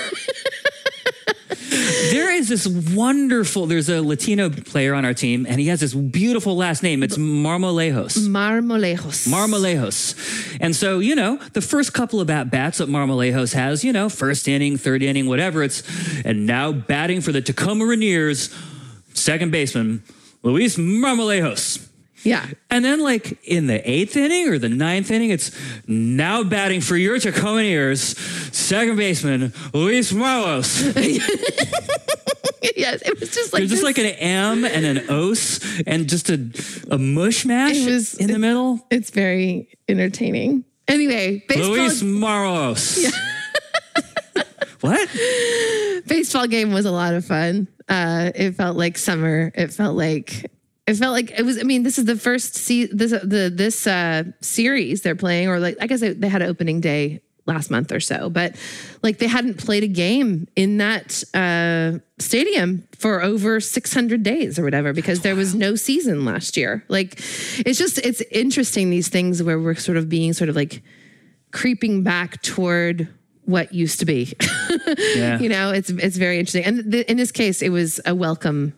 There 2.14 2.32
is 2.32 2.48
this 2.48 2.68
wonderful, 2.68 3.66
there's 3.66 3.90
a 3.90 4.00
Latino 4.00 4.48
player 4.48 4.94
on 4.94 5.04
our 5.04 5.16
team, 5.16 5.48
and 5.50 5.60
he 5.60 5.70
has 5.70 5.80
this 5.80 5.96
beautiful 5.96 6.56
last 6.56 6.84
name. 6.84 7.02
It's 7.02 7.18
Marmolejos. 7.18 8.28
Marmolejos. 8.28 9.28
Marmolejos. 9.28 10.58
And 10.62 10.76
so, 10.76 11.00
you 11.00 11.16
know, 11.16 11.38
the 11.54 11.62
first 11.62 11.94
couple 11.94 12.22
of 12.22 12.30
at 12.30 12.52
bats 12.52 12.78
that 12.78 12.88
Marmolejos 12.88 13.56
has, 13.56 13.84
you 13.84 13.92
know, 13.92 14.10
first 14.10 14.48
inning, 14.48 14.78
third 14.78 15.02
inning, 15.02 15.26
whatever, 15.28 15.64
it's, 15.64 15.82
and 16.24 16.46
now 16.46 16.72
batting 16.72 17.20
for 17.20 17.32
the 17.32 17.42
Tacoma 17.42 17.84
Rainiers, 17.84 18.54
second 19.16 19.52
baseman, 19.52 20.04
Luis 20.44 20.78
Marmolejos. 20.78 21.88
Yeah. 22.24 22.48
And 22.70 22.84
then, 22.86 23.00
like 23.02 23.38
in 23.44 23.68
the 23.68 23.90
eighth 23.90 24.16
inning 24.16 24.50
or 24.50 24.58
the 24.58 24.70
ninth 24.70 25.12
inning, 25.12 25.30
it's 25.30 25.52
now 25.88 26.44
batting 26.44 26.82
for 26.82 26.96
your 26.96 27.18
Tacomaneers, 27.18 28.16
second 28.54 28.96
baseman 28.96 29.54
Luis 29.74 30.12
Marlos. 30.14 30.84
yes. 32.76 33.02
It 33.02 33.20
was 33.20 33.30
just 33.34 33.54
like 33.54 33.60
There's 33.62 33.72
just 33.72 33.84
like 33.84 33.98
an 33.98 34.06
M 34.06 34.64
and 34.66 34.86
an 34.86 35.10
os 35.10 35.60
and 35.86 36.08
just 36.08 36.30
a 36.30 36.50
a 36.90 36.98
mush 36.98 37.46
mash 37.46 37.86
was- 37.86 38.16
in 38.16 38.32
the 38.32 38.40
middle. 38.40 38.80
it's 38.90 39.10
very 39.10 39.68
entertaining. 39.88 40.64
Anyway, 40.88 41.44
baseball 41.48 41.72
Luis 41.72 42.02
Marlos. 42.04 43.12
what? 44.82 45.10
baseball 46.08 46.48
game 46.48 46.74
was 46.74 46.86
a 46.86 46.92
lot 46.92 47.14
of 47.14 47.26
fun. 47.26 47.68
Uh, 47.88 48.32
it 48.36 48.52
felt 48.56 48.76
like 48.78 48.98
summer. 48.98 49.52
It 49.56 49.74
felt 49.74 49.96
like 49.96 50.52
it 50.88 50.96
felt 50.96 51.14
like 51.14 51.32
it 51.38 51.44
was. 51.44 51.60
I 51.60 51.64
mean, 51.64 51.84
this 51.84 51.98
is 51.98 52.06
the 52.06 52.16
first 52.16 52.56
see 52.56 52.86
this 52.86 53.12
the 53.12 53.52
this 53.54 53.88
uh, 53.88 54.24
series 54.42 55.02
they're 55.02 55.16
playing, 55.16 55.48
or 55.48 55.60
like 55.60 55.78
I 55.80 55.88
guess 55.88 56.02
they, 56.02 56.14
they 56.14 56.28
had 56.28 56.42
an 56.42 56.50
opening 56.50 56.82
day 56.82 57.22
last 57.46 57.70
month 57.70 57.92
or 57.92 58.00
so, 58.00 58.30
but 58.30 58.56
like 59.02 59.18
they 59.18 59.28
hadn't 59.28 59.58
played 59.58 59.84
a 59.84 59.88
game 59.88 60.48
in 60.56 60.78
that 60.78 61.24
uh, 61.34 62.00
stadium 62.18 62.88
for 62.98 63.22
over 63.22 63.60
600 63.60 64.24
days 64.24 64.58
or 64.58 64.64
whatever 64.64 64.94
because 64.94 65.22
there 65.22 65.36
was 65.36 65.54
no 65.54 65.76
season 65.76 66.24
last 66.24 66.56
year. 66.56 66.86
Like 66.88 67.20
it's 67.66 67.78
just 67.78 67.98
it's 68.00 68.22
interesting 68.32 68.90
these 68.90 69.10
things 69.10 69.44
where 69.44 69.60
we're 69.60 69.76
sort 69.76 69.98
of 69.98 70.08
being 70.10 70.34
sort 70.34 70.50
of 70.50 70.56
like 70.56 70.82
creeping 71.52 72.04
back 72.04 72.42
toward 72.42 73.08
what 73.46 73.74
used 73.74 74.00
to 74.00 74.06
be. 74.06 74.34
Yeah. 75.16 75.40
you 75.40 75.48
know, 75.48 75.72
it's 75.72 75.90
it's 75.90 76.18
very 76.18 76.40
interesting. 76.40 76.66
And 76.66 76.92
th- 76.92 77.06
in 77.06 77.18
this 77.18 77.32
case, 77.32 77.62
it 77.62 77.70
was 77.70 78.00
a 78.06 78.14
welcome. 78.16 78.74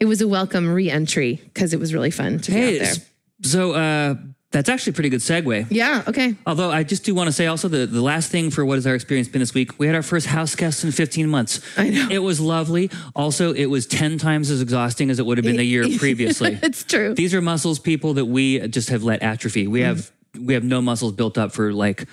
It 0.00 0.04
was 0.06 0.20
a 0.20 0.28
welcome 0.28 0.68
re-entry 0.68 1.40
because 1.44 1.72
it 1.72 1.80
was 1.80 1.94
really 1.94 2.10
fun 2.10 2.38
to 2.40 2.50
be 2.50 2.56
Hey, 2.56 2.80
out 2.80 2.84
there. 2.84 2.94
so 3.42 3.72
uh, 3.72 4.14
that's 4.50 4.68
actually 4.68 4.90
a 4.90 4.94
pretty 4.94 5.08
good 5.08 5.20
segue. 5.20 5.66
Yeah. 5.70 6.02
Okay. 6.06 6.34
Although 6.46 6.70
I 6.70 6.82
just 6.82 7.04
do 7.04 7.14
want 7.14 7.28
to 7.28 7.32
say 7.32 7.46
also 7.46 7.68
the, 7.68 7.86
the 7.86 8.00
last 8.02 8.30
thing 8.30 8.50
for 8.50 8.64
what 8.64 8.74
has 8.76 8.86
our 8.86 8.94
experience 8.94 9.28
been 9.28 9.40
this 9.40 9.54
week, 9.54 9.78
we 9.78 9.86
had 9.86 9.96
our 9.96 10.02
first 10.02 10.26
house 10.26 10.54
guest 10.54 10.84
in 10.84 10.92
15 10.92 11.28
months. 11.28 11.60
I 11.78 11.90
know. 11.90 12.08
It 12.10 12.18
was 12.18 12.40
lovely. 12.40 12.90
Also, 13.14 13.52
it 13.54 13.66
was 13.66 13.86
10 13.86 14.18
times 14.18 14.50
as 14.50 14.62
exhausting 14.62 15.10
as 15.10 15.18
it 15.18 15.26
would 15.26 15.38
have 15.38 15.44
been 15.44 15.56
the 15.56 15.64
year 15.64 15.86
previously. 15.98 16.58
It's 16.62 16.84
true. 16.84 17.14
These 17.14 17.34
are 17.34 17.40
muscles, 17.42 17.78
people, 17.78 18.14
that 18.14 18.26
we 18.26 18.66
just 18.68 18.90
have 18.90 19.02
let 19.02 19.22
atrophy. 19.22 19.66
We 19.66 19.80
have 19.80 20.10
we 20.38 20.52
have 20.52 20.64
no 20.64 20.82
muscles 20.82 21.12
built 21.12 21.38
up 21.38 21.52
for 21.52 21.72
like 21.72 22.06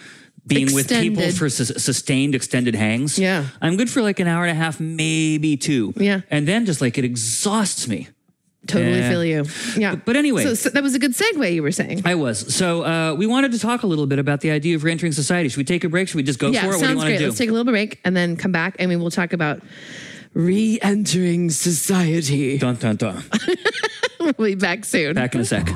being 0.45 0.73
with 0.73 0.89
people 0.89 1.31
for 1.31 1.49
sus- 1.49 1.83
sustained 1.83 2.35
extended 2.35 2.75
hangs. 2.75 3.17
Yeah. 3.17 3.47
I'm 3.61 3.77
good 3.77 3.89
for 3.89 4.01
like 4.01 4.19
an 4.19 4.27
hour 4.27 4.43
and 4.43 4.51
a 4.51 4.61
half, 4.61 4.79
maybe 4.79 5.57
two. 5.57 5.93
Yeah. 5.95 6.21
And 6.29 6.47
then 6.47 6.65
just 6.65 6.81
like 6.81 6.97
it 6.97 7.05
exhausts 7.05 7.87
me. 7.87 8.09
Totally 8.65 8.97
Yeah. 8.99 9.09
feel 9.09 9.25
you. 9.25 9.45
Yeah. 9.77 9.95
but 9.95 10.15
anyway. 10.15 10.43
so, 10.43 10.53
so 10.53 10.69
that 10.69 10.81
was 10.83 10.95
a 10.95 10.99
good 10.99 11.11
segue 11.11 11.53
you 11.53 11.61
were 11.63 11.71
saying. 11.71 12.01
I 12.05 12.15
was. 12.15 12.53
So 12.53 12.83
uh, 12.83 13.13
we 13.13 13.27
wanted 13.27 13.51
to 13.53 13.59
talk 13.59 13.83
a 13.83 13.87
little 13.87 14.07
bit 14.07 14.19
about 14.19 14.41
the 14.41 14.51
idea 14.51 14.75
of 14.75 14.83
reentering 14.83 15.11
society. 15.11 15.49
Should 15.49 15.57
we 15.57 15.63
take 15.65 15.83
a 15.83 15.89
break? 15.89 16.07
Should 16.07 16.15
we 16.15 16.23
just 16.23 16.39
go 16.39 16.47
yeah, 16.49 16.61
for 16.61 16.67
it? 16.67 16.69
What 16.69 16.73
do 16.73 16.79
you 16.79 16.85
sounds 16.87 16.97
want 16.97 17.07
great. 17.07 17.13
to 17.17 17.19
do? 17.19 17.25
Let's 17.27 17.37
take 17.37 17.49
a 17.49 17.53
little 17.53 17.71
break 17.71 17.99
and 18.05 18.15
then 18.15 18.37
come 18.37 18.51
back 18.51 18.75
and 18.79 18.89
we 18.89 18.95
will 18.95 19.11
talk 19.11 19.33
about 19.33 19.61
re-entering 20.33 21.49
society. 21.49 22.57
dun, 22.57 22.75
dun, 22.75 22.95
dun. 22.95 23.23
we'll 24.19 24.33
be 24.33 24.55
back 24.55 24.85
soon. 24.85 25.13
Back 25.13 25.35
in 25.35 25.41
a 25.41 25.45
sec. 25.45 25.69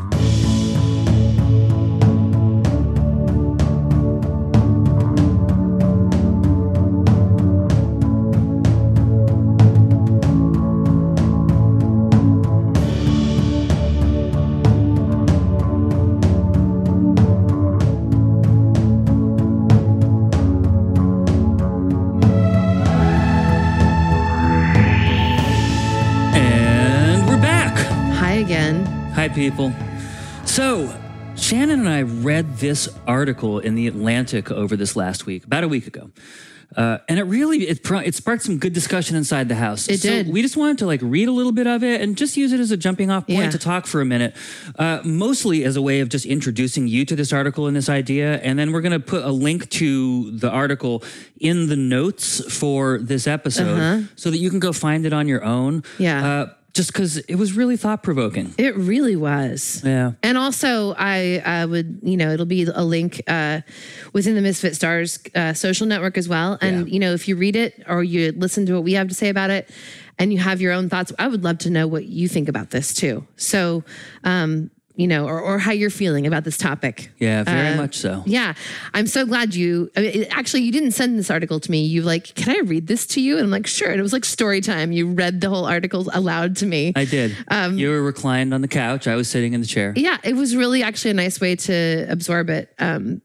Hi, 29.27 29.33
people. 29.33 29.73
So, 30.45 30.97
Shannon 31.35 31.81
and 31.81 31.89
I 31.89 32.03
read 32.03 32.59
this 32.59 32.87
article 33.05 33.59
in 33.59 33.75
the 33.75 33.85
Atlantic 33.85 34.49
over 34.49 34.77
this 34.77 34.95
last 34.95 35.25
week, 35.25 35.43
about 35.43 35.65
a 35.65 35.67
week 35.67 35.85
ago. 35.85 36.11
Uh, 36.77 36.99
and 37.09 37.19
it 37.19 37.23
really 37.23 37.67
it, 37.67 37.83
pro- 37.83 37.99
it 37.99 38.15
sparked 38.15 38.43
some 38.43 38.57
good 38.57 38.71
discussion 38.71 39.17
inside 39.17 39.49
the 39.49 39.55
house. 39.55 39.89
It 39.89 39.99
so 39.99 40.07
did. 40.09 40.29
We 40.29 40.41
just 40.41 40.55
wanted 40.55 40.77
to 40.77 40.85
like 40.85 41.01
read 41.03 41.27
a 41.27 41.31
little 41.33 41.51
bit 41.51 41.67
of 41.67 41.83
it 41.83 41.99
and 41.99 42.15
just 42.15 42.37
use 42.37 42.53
it 42.53 42.61
as 42.61 42.71
a 42.71 42.77
jumping 42.77 43.09
off 43.11 43.27
point 43.27 43.39
Yeah. 43.39 43.49
to 43.49 43.57
talk 43.57 43.85
for 43.85 43.99
a 43.99 44.05
minute, 44.05 44.33
uh, 44.79 45.01
mostly 45.03 45.65
as 45.65 45.75
a 45.75 45.81
way 45.81 45.99
of 45.99 46.07
just 46.07 46.25
introducing 46.25 46.87
you 46.87 47.03
to 47.05 47.15
this 47.15 47.33
article 47.33 47.67
and 47.67 47.75
this 47.75 47.89
idea. 47.89 48.39
And 48.39 48.57
then 48.57 48.71
we're 48.71 48.81
going 48.81 48.93
to 48.93 48.99
put 48.99 49.25
a 49.25 49.31
link 49.31 49.69
to 49.71 50.31
the 50.31 50.49
article 50.49 51.03
in 51.37 51.67
the 51.67 51.75
notes 51.75 52.41
for 52.53 52.97
this 52.99 53.27
episode 53.27 54.07
so 54.15 54.31
that 54.31 54.37
you 54.37 54.49
can 54.49 54.59
go 54.59 54.71
find 54.71 55.05
it 55.05 55.11
on 55.11 55.27
your 55.27 55.43
own. 55.43 55.79
Uh-huh. 55.79 55.93
Yeah. 55.99 56.27
Uh, 56.27 56.53
just 56.77 56.93
because 56.93 57.17
it 57.17 57.35
was 57.35 57.53
really 57.53 57.75
thought 57.75 58.03
provoking. 58.03 58.53
It 58.57 58.77
really 58.77 59.15
was. 59.15 59.81
Yeah. 59.83 60.11
And 60.21 60.37
also, 60.37 60.93
I 60.97 61.39
uh, 61.39 61.67
would, 61.67 61.99
you 62.03 62.15
know, 62.15 62.31
it'll 62.31 62.45
be 62.45 62.63
a 62.63 62.83
link 62.83 63.21
uh, 63.27 63.61
within 64.13 64.35
the 64.35 64.41
Misfit 64.41 64.75
Stars 64.75 65.19
uh, 65.33 65.53
social 65.53 65.87
network 65.87 66.17
as 66.17 66.29
well. 66.29 66.57
And, 66.61 66.87
Yeah. 66.87 66.93
you 66.93 66.99
know, 66.99 67.13
if 67.13 67.27
you 67.27 67.35
read 67.35 67.55
it 67.55 67.83
or 67.87 68.03
you 68.03 68.31
listen 68.31 68.65
to 68.67 68.73
what 68.75 68.83
we 68.83 68.93
have 68.93 69.07
to 69.07 69.15
say 69.15 69.29
about 69.29 69.49
it 69.49 69.69
and 70.19 70.31
you 70.31 70.37
have 70.39 70.61
your 70.61 70.71
own 70.71 70.87
thoughts, 70.87 71.11
I 71.17 71.27
would 71.27 71.43
love 71.43 71.57
to 71.59 71.71
know 71.71 71.87
what 71.87 72.05
you 72.05 72.27
think 72.27 72.47
about 72.47 72.69
this 72.69 72.93
too. 72.93 73.25
So, 73.37 73.83
um, 74.23 74.69
you 74.97 75.07
know, 75.07 75.25
or, 75.27 75.39
or 75.39 75.59
how 75.59 75.71
you're 75.71 75.89
feeling 75.91 76.25
about 76.27 76.43
this 76.43 76.57
topic. 76.57 77.11
Yeah, 77.19 77.43
very 77.43 77.69
Uh, 77.69 77.77
much 77.77 77.95
so. 77.95 78.23
Yeah, 78.25 78.55
I'm 78.95 79.05
so 79.07 79.25
glad 79.25 79.53
you. 79.55 79.89
I 79.95 80.01
mean, 80.01 80.11
it- 80.23 80.27
actually, 80.31 80.63
you 80.63 80.71
didn't 80.71 80.91
send 80.91 81.17
this 81.19 81.29
article 81.31 81.59
to 81.59 81.71
me. 81.71 81.85
You 81.85 82.01
like, 82.01 82.33
can 82.35 82.49
I 82.53 82.59
read 82.67 82.87
this 82.87 83.05
to 83.07 83.21
you? 83.21 83.35
And 83.37 83.43
I'm 83.45 83.51
like, 83.51 83.67
sure. 83.67 83.89
And 83.91 83.99
it 83.99 84.01
was 84.03 84.11
like 84.11 84.25
story 84.25 84.59
time. 84.59 84.91
You 84.91 85.07
read 85.07 85.39
the 85.39 85.49
whole 85.49 85.65
article 85.65 86.07
aloud 86.13 86.57
to 86.57 86.65
me. 86.65 86.93
I 86.95 87.05
did. 87.05 87.37
you 87.73 87.89
were 87.91 88.01
reclined 88.01 88.53
on 88.55 88.61
the 88.61 88.67
couch. 88.67 89.07
I 89.07 89.15
was 89.15 89.29
sitting 89.29 89.53
in 89.53 89.61
the 89.61 89.67
chair. 89.67 89.89
Um, 89.89 90.03
yeah, 90.03 90.17
it 90.23 90.35
was 90.35 90.55
really 90.55 90.81
actually 90.83 91.11
a 91.11 91.13
nice 91.13 91.39
way 91.39 91.55
to 91.55 92.07
absorb 92.09 92.49
it. 92.49 92.73
Um, 92.79 93.21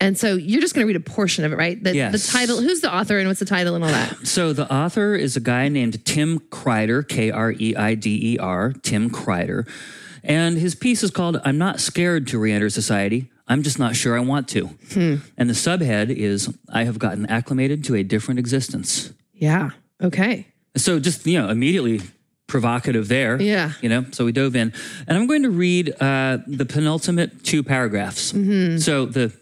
and 0.00 0.16
so 0.18 0.34
you're 0.34 0.60
just 0.60 0.74
going 0.74 0.84
to 0.84 0.88
read 0.88 0.96
a 0.96 1.00
portion 1.00 1.44
of 1.44 1.52
it, 1.52 1.56
right? 1.56 1.80
The, 1.82 1.94
Yes. 1.94 2.12
the 2.26 2.32
title, 2.38 2.60
who's 2.60 2.80
the 2.80 2.92
author, 2.92 3.18
and 3.18 3.26
what's 3.28 3.40
the 3.40 3.46
title, 3.46 3.74
and 3.76 3.82
all 3.84 3.90
that. 3.90 4.26
So 4.26 4.52
the 4.52 4.72
author 4.72 5.14
is 5.14 5.36
a 5.36 5.40
guy 5.40 5.68
named 5.68 6.04
Tim 6.04 6.38
Kreider, 6.38 7.06
K 7.06 7.30
R 7.30 7.52
E 7.52 7.74
I 7.76 7.94
D 7.94 8.34
E 8.34 8.38
R, 8.38 8.72
Tim 8.82 9.10
Kreider. 9.10 9.66
And 10.24 10.58
his 10.58 10.74
piece 10.74 11.02
is 11.02 11.10
called 11.10 11.40
I'm 11.44 11.58
Not 11.58 11.80
Scared 11.80 12.26
to 12.28 12.38
Reenter 12.38 12.70
Society. 12.70 13.30
I'm 13.46 13.62
just 13.62 13.78
not 13.78 13.96
sure 13.96 14.16
I 14.16 14.20
want 14.20 14.48
to. 14.48 14.70
And 15.38 15.48
the 15.48 15.54
subhead 15.54 16.10
is 16.10 16.54
I 16.68 16.84
have 16.84 16.98
gotten 16.98 17.26
acclimated 17.26 17.84
to 17.84 17.94
a 17.94 18.02
different 18.02 18.38
existence. 18.38 19.12
Yeah. 19.32 19.70
Okay. 20.02 20.46
So 20.76 21.00
just, 21.00 21.26
you 21.26 21.40
know, 21.40 21.48
immediately 21.48 22.02
provocative 22.46 23.08
there. 23.08 23.40
Yeah. 23.40 23.72
You 23.80 23.88
know, 23.88 24.04
so 24.10 24.24
we 24.24 24.32
dove 24.32 24.54
in. 24.54 24.72
And 25.06 25.16
I'm 25.16 25.26
going 25.26 25.42
to 25.44 25.50
read 25.50 25.94
uh, 26.00 26.38
the 26.46 26.66
penultimate 26.66 27.44
two 27.44 27.62
paragraphs. 27.62 28.32
Mm-hmm. 28.32 28.78
So 28.78 29.06
the 29.06 29.32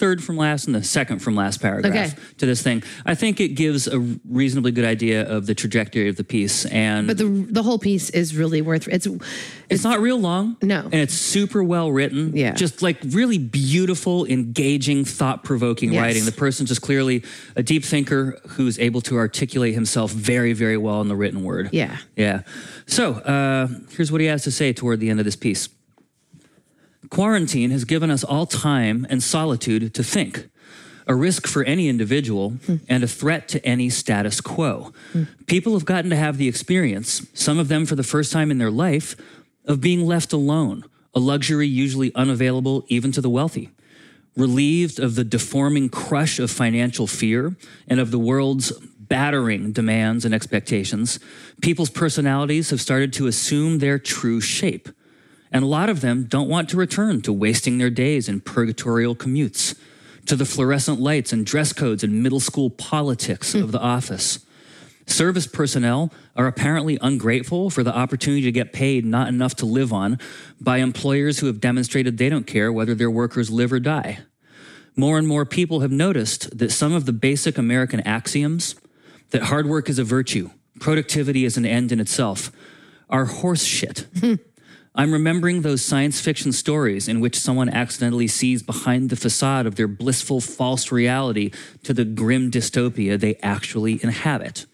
third 0.00 0.24
from 0.24 0.36
last 0.36 0.66
and 0.66 0.74
the 0.74 0.82
second 0.82 1.18
from 1.20 1.34
last 1.36 1.60
paragraph 1.60 1.92
Okay. 1.94 2.10
to 2.38 2.46
this 2.46 2.62
thing. 2.62 2.82
I 3.04 3.14
think 3.14 3.38
it 3.38 3.48
gives 3.54 3.86
a 3.86 4.00
reasonably 4.28 4.72
good 4.72 4.86
idea 4.86 5.28
of 5.28 5.44
the 5.46 5.54
trajectory 5.54 6.08
of 6.08 6.16
the 6.16 6.24
piece. 6.24 6.64
And 6.66 7.06
But 7.06 7.18
the 7.18 7.26
the 7.26 7.62
whole 7.62 7.78
piece 7.78 8.08
is 8.10 8.34
really 8.34 8.62
worth. 8.62 8.88
It's 8.88 9.06
it's 9.68 9.84
not 9.84 10.00
real 10.00 10.18
long. 10.18 10.56
No. 10.62 10.80
And 10.84 10.94
it's 10.94 11.14
super 11.14 11.62
well 11.62 11.92
written. 11.92 12.34
Yeah. 12.36 12.54
Just 12.54 12.82
like 12.82 12.96
really 13.10 13.38
beautiful, 13.38 14.24
engaging, 14.26 15.04
thought 15.04 15.44
provoking 15.44 15.92
Yes. 15.92 16.00
writing. 16.02 16.24
The 16.24 16.32
person's 16.32 16.70
just 16.70 16.80
clearly 16.82 17.22
a 17.56 17.62
deep 17.62 17.84
thinker 17.84 18.38
who's 18.56 18.78
able 18.78 19.02
to 19.02 19.16
articulate 19.18 19.74
himself 19.74 20.10
very, 20.12 20.54
very 20.54 20.76
well 20.78 21.00
in 21.02 21.08
the 21.08 21.16
written 21.16 21.44
word. 21.44 21.68
yeah. 21.72 21.98
Yeah. 22.16 22.40
So 22.86 23.12
uh, 23.14 23.68
here's 23.94 24.10
what 24.10 24.20
he 24.20 24.26
has 24.28 24.42
to 24.44 24.50
say 24.50 24.72
toward 24.72 24.98
the 25.00 25.10
end 25.10 25.20
of 25.20 25.24
this 25.26 25.36
piece 25.36 25.68
Quarantine 27.10 27.70
has 27.70 27.84
given 27.84 28.10
us 28.10 28.24
all 28.24 28.46
time 28.46 29.06
and 29.10 29.22
solitude 29.22 29.92
to 29.94 30.02
think, 30.02 30.48
a 31.06 31.14
risk 31.14 31.46
for 31.46 31.64
any 31.64 31.88
individual 31.88 32.50
hmm. 32.50 32.76
and 32.88 33.02
a 33.02 33.08
threat 33.08 33.48
to 33.48 33.64
any 33.66 33.90
status 33.90 34.40
quo. 34.40 34.92
Hmm. 35.12 35.24
People 35.46 35.72
have 35.74 35.84
gotten 35.84 36.10
to 36.10 36.16
have 36.16 36.38
the 36.38 36.48
experience, 36.48 37.26
some 37.34 37.58
of 37.58 37.68
them 37.68 37.84
for 37.84 37.96
the 37.96 38.04
first 38.04 38.32
time 38.32 38.50
in 38.50 38.58
their 38.58 38.70
life, 38.70 39.16
of 39.66 39.80
being 39.80 40.06
left 40.06 40.32
alone, 40.32 40.84
a 41.14 41.20
luxury 41.20 41.66
usually 41.66 42.14
unavailable 42.14 42.84
even 42.88 43.12
to 43.12 43.20
the 43.20 43.30
wealthy 43.30 43.70
relieved 44.36 44.98
of 44.98 45.14
the 45.14 45.24
deforming 45.24 45.88
crush 45.88 46.38
of 46.38 46.50
financial 46.50 47.06
fear 47.06 47.56
and 47.88 48.00
of 48.00 48.10
the 48.10 48.18
world's 48.18 48.72
battering 48.98 49.72
demands 49.72 50.24
and 50.24 50.34
expectations, 50.34 51.18
people's 51.60 51.90
personalities 51.90 52.70
have 52.70 52.80
started 52.80 53.12
to 53.12 53.26
assume 53.26 53.78
their 53.78 53.98
true 53.98 54.40
shape. 54.40 54.88
And 55.52 55.64
a 55.64 55.68
lot 55.68 55.88
of 55.88 56.00
them 56.00 56.24
don't 56.24 56.48
want 56.48 56.68
to 56.70 56.76
return 56.76 57.22
to 57.22 57.32
wasting 57.32 57.78
their 57.78 57.90
days 57.90 58.28
in 58.28 58.40
purgatorial 58.40 59.16
commutes, 59.16 59.78
to 60.26 60.36
the 60.36 60.44
fluorescent 60.44 61.00
lights 61.00 61.32
and 61.32 61.44
dress 61.44 61.72
codes 61.72 62.04
and 62.04 62.22
middle 62.22 62.40
school 62.40 62.70
politics 62.70 63.54
of 63.54 63.72
the 63.72 63.80
office. 63.80 64.44
Service 65.06 65.48
personnel 65.48 66.12
are 66.36 66.46
apparently 66.46 66.96
ungrateful 67.02 67.68
for 67.68 67.82
the 67.82 67.94
opportunity 67.94 68.42
to 68.42 68.52
get 68.52 68.72
paid 68.72 69.04
not 69.04 69.26
enough 69.26 69.56
to 69.56 69.66
live 69.66 69.92
on 69.92 70.18
by 70.60 70.78
employers 70.78 71.40
who 71.40 71.46
have 71.46 71.60
demonstrated 71.60 72.16
they 72.16 72.28
don't 72.28 72.46
care 72.46 72.72
whether 72.72 72.94
their 72.94 73.10
workers 73.10 73.50
live 73.50 73.72
or 73.72 73.80
die. 73.80 74.20
More 74.96 75.18
and 75.18 75.26
more 75.26 75.44
people 75.44 75.80
have 75.80 75.90
noticed 75.90 76.56
that 76.56 76.70
some 76.70 76.92
of 76.92 77.06
the 77.06 77.12
basic 77.12 77.58
American 77.58 78.00
axioms 78.00 78.76
that 79.30 79.44
hard 79.44 79.66
work 79.66 79.88
is 79.88 79.98
a 79.98 80.04
virtue, 80.04 80.50
productivity 80.78 81.44
is 81.44 81.56
an 81.56 81.66
end 81.66 81.90
in 81.90 82.00
itself, 82.00 82.52
are 83.08 83.24
horse 83.24 83.64
shit. 83.64 84.06
I'm 84.94 85.12
remembering 85.12 85.62
those 85.62 85.84
science 85.84 86.20
fiction 86.20 86.52
stories 86.52 87.06
in 87.06 87.20
which 87.20 87.38
someone 87.38 87.68
accidentally 87.68 88.26
sees 88.26 88.62
behind 88.62 89.08
the 89.08 89.16
facade 89.16 89.66
of 89.66 89.76
their 89.76 89.86
blissful 89.86 90.40
false 90.40 90.90
reality 90.90 91.52
to 91.84 91.94
the 91.94 92.04
grim 92.04 92.50
dystopia 92.50 93.18
they 93.18 93.36
actually 93.36 94.02
inhabit. 94.02 94.66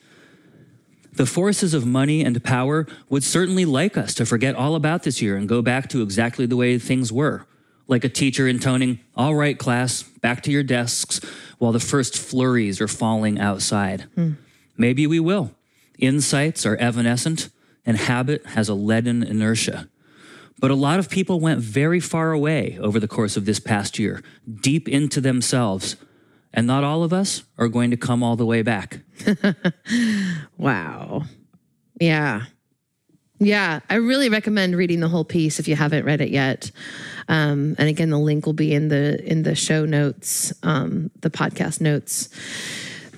The 1.12 1.26
forces 1.26 1.74
of 1.74 1.87
money 1.87 2.24
and 2.24 2.42
power 2.42 2.87
would 3.09 3.24
certainly 3.24 3.64
like 3.64 3.96
us 3.96 4.14
to 4.14 4.26
forget 4.26 4.55
all 4.55 4.74
about 4.74 5.02
this 5.02 5.20
year 5.20 5.37
and 5.37 5.48
go 5.48 5.62
back 5.62 5.88
to 5.90 6.02
exactly 6.02 6.46
the 6.46 6.57
way 6.57 6.79
things 6.79 7.12
were. 7.12 7.46
Like 7.87 8.05
a 8.05 8.09
teacher 8.09 8.48
intoning, 8.48 9.00
All 9.14 9.35
right, 9.35 9.59
class, 9.59 10.02
back 10.02 10.42
to 10.42 10.50
your 10.50 10.62
desks, 10.62 11.20
while 11.59 11.72
the 11.72 11.81
first 11.81 12.18
flurries 12.18 12.81
are 12.81 12.88
falling 12.88 13.38
outside. 13.38 14.02
Hmm. 14.14 14.33
Maybe 14.76 15.07
we 15.07 15.20
will. 15.20 15.52
Insights 15.98 16.66
are 16.66 16.76
evanescent, 16.76 17.48
and 17.87 17.96
habit 17.96 18.44
has 18.46 18.68
a 18.68 18.74
leaden 18.74 19.22
inertia. 19.22 19.88
But 20.59 20.71
a 20.71 20.75
lot 20.75 20.99
of 20.99 21.11
people 21.11 21.38
went 21.38 21.61
very 21.61 22.01
far 22.01 22.33
away 22.33 22.79
over 22.81 22.99
the 22.99 23.09
course 23.09 23.37
of 23.37 23.45
this 23.45 23.61
past 23.61 23.99
year, 23.99 24.23
deep 24.62 24.88
into 24.88 25.21
themselves. 25.21 25.97
And 26.55 26.66
not 26.66 26.85
all 26.85 27.03
of 27.03 27.12
us 27.12 27.42
are 27.59 27.69
going 27.69 27.90
to 27.90 27.99
come 27.99 28.23
all 28.23 28.37
the 28.37 28.47
way 28.47 28.62
back. 28.62 29.01
Wow. 30.59 31.25
Yeah. 32.01 32.42
Yeah. 33.38 33.81
I 33.90 33.97
really 33.97 34.29
recommend 34.29 34.77
reading 34.77 35.01
the 35.01 35.09
whole 35.09 35.25
piece 35.25 35.59
if 35.59 35.69
you 35.69 35.77
haven't 35.77 36.04
read 36.04 36.21
it 36.21 36.31
yet. 36.31 36.71
Um, 37.29 37.77
and 37.79 37.88
again, 37.88 38.11
the 38.11 38.19
link 38.19 38.46
will 38.46 38.52
be 38.52 38.73
in 38.73 38.88
the 38.88 39.23
in 39.25 39.42
the 39.42 39.54
show 39.54 39.85
notes, 39.85 40.52
um, 40.63 41.11
the 41.21 41.31
podcast 41.31 41.81
notes. 41.81 42.31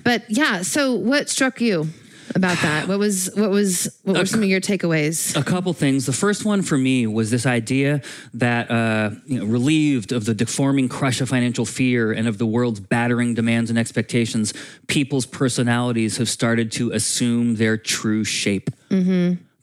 But 0.03 0.23
yeah, 0.29 0.61
so 0.61 0.93
what 0.93 1.29
struck 1.29 1.61
you? 1.61 1.87
About 2.35 2.57
that? 2.61 2.87
What 2.87 2.99
was 2.99 3.29
what 3.35 3.49
was 3.49 3.99
what 4.03 4.17
were 4.17 4.25
some 4.25 4.43
of 4.43 4.49
your 4.49 4.61
takeaways? 4.61 5.35
a 5.35 5.43
couple 5.43 5.73
things. 5.73 6.05
The 6.05 6.13
first 6.13 6.45
one 6.45 6.61
for 6.61 6.77
me 6.77 7.07
was 7.07 7.31
this 7.31 7.45
idea 7.45 8.01
that, 8.33 8.69
uh, 8.69 9.11
you 9.25 9.39
know, 9.39 9.45
relieved 9.45 10.11
of 10.11 10.25
the 10.25 10.33
deforming 10.33 10.89
crush 10.89 11.21
of 11.21 11.29
financial 11.29 11.65
fear 11.65 12.11
and 12.11 12.27
of 12.27 12.37
the 12.37 12.45
world's 12.45 12.79
battering 12.79 13.33
demands 13.33 13.69
and 13.69 13.79
expectations, 13.79 14.53
people's 14.87 15.25
personalities 15.25 16.17
have 16.17 16.29
started 16.29 16.71
to 16.73 16.91
assume 16.91 17.55
their 17.55 17.77
true 17.77 18.23
shape. 18.23 18.69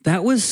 That 0.04 0.22
was 0.22 0.44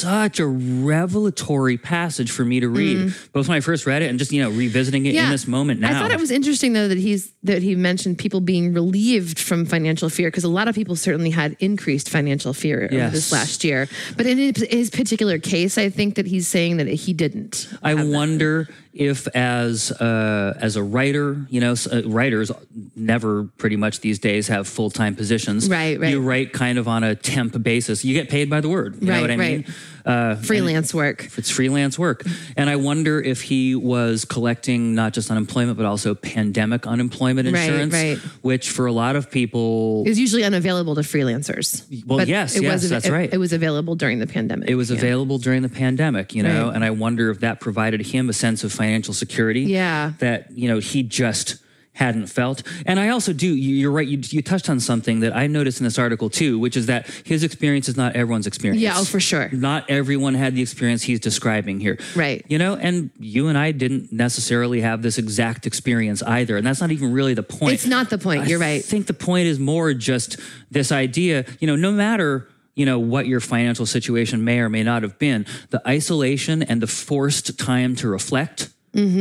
such 0.00 0.40
a 0.40 0.46
revelatory 0.46 1.76
passage 1.78 2.30
for 2.30 2.44
me 2.44 2.60
to 2.60 2.68
read, 2.68 3.14
both 3.32 3.48
when 3.48 3.56
I 3.56 3.60
first 3.60 3.86
read 3.86 4.02
it 4.02 4.10
and 4.10 4.18
just 4.18 4.32
you 4.32 4.42
know 4.42 4.50
revisiting 4.50 5.06
it 5.06 5.14
in 5.14 5.30
this 5.30 5.46
moment 5.46 5.80
now. 5.80 5.90
I 5.90 6.00
thought 6.00 6.10
it 6.10 6.20
was 6.20 6.30
interesting 6.30 6.72
though 6.72 6.88
that 6.88 6.98
he's 6.98 7.32
that 7.42 7.62
he 7.62 7.74
mentioned 7.74 8.18
people 8.18 8.40
being 8.40 8.72
relieved 8.72 9.38
from 9.38 9.64
financial 9.66 10.08
fear 10.08 10.28
because 10.28 10.44
a 10.44 10.48
lot 10.48 10.68
of 10.68 10.74
people 10.74 10.96
certainly 10.96 11.30
had 11.30 11.56
increased 11.60 12.08
financial 12.08 12.52
fear 12.52 12.84
over 12.84 12.94
Yes. 12.94 13.12
this 13.12 13.32
last 13.32 13.64
year. 13.64 13.88
But 14.16 14.26
in 14.26 14.38
his- 14.38 14.90
particular 14.90 15.38
case, 15.38 15.78
I 15.78 15.90
think 15.90 16.14
that 16.16 16.26
he's 16.26 16.48
saying 16.48 16.78
that 16.78 16.88
he 16.88 17.12
didn't. 17.12 17.68
I 17.82 17.94
wonder 17.94 18.68
if, 18.92 19.28
as 19.28 19.92
uh, 19.92 20.56
as 20.60 20.74
a 20.76 20.82
writer, 20.82 21.46
you 21.50 21.60
know, 21.60 21.74
uh, 21.92 22.02
writers 22.06 22.50
never 22.96 23.44
pretty 23.58 23.76
much 23.76 24.00
these 24.00 24.18
days 24.18 24.48
have 24.48 24.66
full 24.66 24.90
time 24.90 25.14
positions. 25.14 25.68
Right, 25.68 26.00
right. 26.00 26.10
You 26.10 26.20
write 26.20 26.52
kind 26.52 26.78
of 26.78 26.88
on 26.88 27.04
a 27.04 27.14
temp 27.14 27.62
basis. 27.62 28.04
You 28.04 28.14
get 28.14 28.28
paid 28.28 28.50
by 28.50 28.60
the 28.60 28.68
word. 28.68 28.96
You 29.00 29.06
know 29.08 29.12
Right, 29.12 29.20
what 29.20 29.30
I 29.30 29.36
right. 29.36 29.56
mean? 29.66 29.74
Uh, 30.04 30.36
Freelance 30.36 30.94
work. 30.94 31.28
it's 31.36 31.50
freelance 31.50 31.98
work, 31.98 32.22
and 32.56 32.70
I 32.70 32.76
wonder 32.76 33.20
if 33.20 33.42
he 33.42 33.74
was 33.74 34.24
collecting 34.24 34.94
not 34.94 35.12
just 35.12 35.30
unemployment 35.30 35.76
but 35.76 35.84
also 35.86 36.14
pandemic 36.14 36.86
unemployment 36.86 37.46
insurance, 37.48 37.92
right. 37.92 38.18
which 38.42 38.70
for 38.70 38.86
a 38.86 38.92
lot 38.92 39.16
of 39.16 39.30
people 39.30 40.04
is 40.06 40.18
usually 40.18 40.44
unavailable 40.44 40.94
to 40.94 41.02
freelancers. 41.02 41.84
Well, 42.06 42.18
But 42.18 42.28
yes, 42.28 42.56
it 42.56 42.62
yes, 42.62 42.82
was, 42.82 42.90
that's 42.90 43.06
it, 43.06 43.12
right. 43.12 43.32
It 43.32 43.38
was 43.38 43.52
available 43.52 43.96
during 43.96 44.18
the 44.18 44.26
pandemic. 44.26 44.70
It 44.70 44.76
was 44.76 44.90
Yeah. 44.90 44.96
available 44.96 45.38
during 45.38 45.62
the 45.62 45.68
pandemic, 45.68 46.34
you 46.34 46.42
know, 46.42 46.66
Right. 46.68 46.74
and 46.76 46.84
I 46.84 46.90
wonder 46.90 47.30
if 47.30 47.40
that 47.40 47.60
provided 47.60 48.00
him 48.06 48.28
a 48.28 48.32
sense 48.32 48.64
of 48.64 48.72
financial 48.72 49.12
security. 49.14 49.62
Yeah. 49.62 50.12
That, 50.20 50.50
you 50.54 50.68
know, 50.68 50.78
he 50.78 51.02
just 51.02 51.56
hadn't 51.98 52.28
felt. 52.28 52.62
And 52.86 53.00
I 53.00 53.08
also 53.08 53.32
do, 53.32 53.48
you- 53.48 53.74
you're 53.74 53.90
right, 53.90 54.06
you, 54.06 54.18
you 54.22 54.40
touched 54.40 54.70
on 54.70 54.78
something 54.78 55.18
that 55.20 55.34
I 55.34 55.48
noticed 55.48 55.80
in 55.80 55.84
this 55.84 55.98
article 55.98 56.30
too, 56.30 56.56
which 56.56 56.76
is 56.76 56.86
that 56.86 57.08
his 57.24 57.42
experience 57.42 57.88
is 57.88 57.96
not 57.96 58.14
everyone's 58.14 58.46
experience. 58.46 58.80
Yeah, 58.80 58.94
oh, 58.96 59.04
for 59.04 59.18
sure. 59.18 59.48
Not 59.50 59.90
everyone 59.90 60.34
had 60.34 60.54
the 60.54 60.62
experience 60.62 61.02
he's 61.02 61.18
describing 61.18 61.80
here. 61.80 61.98
Right. 62.14 62.44
You 62.48 62.56
know, 62.58 62.76
and 62.76 63.10
you 63.18 63.48
and 63.48 63.58
I 63.58 63.72
didn't 63.72 64.12
necessarily 64.12 64.80
have 64.80 65.02
this 65.02 65.18
exact 65.18 65.66
experience 65.66 66.22
either. 66.22 66.56
And 66.56 66.64
that's 66.64 66.80
not 66.80 66.92
even 66.92 67.12
really 67.12 67.34
the 67.34 67.42
point. 67.42 67.74
It's 67.74 67.86
not 67.86 68.10
the 68.10 68.18
point. 68.18 68.46
You're 68.46 68.62
I 68.62 68.66
right. 68.66 68.78
I 68.78 68.80
think 68.80 69.08
the 69.08 69.14
point 69.14 69.48
is 69.48 69.58
more 69.58 69.92
just 69.92 70.38
this 70.70 70.92
idea, 70.92 71.46
you 71.58 71.66
know, 71.66 71.74
no 71.74 71.90
matter, 71.90 72.46
you 72.76 72.86
know, 72.86 73.00
what 73.00 73.26
your 73.26 73.40
financial 73.40 73.86
situation 73.86 74.44
may 74.44 74.60
or 74.60 74.68
may 74.68 74.84
not 74.84 75.02
have 75.02 75.18
been, 75.18 75.46
the 75.70 75.82
isolation 75.86 76.62
and 76.62 76.80
the 76.80 76.86
forced 76.86 77.58
time 77.58 77.96
to 77.96 78.06
reflect. 78.06 78.68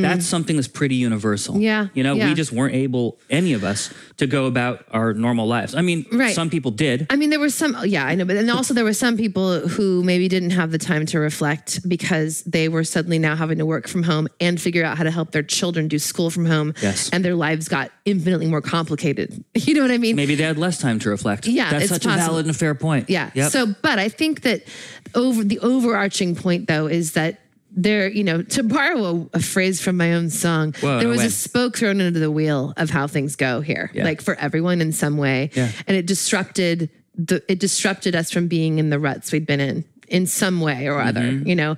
That's 0.01 0.25
something 0.25 0.55
that's 0.55 0.67
pretty 0.67 0.95
universal. 0.95 1.53
Mm-hmm. 1.55 1.63
Yeah, 1.63 1.87
You 1.93 2.03
know, 2.03 2.15
yeah. 2.15 2.29
we 2.29 2.33
just 2.33 2.51
weren't 2.51 2.73
able, 2.75 3.17
any 3.29 3.53
of 3.53 3.63
us, 3.63 3.93
to 4.17 4.27
go 4.27 4.45
about 4.45 4.85
our 4.91 5.13
normal 5.13 5.47
lives. 5.47 5.75
I 5.75 5.81
mean, 5.81 6.05
Right. 6.11 6.33
some 6.33 6.49
people 6.49 6.71
did. 6.71 7.05
I 7.09 7.15
mean, 7.15 7.29
there 7.29 7.39
were 7.39 7.49
some, 7.49 7.75
yeah, 7.85 8.05
I 8.05 8.15
know, 8.15 8.25
but 8.25 8.35
and 8.37 8.49
also 8.49 8.73
there 8.73 8.83
were 8.83 8.93
some 8.93 9.17
people 9.17 9.59
who 9.67 10.03
maybe 10.03 10.27
didn't 10.27 10.51
have 10.51 10.71
the 10.71 10.77
time 10.77 11.05
to 11.07 11.19
reflect 11.19 11.87
because 11.87 12.41
they 12.43 12.69
were 12.69 12.83
suddenly 12.83 13.19
now 13.19 13.35
having 13.35 13.57
to 13.59 13.65
work 13.65 13.87
from 13.87 14.03
home 14.03 14.27
and 14.39 14.59
figure 14.59 14.83
out 14.83 14.97
how 14.97 15.03
to 15.03 15.11
help 15.11 15.31
their 15.31 15.43
children 15.43 15.87
do 15.87 15.99
school 15.99 16.29
from 16.29 16.45
home. 16.45 16.73
Yes. 16.81 17.09
And 17.11 17.23
their 17.23 17.35
lives 17.35 17.67
got 17.67 17.91
infinitely 18.05 18.47
more 18.47 18.61
complicated. 18.61 19.43
You 19.67 19.73
know 19.73 19.81
what 19.81 19.91
I 19.91 19.97
mean? 19.97 20.15
Maybe 20.15 20.35
they 20.35 20.43
had 20.43 20.57
less 20.57 20.79
time 20.79 20.97
to 20.99 21.09
reflect. 21.09 21.45
Yeah, 21.45 21.71
That's 21.71 21.89
such 21.89 22.05
a 22.05 22.09
valid 22.09 22.45
and 22.45 22.55
fair 22.55 22.73
point. 22.73 23.09
Yeah. 23.09 23.31
Yep. 23.33 23.51
So, 23.51 23.75
but 23.81 23.99
I 23.99 24.07
think 24.07 24.41
that 24.43 24.63
over 25.13 25.43
the 25.43 25.59
overarching 25.59 26.35
point 26.35 26.67
though 26.67 26.87
is 26.87 27.13
that 27.13 27.39
there, 27.77 28.09
you 28.09 28.23
know, 28.23 28.41
to 28.41 28.63
borrow 28.63 29.29
a, 29.33 29.37
a 29.37 29.39
phrase 29.39 29.79
from 29.81 29.95
my 29.97 30.13
own 30.15 30.29
song, 30.29 30.73
Whoa, 30.81 30.99
there 30.99 31.07
was 31.07 31.23
a 31.23 31.29
spoke 31.29 31.77
thrown 31.77 32.01
into 32.01 32.19
the 32.19 32.31
wheel 32.31 32.73
of 32.75 32.89
how 32.89 33.07
things 33.07 33.35
go 33.35 33.61
here, 33.61 33.91
Yeah. 33.93 34.03
like 34.03 34.19
for 34.21 34.35
everyone 34.35 34.81
in 34.81 34.91
some 34.91 35.15
way, 35.17 35.51
Yeah. 35.53 35.71
and 35.87 35.95
it 35.95 36.05
disrupted 36.07 36.89
the 37.15 37.41
it 37.47 37.59
disrupted 37.59 38.15
us 38.15 38.31
from 38.31 38.47
being 38.47 38.77
in 38.79 38.89
the 38.89 38.99
ruts 38.99 39.31
we'd 39.31 39.45
been 39.45 39.59
in 39.59 39.85
in 40.07 40.25
some 40.27 40.59
way 40.59 40.87
or 40.87 40.99
other, 40.99 41.21
Mm-hmm. 41.21 41.47
you 41.47 41.55
know. 41.55 41.77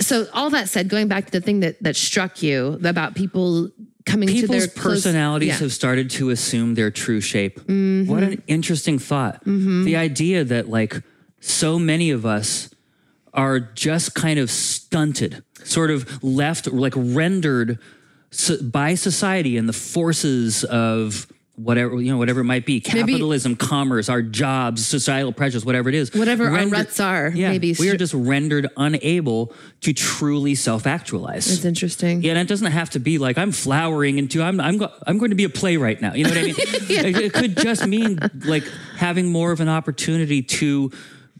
So 0.00 0.26
all 0.32 0.50
that 0.50 0.68
said, 0.68 0.88
going 0.88 1.08
back 1.08 1.26
to 1.26 1.32
the 1.32 1.40
thing 1.40 1.60
that 1.60 1.82
that 1.82 1.96
struck 1.96 2.42
you 2.42 2.78
about 2.84 3.14
people 3.14 3.70
coming 4.06 4.28
to 4.28 4.34
People's 4.34 4.50
their 4.50 4.66
close- 4.68 4.96
personalities 5.02 5.48
yeah. 5.48 5.54
Mm-hmm. 5.54 5.64
have 5.64 5.72
started 5.72 6.10
to 6.10 6.30
assume 6.30 6.74
their 6.74 6.90
true 6.90 7.20
shape. 7.22 7.58
What 7.66 8.22
an 8.22 8.42
interesting 8.46 8.98
thought. 8.98 9.42
The 9.44 9.96
idea 9.96 10.44
that, 10.44 10.68
like, 10.68 11.00
so 11.40 11.78
many 11.78 12.10
of 12.10 12.26
us 12.26 12.68
are 13.34 13.60
just 13.60 14.14
kind 14.14 14.38
of 14.38 14.50
stunted, 14.50 15.42
sort 15.64 15.90
of 15.90 16.22
left, 16.24 16.66
like 16.72 16.94
rendered 16.96 17.78
by 18.62 18.94
society 18.94 19.56
and 19.56 19.68
the 19.68 19.72
forces 19.72 20.64
of 20.64 21.26
whatever 21.56 22.00
you 22.00 22.10
know 22.10 22.18
whatever 22.18 22.40
it 22.40 22.44
might 22.44 22.66
be 22.66 22.80
capitalism 22.80 23.54
commerce 23.54 24.08
our 24.08 24.20
jobs 24.22 24.84
societal 24.84 25.30
pressures 25.32 25.64
whatever 25.64 25.88
it 25.88 25.94
is 25.94 26.12
Whatever 26.12 26.46
our 26.46 26.50
Render- 26.52 26.74
ruts 26.74 26.98
are, 26.98 27.28
yeah, 27.32 27.50
maybe 27.52 27.76
we 27.78 27.90
are 27.90 27.96
just 27.96 28.12
rendered 28.12 28.66
unable 28.76 29.52
to 29.82 29.92
truly 29.92 30.56
self-actualize 30.56 31.46
It's 31.48 31.64
interesting. 31.64 32.24
yeah, 32.24 32.32
and 32.32 32.40
it 32.40 32.48
doesn't 32.48 32.72
have 32.72 32.90
to 32.90 32.98
be 32.98 33.18
like 33.18 33.38
I'm 33.38 33.52
flowering 33.52 34.18
into 34.18 34.42
I'm 34.42 34.60
I'm 34.60 34.78
go, 34.78 34.88
I'm 35.06 35.18
going 35.18 35.30
to 35.30 35.36
be 35.36 35.44
a 35.44 35.48
playwright 35.48 36.00
now. 36.02 36.12
You 36.14 36.24
know 36.24 36.30
what 36.30 36.38
I 36.38 36.42
mean? 36.42 36.54
it, 36.58 37.16
it 37.26 37.32
could 37.32 37.56
just 37.56 37.86
mean 37.86 38.18
like 38.44 38.64
having 38.96 39.30
more 39.30 39.52
of 39.52 39.60
an 39.60 39.68
opportunity 39.68 40.42
to 40.42 40.90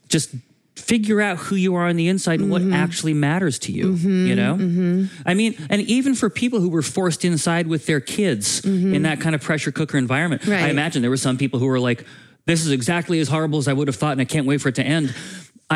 just 0.06 0.32
figure 0.76 1.20
out 1.20 1.38
who 1.38 1.54
you 1.56 1.74
are 1.76 1.86
on 1.86 1.96
the 1.96 2.08
inside 2.08 2.40
and 2.40 2.50
what 2.50 2.60
Mm-hmm. 2.62 2.72
actually 2.72 3.14
matters 3.14 3.58
to 3.60 3.72
you. 3.72 3.92
You 3.94 4.34
know? 4.34 5.06
I 5.24 5.34
mean, 5.34 5.54
and 5.70 5.82
even 5.82 6.14
for 6.14 6.28
people 6.28 6.60
who 6.60 6.68
were 6.68 6.82
forced 6.82 7.24
inside 7.24 7.66
with 7.68 7.86
their 7.86 8.00
kids 8.00 8.64
in 8.64 9.02
that 9.02 9.20
kind 9.20 9.34
of 9.34 9.40
pressure 9.42 9.70
cooker 9.72 9.96
environment, 9.98 10.42
I 10.42 10.46
Mm-hmm. 10.46 10.70
Imagine 10.70 11.02
there 11.02 11.10
were 11.10 11.16
some 11.16 11.38
people 11.38 11.60
who 11.60 11.66
were 11.66 11.78
like, 11.80 12.04
"This 12.46 12.64
is 12.66 12.72
exactly 12.72 13.20
as 13.20 13.28
horrible 13.28 13.58
as 13.58 13.68
I 13.68 13.72
would 13.72 13.86
have 13.88 13.96
thought, 13.96 14.12
and 14.12 14.20
I 14.20 14.24
can't 14.24 14.46
wait 14.46 14.60
for 14.60 14.68
it 14.70 14.74
to 14.76 14.82
end." 14.84 15.14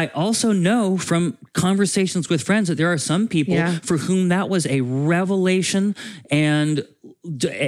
I 0.02 0.06
also 0.14 0.52
know 0.52 0.96
from 0.96 1.22
conversations 1.54 2.28
with 2.30 2.40
friends 2.42 2.68
that 2.68 2.76
there 2.76 2.90
are 2.92 2.98
some 2.98 3.26
people 3.28 3.54
Yeah. 3.54 3.78
for 3.88 3.96
whom 4.06 4.28
that 4.28 4.48
was 4.48 4.64
a 4.66 4.80
revelation 4.82 5.94
and 6.30 6.84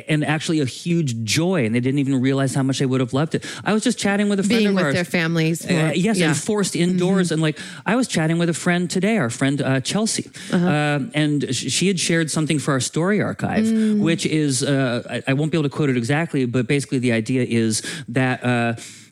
and 0.09 0.24
actually 0.24 0.61
a 0.61 0.64
huge 0.64 1.11
joy, 1.24 1.66
and 1.66 1.74
they 1.74 1.81
didn't 1.81 1.99
even 1.99 2.20
realize 2.28 2.55
how 2.55 2.62
much 2.62 2.78
they 2.78 2.87
would 2.87 3.01
have 3.01 3.12
loved 3.12 3.35
it. 3.35 3.45
I 3.64 3.72
was 3.74 3.83
just 3.83 3.99
chatting 3.99 4.28
with 4.31 4.39
a 4.41 4.43
friend 4.43 4.59
Being 4.61 4.68
of 4.68 4.74
with 4.76 4.85
ours. 4.85 4.95
their 4.95 5.05
families. 5.20 5.59
Uh, 5.66 5.93
yes, 5.95 6.16
yeah. 6.18 6.28
and 6.28 6.37
forced 6.37 6.74
indoors. 6.76 7.33
And 7.33 7.43
like, 7.43 7.59
I 7.85 7.95
was 7.97 8.07
chatting 8.09 8.39
with 8.39 8.49
a 8.49 8.55
friend 8.55 8.89
today, 8.89 9.16
our 9.18 9.28
friend 9.31 9.61
uh, 9.61 9.81
Chelsea, 9.81 10.26
Uh-huh. 10.53 10.66
uh, 10.66 11.01
and 11.22 11.37
she 11.55 11.89
had 11.89 11.99
shared 11.99 12.31
something 12.31 12.59
for 12.61 12.70
our 12.72 12.81
story 12.81 13.20
archive, 13.20 13.64
Mm. 13.66 13.99
which 14.09 14.24
is 14.24 14.62
uh, 14.62 15.03
I, 15.14 15.31
I 15.31 15.33
won't 15.35 15.51
be 15.53 15.59
able 15.59 15.68
to 15.68 15.76
quote 15.76 15.91
it 15.91 15.97
exactly, 15.97 16.47
but 16.47 16.66
basically 16.66 17.01
the 17.01 17.12
idea 17.12 17.43
is 17.64 17.83
that. 18.09 18.41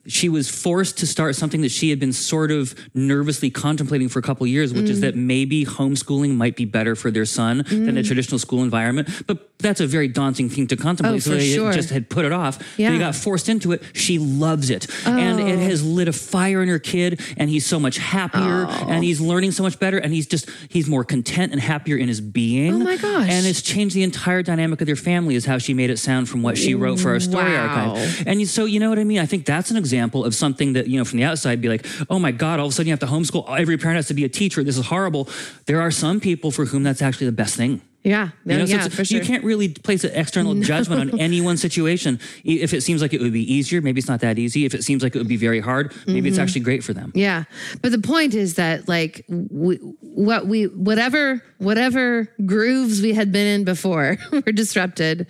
She 0.08 0.28
was 0.28 0.48
forced 0.48 0.98
to 0.98 1.06
start 1.06 1.36
something 1.36 1.60
that 1.60 1.70
she 1.70 1.90
had 1.90 2.00
been 2.00 2.12
sort 2.12 2.50
of 2.50 2.74
nervously 2.94 3.50
contemplating 3.50 4.08
for 4.08 4.18
a 4.18 4.22
couple 4.22 4.44
of 4.44 4.50
years, 4.50 4.72
which 4.72 4.86
Mm. 4.86 4.90
is 4.90 5.00
that 5.02 5.14
maybe 5.16 5.64
homeschooling 5.64 6.34
might 6.34 6.56
be 6.56 6.64
better 6.64 6.96
for 6.96 7.10
their 7.10 7.24
son 7.26 7.64
than 7.68 7.94
Mm. 7.94 7.98
a 7.98 8.02
traditional 8.02 8.38
school 8.38 8.62
environment. 8.62 9.08
But 9.26 9.50
that's 9.58 9.80
a 9.80 9.86
very 9.86 10.08
daunting 10.08 10.48
thing 10.48 10.66
to 10.68 10.76
contemplate. 10.76 11.16
Oh, 11.16 11.18
so 11.18 11.30
for 11.32 11.36
they 11.36 11.52
sure. 11.52 11.72
just 11.72 11.90
had 11.90 12.08
put 12.08 12.24
it 12.24 12.32
off. 12.32 12.58
Yeah. 12.76 12.92
They 12.92 12.98
got 12.98 13.14
forced 13.16 13.48
into 13.48 13.72
it. 13.72 13.82
She 13.92 14.18
loves 14.18 14.70
it. 14.70 14.86
And 15.04 15.40
it 15.40 15.58
has 15.58 15.84
lit 15.84 16.06
a 16.08 16.12
fire 16.12 16.62
in 16.62 16.68
her 16.68 16.78
kid. 16.78 17.20
And 17.36 17.50
he's 17.50 17.66
so 17.66 17.78
much 17.80 17.98
happier. 17.98 18.66
And 18.88 19.02
he's 19.04 19.20
learning 19.20 19.50
so 19.52 19.62
much 19.64 19.78
better. 19.80 19.98
And 19.98 20.14
he's 20.14 20.26
just, 20.26 20.48
he's 20.68 20.88
more 20.88 21.02
content 21.04 21.52
and 21.52 21.60
happier 21.60 21.96
in 21.96 22.08
his 22.08 22.20
being. 22.20 22.72
Oh 22.74 22.78
my 22.78 22.96
gosh. 22.96 23.28
And 23.28 23.46
it's 23.46 23.60
changed 23.60 23.94
the 23.96 24.04
entire 24.04 24.42
dynamic 24.42 24.80
of 24.80 24.86
their 24.86 24.96
family, 24.96 25.34
is 25.34 25.44
how 25.44 25.58
she 25.58 25.74
made 25.74 25.90
it 25.90 25.98
sound 25.98 26.28
from 26.28 26.40
what 26.42 26.56
she 26.56 26.74
wrote 26.74 27.00
for 27.00 27.10
our 27.10 27.20
story 27.20 27.52
Wow. 27.52 27.94
archive. 27.96 28.24
And 28.26 28.48
so, 28.48 28.64
you 28.64 28.78
know 28.80 28.88
what 28.90 28.98
I 29.00 29.04
mean? 29.04 29.18
I 29.18 29.26
think 29.26 29.44
that's 29.44 29.70
an 29.72 29.76
example 29.76 29.97
of 30.02 30.34
something 30.34 30.72
that, 30.74 30.86
you 30.88 30.98
know, 30.98 31.04
from 31.04 31.18
the 31.18 31.24
outside 31.24 31.60
be 31.60 31.68
like, 31.68 31.86
oh 32.10 32.18
my 32.18 32.32
God, 32.32 32.60
all 32.60 32.66
of 32.66 32.72
a 32.72 32.74
sudden 32.74 32.88
you 32.88 32.92
have 32.92 33.00
to 33.00 33.06
homeschool. 33.06 33.58
Every 33.58 33.76
parent 33.78 33.96
has 33.96 34.08
to 34.08 34.14
be 34.14 34.24
a 34.24 34.28
teacher. 34.28 34.62
This 34.64 34.78
is 34.78 34.86
horrible. 34.86 35.28
There 35.66 35.80
are 35.80 35.90
some 35.90 36.20
people 36.20 36.50
for 36.50 36.64
whom 36.66 36.82
that's 36.82 37.02
actually 37.02 37.26
the 37.26 37.32
best 37.32 37.56
thing. 37.56 37.82
Yeah. 38.04 38.28
No, 38.44 38.54
You 38.54 38.58
know, 38.60 38.64
yeah, 38.66 38.74
it's- 38.76 38.94
for 38.94 39.04
sure. 39.04 39.18
You 39.18 39.24
can't 39.26 39.42
really 39.44 39.68
place 39.70 40.04
an 40.04 40.12
external 40.14 40.54
judgment 40.60 41.12
on 41.12 41.18
any 41.20 41.40
one 41.40 41.56
situation. 41.56 42.20
If 42.44 42.72
it 42.72 42.82
seems 42.82 43.02
like 43.02 43.12
it 43.12 43.20
would 43.20 43.32
be 43.32 43.52
easier, 43.52 43.82
maybe 43.82 43.98
it's 43.98 44.08
not 44.08 44.20
that 44.20 44.38
easy. 44.38 44.64
If 44.64 44.72
it 44.74 44.84
seems 44.84 45.02
like 45.02 45.14
it 45.16 45.18
would 45.18 45.28
be 45.28 45.36
very 45.36 45.60
hard, 45.60 45.92
maybe 46.06 46.20
Mm-hmm. 46.20 46.26
it's 46.28 46.38
actually 46.38 46.60
great 46.62 46.84
for 46.84 46.92
them. 46.92 47.10
Yeah, 47.14 47.44
but 47.82 47.90
the 47.90 47.98
point 47.98 48.34
is 48.34 48.54
that 48.54 48.88
like 48.88 49.24
we, 49.28 49.76
what 50.00 50.46
we 50.46 50.64
whatever 50.68 51.42
whatever 51.58 52.32
grooves 52.46 53.02
we 53.02 53.12
had 53.14 53.32
been 53.32 53.46
in 53.48 53.64
before 53.64 54.16
were 54.32 54.52
disrupted, 54.52 55.26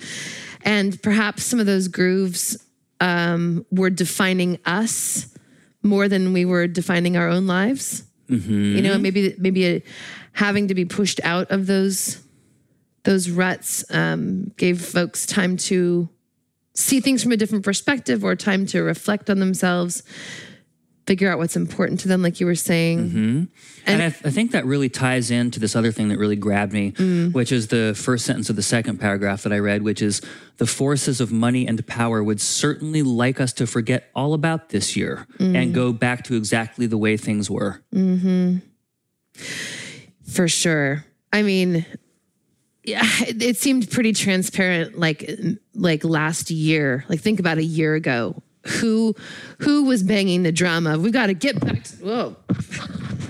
and 0.62 1.00
perhaps 1.02 1.44
some 1.44 1.58
of 1.60 1.66
those 1.66 1.88
grooves 1.88 2.58
um, 3.00 3.64
were 3.70 3.90
defining 3.90 4.58
us 4.64 5.28
more 5.82 6.08
than 6.08 6.32
we 6.32 6.44
were 6.44 6.66
defining 6.66 7.16
our 7.16 7.28
own 7.28 7.46
lives. 7.46 8.04
You 8.76 8.82
know, 8.82 8.98
maybe 8.98 9.34
maybe 9.38 9.76
uh 9.76 9.80
having 10.32 10.68
to 10.68 10.74
be 10.74 10.84
pushed 10.84 11.20
out 11.24 11.50
of 11.50 11.66
those 11.66 12.22
those 13.04 13.30
ruts 13.30 13.84
um, 13.90 14.52
gave 14.56 14.80
folks 14.80 15.24
time 15.26 15.56
to 15.56 16.08
see 16.74 17.00
things 17.00 17.22
from 17.22 17.32
a 17.32 17.36
different 17.36 17.64
perspective 17.64 18.22
or 18.22 18.36
time 18.36 18.66
to 18.66 18.82
reflect 18.82 19.30
on 19.30 19.38
themselves 19.40 20.02
figure 21.08 21.32
out 21.32 21.38
what's 21.38 21.56
important 21.56 22.00
to 22.00 22.06
them, 22.06 22.20
like 22.20 22.38
you 22.38 22.44
were 22.44 22.54
saying. 22.54 23.08
Mm-hmm. 23.08 23.44
And, 23.86 24.02
I, 24.02 24.10
th- 24.10 24.26
I 24.26 24.30
think 24.30 24.50
that 24.50 24.66
really 24.66 24.90
ties 24.90 25.30
into 25.30 25.58
this 25.58 25.74
other 25.74 25.90
thing 25.90 26.08
that 26.10 26.18
really 26.18 26.36
grabbed 26.36 26.74
me, 26.74 26.92
mm. 26.92 27.32
which 27.32 27.50
is 27.50 27.68
the 27.68 27.94
first 27.96 28.26
sentence 28.26 28.50
of 28.50 28.56
the 28.56 28.62
second 28.62 28.98
paragraph 28.98 29.42
that 29.44 29.52
I 29.52 29.58
read, 29.58 29.82
which 29.82 30.02
is 30.02 30.20
the 30.58 30.66
forces 30.66 31.22
of 31.22 31.32
money 31.32 31.66
and 31.66 31.84
power 31.86 32.22
would 32.22 32.42
certainly 32.42 33.02
like 33.02 33.40
us 33.40 33.54
to 33.54 33.66
forget 33.66 34.10
all 34.14 34.34
about 34.34 34.68
this 34.68 34.96
year 34.96 35.26
mm. 35.38 35.56
and 35.56 35.72
go 35.72 35.94
back 35.94 36.24
to 36.24 36.36
exactly 36.36 36.86
the 36.86 36.98
way 36.98 37.16
things 37.16 37.50
were. 37.50 37.82
Mm-hmm. 37.94 38.58
For 40.30 40.46
sure. 40.46 41.06
I 41.32 41.40
mean, 41.40 41.86
yeah, 42.84 43.08
it, 43.26 43.42
it 43.42 43.56
seemed 43.56 43.90
pretty 43.90 44.12
transparent 44.12 44.98
like 44.98 45.30
like 45.74 46.04
last 46.04 46.50
year. 46.50 47.06
Like 47.08 47.20
think 47.20 47.40
about 47.40 47.56
a 47.56 47.64
year 47.64 47.94
ago. 47.94 48.42
Who 48.68 49.14
who 49.58 49.84
was 49.84 50.02
banging 50.02 50.42
the 50.42 50.52
drum 50.52 50.86
of 50.86 51.02
we 51.02 51.10
got 51.10 51.26
to 51.26 51.34
get 51.34 51.60
back 51.60 51.84
to 51.84 51.96
whoa. 51.96 52.36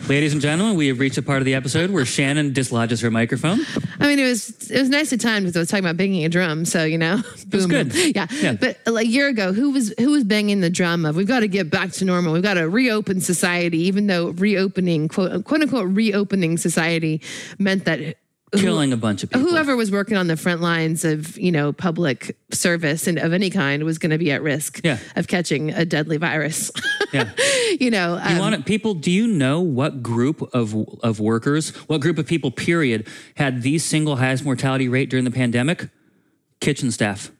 Ladies 0.08 0.32
and 0.32 0.40
gentlemen, 0.40 0.76
we 0.76 0.88
have 0.88 1.00
reached 1.00 1.18
a 1.18 1.22
part 1.22 1.40
of 1.40 1.44
the 1.44 1.54
episode 1.54 1.90
where 1.90 2.06
Shannon 2.06 2.54
dislodges 2.54 3.02
her 3.02 3.10
microphone. 3.10 3.60
I 4.00 4.06
mean, 4.06 4.18
it 4.18 4.24
was 4.24 4.70
it 4.70 4.80
was 4.80 4.88
nicely 4.88 5.18
timed 5.18 5.44
because 5.44 5.56
I 5.56 5.60
was 5.60 5.68
talking 5.68 5.84
about 5.84 5.98
banging 5.98 6.24
a 6.24 6.30
drum. 6.30 6.64
So 6.64 6.84
you 6.84 6.96
know, 6.96 7.22
boom, 7.46 7.68
good. 7.68 7.92
boom. 7.92 8.12
Yeah. 8.14 8.26
Yeah. 8.30 8.52
But 8.54 8.78
like 8.86 9.06
a 9.06 9.10
year 9.10 9.28
ago, 9.28 9.52
who 9.52 9.70
was 9.70 9.92
who 9.98 10.10
was 10.10 10.24
banging 10.24 10.60
the 10.60 10.70
drum 10.70 11.04
of 11.04 11.14
we've 11.14 11.28
got 11.28 11.40
to 11.40 11.48
get 11.48 11.70
back 11.70 11.92
to 11.92 12.06
normal. 12.06 12.32
We've 12.32 12.42
got 12.42 12.54
to 12.54 12.68
reopen 12.68 13.20
society, 13.20 13.78
even 13.80 14.06
though 14.06 14.28
reopening 14.30 15.08
quote 15.08 15.44
quote 15.44 15.60
unquote 15.62 15.88
reopening 15.94 16.56
society 16.56 17.20
meant 17.58 17.84
that 17.84 18.16
Killing 18.52 18.92
a 18.92 18.96
bunch 18.96 19.22
of 19.22 19.30
people. 19.30 19.48
whoever 19.48 19.76
was 19.76 19.90
working 19.90 20.16
on 20.16 20.26
the 20.26 20.36
front 20.36 20.60
lines 20.60 21.04
of 21.04 21.36
you 21.38 21.52
know 21.52 21.72
public 21.72 22.36
service 22.50 23.06
and 23.06 23.18
of 23.18 23.32
any 23.32 23.50
kind 23.50 23.84
was 23.84 23.98
going 23.98 24.10
to 24.10 24.18
be 24.18 24.30
at 24.32 24.42
risk 24.42 24.80
Yeah. 24.84 24.98
of 25.16 25.26
catching 25.28 25.70
a 25.70 25.84
deadly 25.84 26.16
virus. 26.16 26.70
Yeah. 27.10 27.30
you 27.80 27.90
know, 27.90 28.18
um, 28.22 28.34
You 28.34 28.38
want 28.38 28.54
it, 28.54 28.66
people? 28.66 28.92
Do 28.92 29.10
you 29.10 29.26
know 29.26 29.62
what 29.62 30.02
group 30.02 30.42
of 30.54 30.74
of 31.02 31.20
workers, 31.20 31.70
what 31.88 32.02
group 32.02 32.18
of 32.18 32.26
people, 32.26 32.50
period, 32.50 33.06
had 33.36 33.62
the 33.62 33.78
single 33.78 34.16
highest 34.16 34.44
mortality 34.44 34.88
rate 34.88 35.08
during 35.08 35.24
the 35.24 35.30
pandemic? 35.30 35.88
Kitchen 36.60 36.90
staff, 36.90 37.30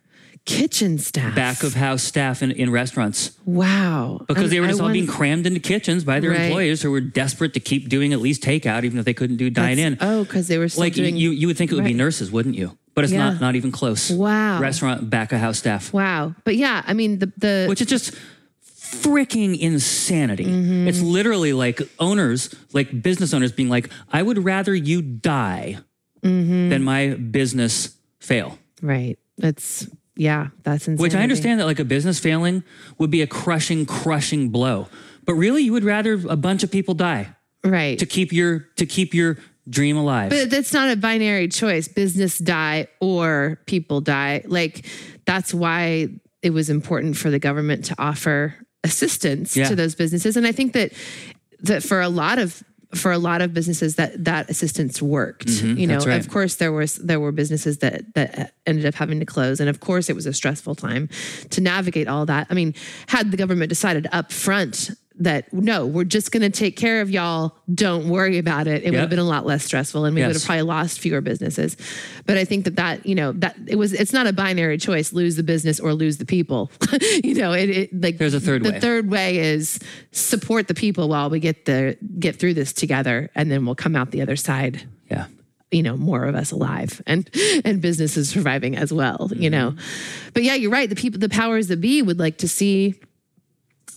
kitchen 0.49 0.99
staff. 0.99 1.35
back 1.35 1.63
of 1.63 1.75
house 1.75 2.03
staff 2.03 2.43
in, 2.43 2.51
in 2.51 2.71
restaurants, 2.71 3.33
wow, 3.45 4.25
because 4.29 4.45
I- 4.45 4.49
they 4.49 4.61
were 4.61 4.67
I 4.67 4.71
just 4.71 4.81
all 4.81 4.87
won- 4.87 4.93
being 4.95 5.07
crammed 5.07 5.47
into 5.47 5.61
kitchens 5.61 6.05
by 6.05 6.21
their 6.21 6.31
Right. 6.31 6.41
employers 6.43 6.83
who 6.83 6.91
were 6.91 7.01
desperate 7.01 7.55
to 7.55 7.61
keep 7.61 7.89
doing 7.89 8.13
at 8.13 8.21
least 8.21 8.43
takeout, 8.43 8.85
even 8.85 8.99
if 8.99 9.05
they 9.05 9.15
couldn't 9.15 9.37
do 9.37 9.51
dine 9.51 9.79
in. 9.79 9.97
Oh, 10.01 10.25
because 10.25 10.49
they 10.49 10.59
were 10.59 10.69
still 10.69 10.83
like 10.85 10.95
doing. 10.95 11.17
you, 11.17 11.31
you 11.31 11.47
would 11.47 11.57
think 11.57 11.71
it 11.73 11.75
would 11.75 11.85
be 11.85 11.95
nurses, 11.95 12.31
wouldn't 12.31 12.55
you? 12.57 12.77
But 12.95 13.05
it's 13.05 13.13
Yeah. 13.13 13.31
not. 13.31 13.41
Not 13.41 13.55
even 13.55 13.71
close. 13.71 14.11
Wow. 14.11 14.61
Restaurant 14.61 15.09
back 15.09 15.33
of 15.33 15.39
house 15.41 15.59
staff. 15.59 15.93
wow, 15.93 16.35
but 16.45 16.57
yeah, 16.57 16.83
I 16.87 16.95
mean 16.95 17.19
the 17.21 17.33
the 17.37 17.67
which 17.69 17.81
is 17.81 17.87
just 17.87 18.13
freaking 18.77 19.59
insanity. 19.59 20.45
Mm-hmm. 20.47 20.89
It's 20.89 21.01
literally 21.01 21.53
like 21.53 21.81
owners, 21.99 22.55
like 22.73 23.03
business 23.03 23.35
owners 23.35 23.53
being 23.53 23.69
like, 23.69 23.91
I 24.13 24.23
would 24.23 24.43
rather 24.45 24.75
you 24.75 25.03
die 25.03 25.79
Mm-hmm. 26.25 26.71
than 26.71 26.83
my 26.83 27.11
business 27.15 27.95
fail. 28.19 28.59
right. 28.83 29.17
It's 29.41 29.87
yeah, 30.19 30.49
that's 30.64 30.89
insane. 30.89 31.01
Which 31.01 31.14
I 31.14 31.23
understand 31.23 31.61
that 31.61 31.66
like 31.66 31.79
a 31.79 31.85
business 31.85 32.19
failing 32.19 32.64
would 32.99 33.11
be 33.11 33.23
a 33.23 33.27
crushing, 33.27 33.87
crushing 33.87 34.49
blow. 34.51 34.89
But 35.25 35.35
really 35.35 35.62
you 35.62 35.73
would 35.73 35.85
rather 35.85 36.14
a 36.29 36.37
bunch 36.37 36.64
of 36.64 36.73
people 36.73 36.95
die 36.95 37.37
right? 37.64 37.97
to 38.01 38.05
keep 38.05 38.33
your 38.33 38.66
to 38.77 38.85
keep 38.85 39.14
your 39.14 39.39
dream 39.69 39.97
alive. 39.97 40.31
But 40.31 40.51
that's 40.51 40.73
not 40.73 40.91
a 40.91 40.97
binary 40.97 41.47
choice. 41.47 41.87
Business 41.87 42.37
die 42.39 42.89
or 43.01 43.61
people 43.66 44.01
die. 44.01 44.43
Like 44.45 44.85
that's 45.25 45.55
why 45.55 46.09
it 46.43 46.51
was 46.51 46.69
important 46.69 47.16
for 47.16 47.31
the 47.31 47.39
government 47.39 47.85
to 47.87 47.95
offer 47.97 48.55
assistance 48.83 49.57
Yeah. 49.57 49.69
to 49.69 49.77
those 49.77 49.95
businesses. 49.95 50.37
And 50.37 50.47
I 50.47 50.53
think 50.53 50.73
that 50.73 50.93
that 51.61 51.85
for 51.85 52.01
a 52.01 52.09
lot 52.09 52.41
of 52.41 52.64
for 52.95 53.12
a 53.12 53.18
lot 53.18 53.43
of 53.43 53.53
businesses 53.53 53.97
that 53.97 54.24
that 54.24 54.49
assistance 54.49 55.03
worked. 55.03 55.49
you 55.51 55.86
know, 55.86 55.99
Mm-hmm. 55.99 56.09
right. 56.09 56.20
of 56.20 56.30
course 56.30 56.55
there 56.57 56.72
was 56.72 56.97
there 56.97 57.20
were 57.20 57.32
businesses 57.32 57.78
that 57.78 58.14
that 58.14 58.55
ended 58.66 58.86
up 58.86 58.95
having 58.95 59.20
to 59.20 59.26
close, 59.26 59.61
and 59.61 59.68
of 59.68 59.80
course 59.80 60.09
it 60.09 60.16
was 60.16 60.24
a 60.26 60.32
stressful 60.32 60.74
time 60.74 61.09
to 61.51 61.61
navigate 61.61 62.09
all 62.09 62.24
that. 62.26 62.47
I 62.51 62.55
mean, 62.55 62.74
had 63.09 63.30
the 63.30 63.36
government 63.36 63.68
decided 63.68 64.07
up 64.12 64.32
front 64.32 64.91
that 65.19 65.53
no, 65.53 65.87
we're 65.87 66.05
just 66.05 66.33
going 66.33 66.43
to 66.43 66.51
take 66.51 66.77
care 66.77 67.01
of 67.01 67.11
y'all, 67.11 67.57
don't 67.73 68.09
worry 68.09 68.39
about 68.39 68.66
it, 68.66 68.85
it 68.85 68.91
would 68.91 69.01
have 69.01 69.11
been 69.11 69.19
a 69.19 69.25
lot 69.25 69.45
less 69.47 69.64
stressful, 69.64 70.05
and 70.05 70.14
we 70.14 70.23
would 70.23 70.35
have 70.35 70.45
probably 70.45 70.62
lost 70.62 71.01
fewer 71.01 71.21
businesses. 71.21 71.77
But 72.27 72.37
I 72.37 72.45
think 72.45 72.64
that 72.64 72.77
that 72.77 73.05
you 73.05 73.14
know 73.14 73.33
that 73.33 73.57
it 73.66 73.77
was 73.77 73.93
it's 73.93 74.12
not 74.12 74.27
a 74.27 74.33
binary 74.33 74.79
choice: 74.79 75.12
lose 75.12 75.37
the 75.37 75.43
business 75.43 75.81
or 75.81 75.95
lose 75.95 76.19
the 76.19 76.27
people. 76.27 76.71
you 77.25 77.35
know, 77.35 77.53
it, 77.53 77.71
it 77.71 78.03
like 78.03 78.19
There's 78.19 78.35
a 78.35 78.41
third 78.41 78.62
the 78.62 78.73
way. 78.73 78.81
third 78.81 79.11
way 79.11 79.39
is 79.39 79.81
support 80.12 80.69
the 80.69 80.75
people 80.75 81.09
while 81.09 81.31
we 81.31 81.41
get 81.41 81.64
the 81.64 81.97
get 82.19 82.37
through 82.37 82.55
this 82.55 82.73
together, 82.73 83.31
and 83.35 83.51
then 83.51 83.66
we'll 83.66 83.75
come 83.75 83.97
out 83.97 84.11
the 84.11 84.23
other 84.23 84.37
side. 84.37 84.87
yeah. 85.11 85.27
You 85.71 85.83
know, 85.83 85.99
more 85.99 86.25
of 86.25 86.35
us 86.35 86.51
alive 86.51 87.03
and 87.07 87.29
and 87.62 87.83
businesses 87.83 88.31
surviving 88.31 88.75
as 88.75 88.91
well. 88.91 89.31
You 89.37 89.51
know, 89.51 89.73
mm-hmm. 89.73 90.29
but 90.33 90.43
yeah, 90.43 90.55
you're 90.55 90.71
right. 90.71 90.89
The 90.89 90.97
people, 90.97 91.21
the 91.21 91.29
powers 91.29 91.69
that 91.69 91.79
be, 91.79 92.01
would 92.01 92.19
like 92.19 92.39
to 92.39 92.49
see 92.49 92.99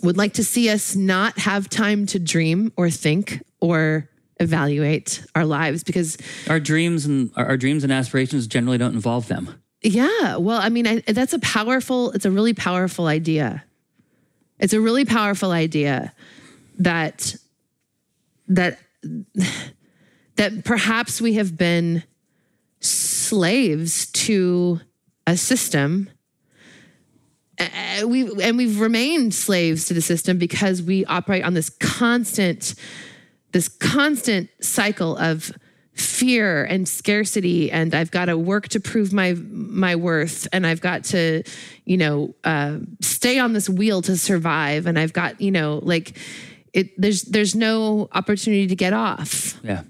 would 0.01 0.17
like 0.17 0.33
to 0.33 0.43
see 0.43 0.69
us 0.69 0.95
not 0.95 1.37
have 1.39 1.69
time 1.69 2.05
to 2.07 2.19
dream 2.19 2.71
or 2.75 2.89
think 2.89 3.41
or 3.59 4.09
evaluate 4.39 5.23
our 5.35 5.45
lives 5.45 5.83
because 5.83 6.17
Our 6.49 6.59
dreams 6.59 7.05
and 7.05 7.31
our, 7.35 7.57
dreams 7.57 7.83
and 7.83 7.93
aspirations 7.93 8.47
generally 8.47 8.77
don't 8.77 8.93
involve 8.93 9.27
them. 9.27 9.61
Yeah. 9.83 10.37
Well, 10.37 10.59
I 10.59 10.69
mean, 10.69 10.87
I, 10.87 10.99
that's 11.07 11.33
a 11.33 11.39
powerful, 11.39 12.11
it's 12.11 12.25
a 12.25 12.31
really 12.31 12.53
powerful 12.53 13.07
idea. 13.07 13.63
It's 14.59 14.73
a 14.73 14.81
really 14.81 15.05
powerful 15.05 15.51
idea 15.51 16.13
that, 16.79 17.35
that, 18.47 18.79
that 20.35 20.65
perhaps 20.65 21.21
we 21.21 21.33
have 21.33 21.55
been 21.57 22.03
slaves 22.79 24.07
to 24.11 24.79
a 25.27 25.37
system. 25.37 26.09
Uh, 27.61 28.07
we 28.07 28.41
and 28.41 28.57
we've 28.57 28.79
remained 28.79 29.33
slaves 29.33 29.85
to 29.85 29.93
the 29.93 30.01
system 30.01 30.37
because 30.37 30.81
we 30.81 31.05
operate 31.05 31.43
on 31.43 31.53
this 31.53 31.69
constant 31.69 32.75
this 33.51 33.67
constant 33.67 34.49
cycle 34.61 35.17
of 35.17 35.51
fear 35.93 36.63
and 36.63 36.87
scarcity. 36.87 37.69
And 37.71 37.93
i've 37.93 38.11
got 38.11 38.25
to 38.25 38.37
work 38.37 38.69
to 38.69 38.79
prove 38.79 39.11
my 39.13 39.33
my 39.33 39.95
worth. 39.95 40.47
And 40.53 40.65
i've 40.65 40.81
got 40.81 41.03
to 41.05 41.43
you 41.85 41.97
know 41.97 42.33
uh, 42.43 42.77
stay 43.01 43.39
on 43.39 43.53
this 43.53 43.69
wheel 43.69 44.01
to 44.03 44.17
survive. 44.17 44.85
And 44.87 44.97
i've 44.97 45.13
got 45.13 45.39
you 45.41 45.51
know 45.51 45.79
like 45.83 46.17
it 46.73 46.99
there's 46.99 47.23
there's 47.23 47.53
no 47.55 48.07
opportunity 48.13 48.67
to 48.67 48.75
get 48.75 48.93
off. 48.93 49.59
Yeah. 49.63 49.83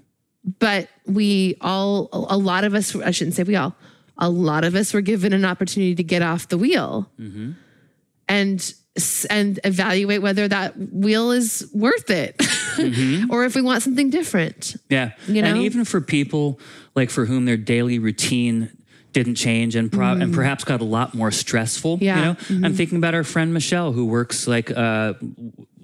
but 0.58 0.88
we 1.06 1.56
all 1.60 2.08
a 2.12 2.36
lot 2.36 2.64
of 2.64 2.74
us 2.74 2.94
i 2.96 3.12
shouldn't 3.12 3.34
say 3.36 3.44
we 3.44 3.54
all 3.56 3.74
a 4.18 4.28
lot 4.28 4.64
of 4.64 4.74
us 4.74 4.92
were 4.92 5.00
given 5.00 5.32
an 5.32 5.44
opportunity 5.44 5.94
to 5.94 6.02
get 6.04 6.22
off 6.22 6.48
the 6.48 6.58
wheel 6.58 7.08
and 8.28 8.74
and 9.30 9.58
evaluate 9.64 10.20
whether 10.20 10.46
that 10.48 10.74
wheel 10.92 11.30
is 11.30 11.66
worth 11.72 12.10
it 12.10 12.36
or 13.30 13.44
if 13.44 13.54
we 13.54 13.62
want 13.62 13.82
something 13.82 14.10
different 14.10 14.76
Yeah. 14.90 15.12
You 15.26 15.42
And 15.42 15.56
know? 15.56 15.62
even 15.62 15.84
for 15.86 16.00
people 16.02 16.60
like 16.94 17.08
for 17.10 17.24
whom 17.24 17.46
their 17.46 17.56
daily 17.56 17.98
routine 17.98 18.68
didn't 19.12 19.34
change 19.36 19.76
and 19.76 19.90
pro- 19.92 20.12
and 20.12 20.32
perhaps 20.34 20.64
got 20.64 20.80
a 20.80 20.84
lot 20.84 21.14
more 21.14 21.30
stressful. 21.30 21.98
Mm. 21.98 22.02
Yeah. 22.02 22.34
You 22.48 22.60
know, 22.60 22.66
I'm 22.66 22.74
thinking 22.74 22.96
about 22.98 23.14
our 23.14 23.24
friend 23.24 23.52
Michelle 23.52 23.92
who 23.92 24.06
works 24.06 24.46
like 24.46 24.70
uh, 24.70 25.14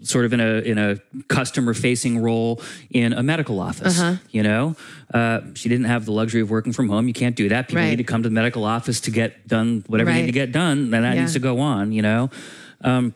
sort 0.09 0.25
of 0.25 0.33
in 0.33 0.41
a 0.41 0.53
in 0.71 0.79
a 0.79 0.97
customer 1.29 1.75
facing 1.75 2.19
role 2.19 2.61
in 2.91 3.13
a 3.13 3.23
medical 3.23 3.61
office. 3.61 4.01
Uh-huh. 4.01 4.17
You 4.31 4.43
know, 4.43 4.77
uh, 5.13 5.41
she 5.55 5.69
didn't 5.69 5.87
have 5.87 6.05
the 6.05 6.13
luxury 6.13 6.41
of 6.41 6.51
working 6.51 6.73
from 6.73 6.89
home. 6.89 7.07
You 7.09 7.15
can't 7.15 7.37
do 7.37 7.49
that. 7.51 7.69
People 7.69 7.83
Right. 7.83 7.91
need 7.91 7.97
to 7.97 8.05
come 8.05 8.23
to 8.23 8.29
the 8.29 8.35
medical 8.35 8.65
office 8.65 9.01
to 9.03 9.11
get 9.11 9.47
done 9.47 9.85
whatever 9.87 10.11
they 10.11 10.21
need 10.21 10.27
to 10.27 10.33
get 10.33 10.53
done. 10.53 10.91
Then 10.91 11.03
that 11.03 11.15
Yeah. 11.15 11.21
needs 11.23 11.35
to 11.35 11.39
go 11.41 11.61
on. 11.61 11.93
You 11.93 12.03
know. 12.03 12.31
Um, 12.83 13.15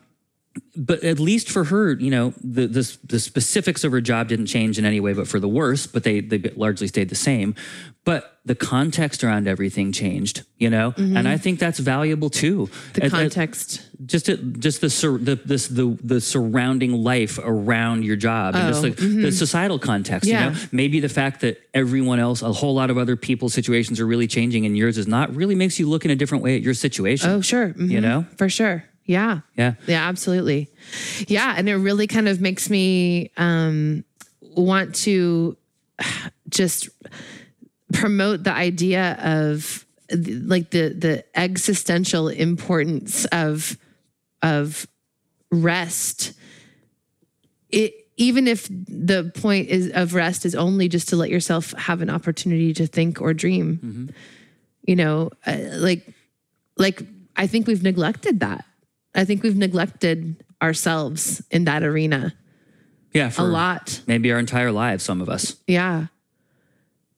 but 0.76 1.02
at 1.04 1.18
least 1.18 1.50
for 1.50 1.64
her, 1.64 1.92
you 1.94 2.10
know, 2.10 2.34
the, 2.42 2.66
the 2.66 2.96
the 3.04 3.20
specifics 3.20 3.84
of 3.84 3.92
her 3.92 4.00
job 4.00 4.28
didn't 4.28 4.46
change 4.46 4.78
in 4.78 4.84
any 4.84 5.00
way, 5.00 5.12
but 5.12 5.28
for 5.28 5.38
the 5.40 5.48
worse. 5.48 5.86
But 5.86 6.02
they 6.04 6.20
they 6.20 6.38
largely 6.56 6.86
stayed 6.88 7.08
the 7.08 7.14
same. 7.14 7.54
But 8.04 8.38
the 8.44 8.56
context 8.56 9.22
around 9.22 9.46
everything 9.46 9.92
changed, 9.92 10.42
you 10.58 10.68
know, 10.68 10.92
and 10.96 11.28
I 11.28 11.36
think 11.36 11.60
that's 11.60 11.78
valuable 11.78 12.30
too. 12.30 12.66
Mm-hmm. 12.66 12.92
the 12.94 13.00
At- 13.02 13.06
at- 13.06 13.10
context 13.12 13.88
just 14.04 14.26
to, 14.26 14.36
just 14.36 14.80
the 14.80 14.90
sur- 14.90 15.18
the 15.18 15.36
this 15.36 15.68
the 15.68 15.96
the 16.02 16.20
surrounding 16.20 16.92
life 17.04 17.38
around 17.42 18.04
your 18.04 18.16
job 18.16 18.56
and 18.56 18.66
just 18.66 18.80
Oh, 18.84 18.88
like 18.88 18.96
the 18.96 19.30
societal 19.30 19.78
context 19.78 20.28
Yeah. 20.28 20.48
you 20.48 20.50
know 20.54 20.60
maybe 20.72 20.98
the 20.98 21.08
fact 21.08 21.42
that 21.42 21.60
everyone 21.72 22.18
else 22.18 22.42
a 22.42 22.52
whole 22.52 22.74
lot 22.74 22.90
of 22.90 22.98
other 22.98 23.14
people's 23.14 23.54
situations 23.54 24.00
are 24.00 24.06
really 24.06 24.26
changing 24.26 24.66
and 24.66 24.76
yours 24.76 24.98
is 24.98 25.06
not 25.06 25.32
really 25.36 25.54
makes 25.54 25.78
you 25.78 25.88
look 25.88 26.04
in 26.04 26.10
a 26.10 26.16
different 26.16 26.42
way 26.42 26.56
at 26.56 26.62
your 26.62 26.74
situation 26.74 27.30
oh 27.30 27.40
sure 27.40 27.68
Mhm. 27.74 27.90
you 27.90 28.00
know 28.00 28.26
for 28.36 28.48
sure 28.48 28.82
yeah. 29.04 29.40
Yeah. 29.56 29.74
Yeah, 29.86 30.08
absolutely. 30.08 30.68
Yeah, 31.26 31.54
and 31.56 31.68
it 31.68 31.76
really 31.76 32.06
kind 32.06 32.28
of 32.28 32.40
makes 32.40 32.70
me 32.70 33.30
um, 33.36 34.04
want 34.40 34.94
to 34.96 35.56
just 36.48 36.88
promote 37.92 38.44
the 38.44 38.52
idea 38.52 39.16
of 39.22 39.86
like 40.10 40.70
the 40.70 40.88
the 40.90 41.24
existential 41.34 42.28
importance 42.28 43.24
of 43.26 43.76
of 44.42 44.86
rest. 45.50 46.32
It 47.70 47.94
even 48.16 48.46
if 48.46 48.68
the 48.68 49.32
point 49.34 49.68
is 49.68 49.90
of 49.90 50.14
rest 50.14 50.44
is 50.44 50.54
only 50.54 50.88
just 50.88 51.08
to 51.08 51.16
let 51.16 51.30
yourself 51.30 51.72
have 51.72 52.02
an 52.02 52.10
opportunity 52.10 52.72
to 52.74 52.86
think 52.86 53.20
or 53.20 53.34
dream. 53.34 54.10
You 54.86 54.96
know 54.96 55.30
uh, 55.46 55.56
like 55.74 56.12
like 56.76 57.02
i 57.36 57.46
think 57.46 57.66
we've 57.66 57.82
neglected 57.82 58.40
that 58.40 58.64
i 59.14 59.24
think 59.24 59.42
we've 59.42 59.56
neglected 59.56 60.42
ourselves 60.62 61.42
in 61.50 61.64
that 61.64 61.82
arena 61.82 62.32
Yeah, 63.12 63.30
a 63.38 63.44
lot 63.44 64.00
maybe 64.06 64.30
our 64.32 64.38
entire 64.38 64.72
lives, 64.72 65.04
some 65.04 65.20
of 65.20 65.28
us. 65.28 65.56
yeah 65.66 66.06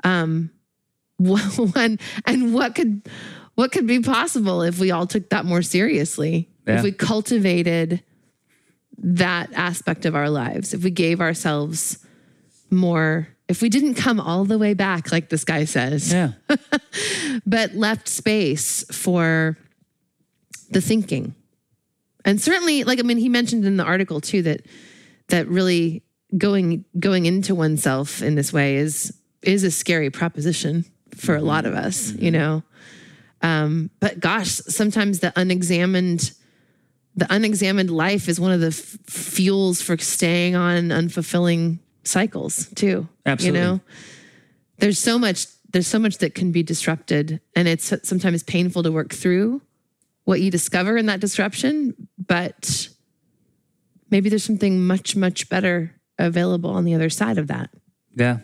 um 0.02 0.50
when 1.18 1.98
and 2.26 2.52
what 2.54 2.74
could 2.74 3.08
what 3.54 3.70
could 3.70 3.86
be 3.86 4.00
possible 4.00 4.62
if 4.62 4.78
we 4.80 4.90
all 4.90 5.06
took 5.06 5.30
that 5.30 5.44
more 5.44 5.62
seriously 5.62 6.48
Yeah. 6.66 6.78
if 6.78 6.82
we 6.82 6.92
cultivated 6.92 8.02
that 8.98 9.50
aspect 9.54 10.04
of 10.06 10.14
our 10.16 10.28
lives 10.30 10.74
if 10.74 10.82
we 10.82 10.90
gave 10.90 11.20
ourselves 11.20 11.98
more 12.70 13.28
if 13.48 13.60
we 13.62 13.68
didn't 13.68 13.94
come 13.94 14.18
all 14.18 14.44
the 14.44 14.58
way 14.58 14.74
back 14.74 15.12
like 15.12 15.28
this 15.28 15.44
guy 15.44 15.64
says 15.66 16.12
Yeah. 16.12 16.32
but 17.46 17.74
left 17.74 18.08
space 18.08 18.84
for 18.90 19.56
the 20.70 20.80
thinking. 20.80 21.34
And 22.24 22.40
certainly, 22.40 22.84
like 22.84 22.98
I 22.98 23.02
mean, 23.02 23.18
he 23.18 23.28
mentioned 23.28 23.64
in 23.64 23.76
the 23.76 23.84
article 23.84 24.20
too 24.20 24.42
that 24.42 24.62
that 25.28 25.46
really 25.48 26.02
going 26.36 26.84
going 26.98 27.26
into 27.26 27.54
oneself 27.54 28.22
in 28.22 28.34
this 28.34 28.52
way 28.52 28.76
is 28.76 29.16
is 29.42 29.62
a 29.62 29.70
scary 29.70 30.10
proposition 30.10 30.84
for 31.14 31.36
a 31.36 31.42
lot 31.42 31.66
of 31.66 31.74
us, 31.74 32.12
you 32.12 32.30
know. 32.30 32.62
Um, 33.42 33.90
but 34.00 34.20
gosh, 34.20 34.48
sometimes 34.48 35.20
the 35.20 35.32
unexamined 35.36 36.32
the 37.16 37.26
unexamined 37.32 37.90
life 37.90 38.28
is 38.28 38.40
one 38.40 38.50
of 38.52 38.60
the 38.60 38.68
f- 38.68 38.98
fuels 39.06 39.80
for 39.80 39.96
staying 39.98 40.56
on 40.56 40.88
unfulfilling 40.88 41.78
cycles 42.02 42.68
too. 42.74 43.08
Absolutely. 43.24 43.60
You 43.60 43.66
know, 43.66 43.80
there's 44.78 44.98
so 44.98 45.18
much 45.18 45.46
there's 45.72 45.86
so 45.86 45.98
much 45.98 46.18
that 46.18 46.34
can 46.34 46.52
be 46.52 46.62
disrupted 46.62 47.40
and 47.54 47.68
it's 47.68 47.92
sometimes 48.02 48.42
painful 48.42 48.82
to 48.82 48.92
work 48.92 49.12
through 49.12 49.60
what 50.24 50.40
you 50.40 50.50
discover 50.50 50.96
in 50.96 51.06
that 51.06 51.20
disruption 51.20 51.94
but 52.18 52.88
maybe 54.10 54.28
there's 54.28 54.44
something 54.44 54.86
much 54.86 55.16
much 55.16 55.48
better 55.48 55.94
available 56.18 56.70
on 56.70 56.84
the 56.84 56.94
other 56.94 57.10
side 57.10 57.38
of 57.38 57.46
that 57.48 57.70
Yeah. 58.14 58.38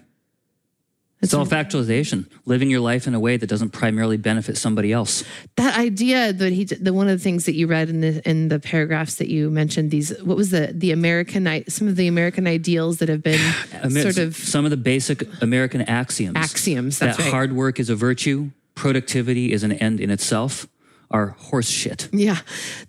It's 1.23 1.33
Self 1.33 1.53
actualization, 1.53 2.27
living 2.47 2.71
your 2.71 2.81
life 2.81 3.07
in 3.07 3.15
a 3.15 3.21
way 3.21 3.37
that 3.37 3.47
doesn't 3.47 3.73
primarily 3.75 4.17
benefit 4.17 4.57
somebody 4.57 4.91
else. 4.91 5.23
that 5.57 5.79
idea 5.79 6.33
that 6.33 6.51
he 6.55 6.65
the 6.65 6.95
one 6.95 7.09
of 7.11 7.19
the 7.19 7.23
things 7.23 7.45
that 7.45 7.55
you 7.55 7.67
read 7.67 7.91
in 7.91 8.01
the 8.01 8.27
in 8.27 8.49
the 8.49 8.59
paragraphs 8.59 9.17
that 9.17 9.29
you 9.29 9.51
mentioned 9.51 9.91
these 9.91 10.19
what 10.23 10.39
was 10.39 10.49
the 10.49 10.71
the 10.73 10.93
american 10.93 11.47
i- 11.47 11.63
some 11.69 11.87
of 11.89 11.97
the 11.97 12.07
american 12.09 12.47
ideals 12.47 12.97
that 13.01 13.11
have 13.11 13.23
been 13.23 13.39
Amidst 13.83 14.03
sort 14.17 14.27
of 14.27 14.35
some 14.35 14.65
of 14.65 14.71
the 14.71 14.79
basic 14.79 15.19
American 15.43 15.83
axioms. 15.83 16.37
axioms 16.39 16.99
that's 16.99 17.19
that 17.19 17.25
right 17.25 17.31
hard 17.33 17.53
work 17.53 17.79
is 17.79 17.91
a 17.91 17.95
virtue, 17.97 18.51
productivity 18.75 19.53
is 19.53 19.63
an 19.63 19.73
end 19.73 20.01
in 20.01 20.09
itself, 20.11 20.67
are 21.11 21.29
horse 21.39 21.69
shit. 21.69 22.09
Yeah. 22.13 22.39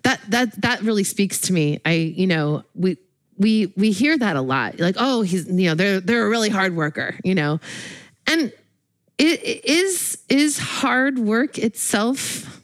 That 0.02 0.20
that 0.28 0.60
that 0.62 0.82
really 0.82 1.04
speaks 1.04 1.40
to 1.42 1.52
me. 1.52 1.80
I 1.84 1.92
you 1.92 2.26
know, 2.26 2.64
we 2.74 2.98
we 3.38 3.72
we 3.76 3.90
hear 3.90 4.16
that 4.16 4.36
a 4.36 4.40
lot. 4.40 4.78
Like, 4.78 4.96
oh, 4.98 5.22
he's 5.22 5.46
you 5.48 5.68
know, 5.68 5.74
they're 5.74 6.00
they're 6.00 6.26
a 6.26 6.28
really 6.28 6.50
hard 6.50 6.76
worker, 6.76 7.16
you 7.24 7.34
know. 7.34 7.60
And 8.26 8.52
it, 9.18 9.42
it 9.42 9.64
is 9.64 10.18
is 10.28 10.58
hard 10.58 11.18
work 11.18 11.58
itself 11.58 12.60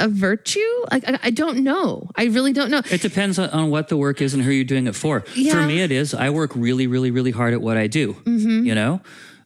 a 0.00 0.08
virtue? 0.08 0.60
Like 0.90 1.08
I, 1.08 1.18
I 1.24 1.30
don't 1.30 1.58
know. 1.58 2.10
I 2.16 2.24
really 2.24 2.52
don't 2.52 2.70
know. 2.70 2.82
It 2.90 3.02
depends 3.02 3.38
on, 3.38 3.50
on 3.50 3.70
what 3.70 3.88
the 3.88 3.96
work 3.96 4.20
is 4.20 4.34
and 4.34 4.42
who 4.42 4.50
you're 4.50 4.64
doing 4.64 4.86
it 4.86 4.96
for. 4.96 5.24
Yeah. 5.34 5.52
For 5.52 5.66
me, 5.66 5.80
it 5.80 5.92
is 5.92 6.14
I 6.14 6.30
work 6.30 6.52
really, 6.54 6.86
really, 6.86 7.10
really 7.10 7.30
hard 7.30 7.52
at 7.54 7.60
what 7.60 7.76
I 7.76 7.86
do. 7.86 8.14
Mm-hmm. 8.14 8.64
You 8.64 8.74
know, 8.74 9.00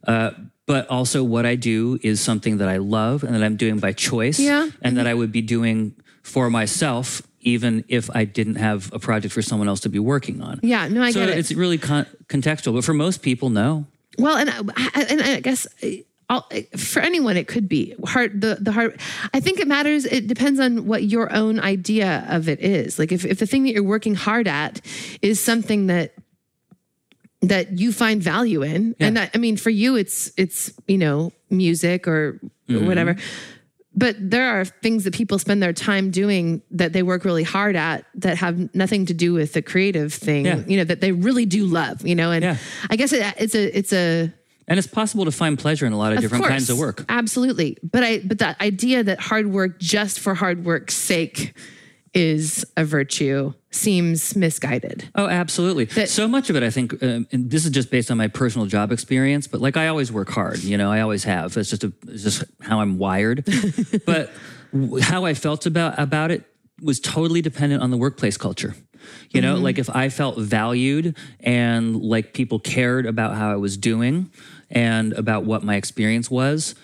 uh, 0.06 0.30
but 0.66 0.88
also 0.88 1.22
what 1.22 1.44
I 1.46 1.56
do 1.56 1.98
is 2.02 2.20
something 2.20 2.58
that 2.58 2.68
I 2.68 2.78
love 2.78 3.22
and 3.24 3.34
that 3.34 3.42
I'm 3.42 3.56
doing 3.56 3.78
by 3.78 3.92
choice. 3.92 4.38
Yeah. 4.40 4.68
and 4.82 4.96
that 4.96 5.06
I 5.06 5.14
would 5.14 5.32
be 5.32 5.42
doing 5.42 5.94
for 6.22 6.48
myself, 6.50 7.22
even 7.40 7.84
if 7.88 8.08
I 8.14 8.24
didn't 8.24 8.54
have 8.56 8.90
a 8.92 8.98
project 8.98 9.34
for 9.34 9.42
someone 9.42 9.68
else 9.68 9.80
to 9.80 9.88
be 9.90 9.98
working 9.98 10.40
on. 10.40 10.60
Yeah, 10.62 10.88
no, 10.88 11.02
I 11.02 11.10
so 11.10 11.20
get 11.20 11.28
it. 11.30 11.38
it's 11.38 11.52
really 11.52 11.76
con- 11.78 12.06
contextual. 12.28 12.74
But 12.74 12.84
for 12.84 12.94
most 12.94 13.20
people, 13.22 13.50
no. 13.50 13.86
Well, 14.18 14.36
and 14.36 14.48
I, 14.48 14.60
I- 14.94 15.06
and 15.10 15.20
I 15.20 15.40
guess 15.40 15.66
uh, 15.82 15.88
I'll, 16.30 16.48
for 16.78 17.00
anyone 17.00 17.36
it 17.36 17.46
could 17.48 17.68
be 17.68 17.94
hard. 18.06 18.40
The 18.40 18.56
the 18.58 18.72
hard. 18.72 18.98
I 19.34 19.40
think 19.40 19.60
it 19.60 19.68
matters. 19.68 20.06
It 20.06 20.26
depends 20.26 20.58
on 20.58 20.86
what 20.86 21.02
your 21.04 21.30
own 21.34 21.60
idea 21.60 22.24
of 22.30 22.48
it 22.48 22.60
is. 22.60 22.98
Like 22.98 23.12
if 23.12 23.26
if 23.26 23.38
the 23.40 23.46
thing 23.46 23.64
that 23.64 23.72
you're 23.74 23.82
working 23.82 24.14
hard 24.14 24.48
at 24.48 24.80
is 25.20 25.38
something 25.38 25.88
that 25.88 26.14
that 27.48 27.78
you 27.78 27.92
find 27.92 28.22
value 28.22 28.62
in, 28.62 28.94
and 29.00 29.16
that, 29.16 29.30
I 29.34 29.38
mean 29.38 29.56
for 29.56 29.70
you 29.70 29.96
it's 29.96 30.32
it's 30.36 30.72
you 30.86 30.98
know 30.98 31.32
music 31.50 32.06
or 32.08 32.40
mm-hmm. 32.68 32.86
whatever. 32.86 33.16
But 33.96 34.16
there 34.18 34.58
are 34.58 34.64
things 34.64 35.04
that 35.04 35.14
people 35.14 35.38
spend 35.38 35.62
their 35.62 35.72
time 35.72 36.10
doing 36.10 36.62
that 36.72 36.92
they 36.92 37.04
work 37.04 37.24
really 37.24 37.44
hard 37.44 37.76
at 37.76 38.04
that 38.16 38.36
have 38.38 38.74
nothing 38.74 39.06
to 39.06 39.14
do 39.14 39.32
with 39.32 39.52
the 39.52 39.62
creative 39.62 40.12
thing, 40.12 40.46
Yeah. 40.46 40.62
you 40.66 40.76
know, 40.78 40.84
that 40.84 41.00
they 41.00 41.12
really 41.12 41.46
do 41.46 41.64
love, 41.64 42.04
you 42.04 42.16
know. 42.16 42.32
And 42.32 42.42
Yeah. 42.42 42.56
I 42.90 42.96
guess 42.96 43.12
it, 43.12 43.22
it's 43.38 43.54
a 43.54 43.78
it's 43.78 43.92
a 43.92 44.32
And 44.66 44.78
it's 44.78 44.88
possible 44.88 45.24
to 45.26 45.30
find 45.30 45.56
pleasure 45.56 45.86
in 45.86 45.92
a 45.92 45.98
lot 45.98 46.12
of, 46.12 46.20
different 46.20 46.44
kinds 46.44 46.70
of 46.70 46.78
work. 46.78 47.04
Absolutely. 47.08 47.78
But 47.84 48.02
I 48.02 48.18
but 48.18 48.38
that 48.38 48.60
idea 48.60 49.04
that 49.04 49.20
hard 49.20 49.46
work 49.46 49.78
just 49.78 50.18
for 50.18 50.34
hard 50.34 50.64
work's 50.64 50.94
sake 50.96 51.54
is 52.14 52.64
a 52.76 52.84
virtue 52.84 53.52
seems 53.74 54.36
misguided. 54.36 55.08
Oh, 55.14 55.26
absolutely. 55.26 55.86
so 56.06 56.28
much 56.28 56.48
of 56.50 56.56
it, 56.56 56.62
I 56.62 56.70
think, 56.70 57.02
um, 57.02 57.26
and 57.32 57.50
this 57.50 57.64
is 57.64 57.70
just 57.70 57.90
based 57.90 58.10
on 58.10 58.16
my 58.16 58.28
personal 58.28 58.66
job 58.66 58.92
experience. 58.92 59.46
But 59.46 59.60
like, 59.60 59.76
I 59.76 59.88
always 59.88 60.12
work 60.12 60.30
hard. 60.30 60.62
You 60.62 60.78
know, 60.78 60.90
I 60.90 61.00
always 61.00 61.24
have. 61.24 61.56
It's 61.56 61.70
just 61.70 61.84
a, 61.84 61.92
it's 62.08 62.22
just 62.22 62.44
how 62.60 62.80
I'm 62.80 62.98
wired. 62.98 63.44
but 64.06 64.30
w- 64.72 65.02
how 65.02 65.24
I 65.24 65.34
felt 65.34 65.66
about 65.66 65.98
about 65.98 66.30
it 66.30 66.44
was 66.82 67.00
totally 67.00 67.42
dependent 67.42 67.82
on 67.82 67.90
the 67.90 67.96
workplace 67.96 68.36
culture. 68.36 68.74
You 69.30 69.42
know, 69.42 69.56
like 69.56 69.78
if 69.78 69.90
I 69.90 70.08
felt 70.08 70.38
valued 70.38 71.14
and 71.40 71.96
like 71.96 72.32
people 72.32 72.58
cared 72.58 73.04
about 73.04 73.34
how 73.34 73.50
I 73.52 73.56
was 73.56 73.76
doing 73.76 74.30
and 74.70 75.12
about 75.12 75.44
what 75.44 75.62
my 75.62 75.76
experience 75.76 76.30
was, 76.30 76.74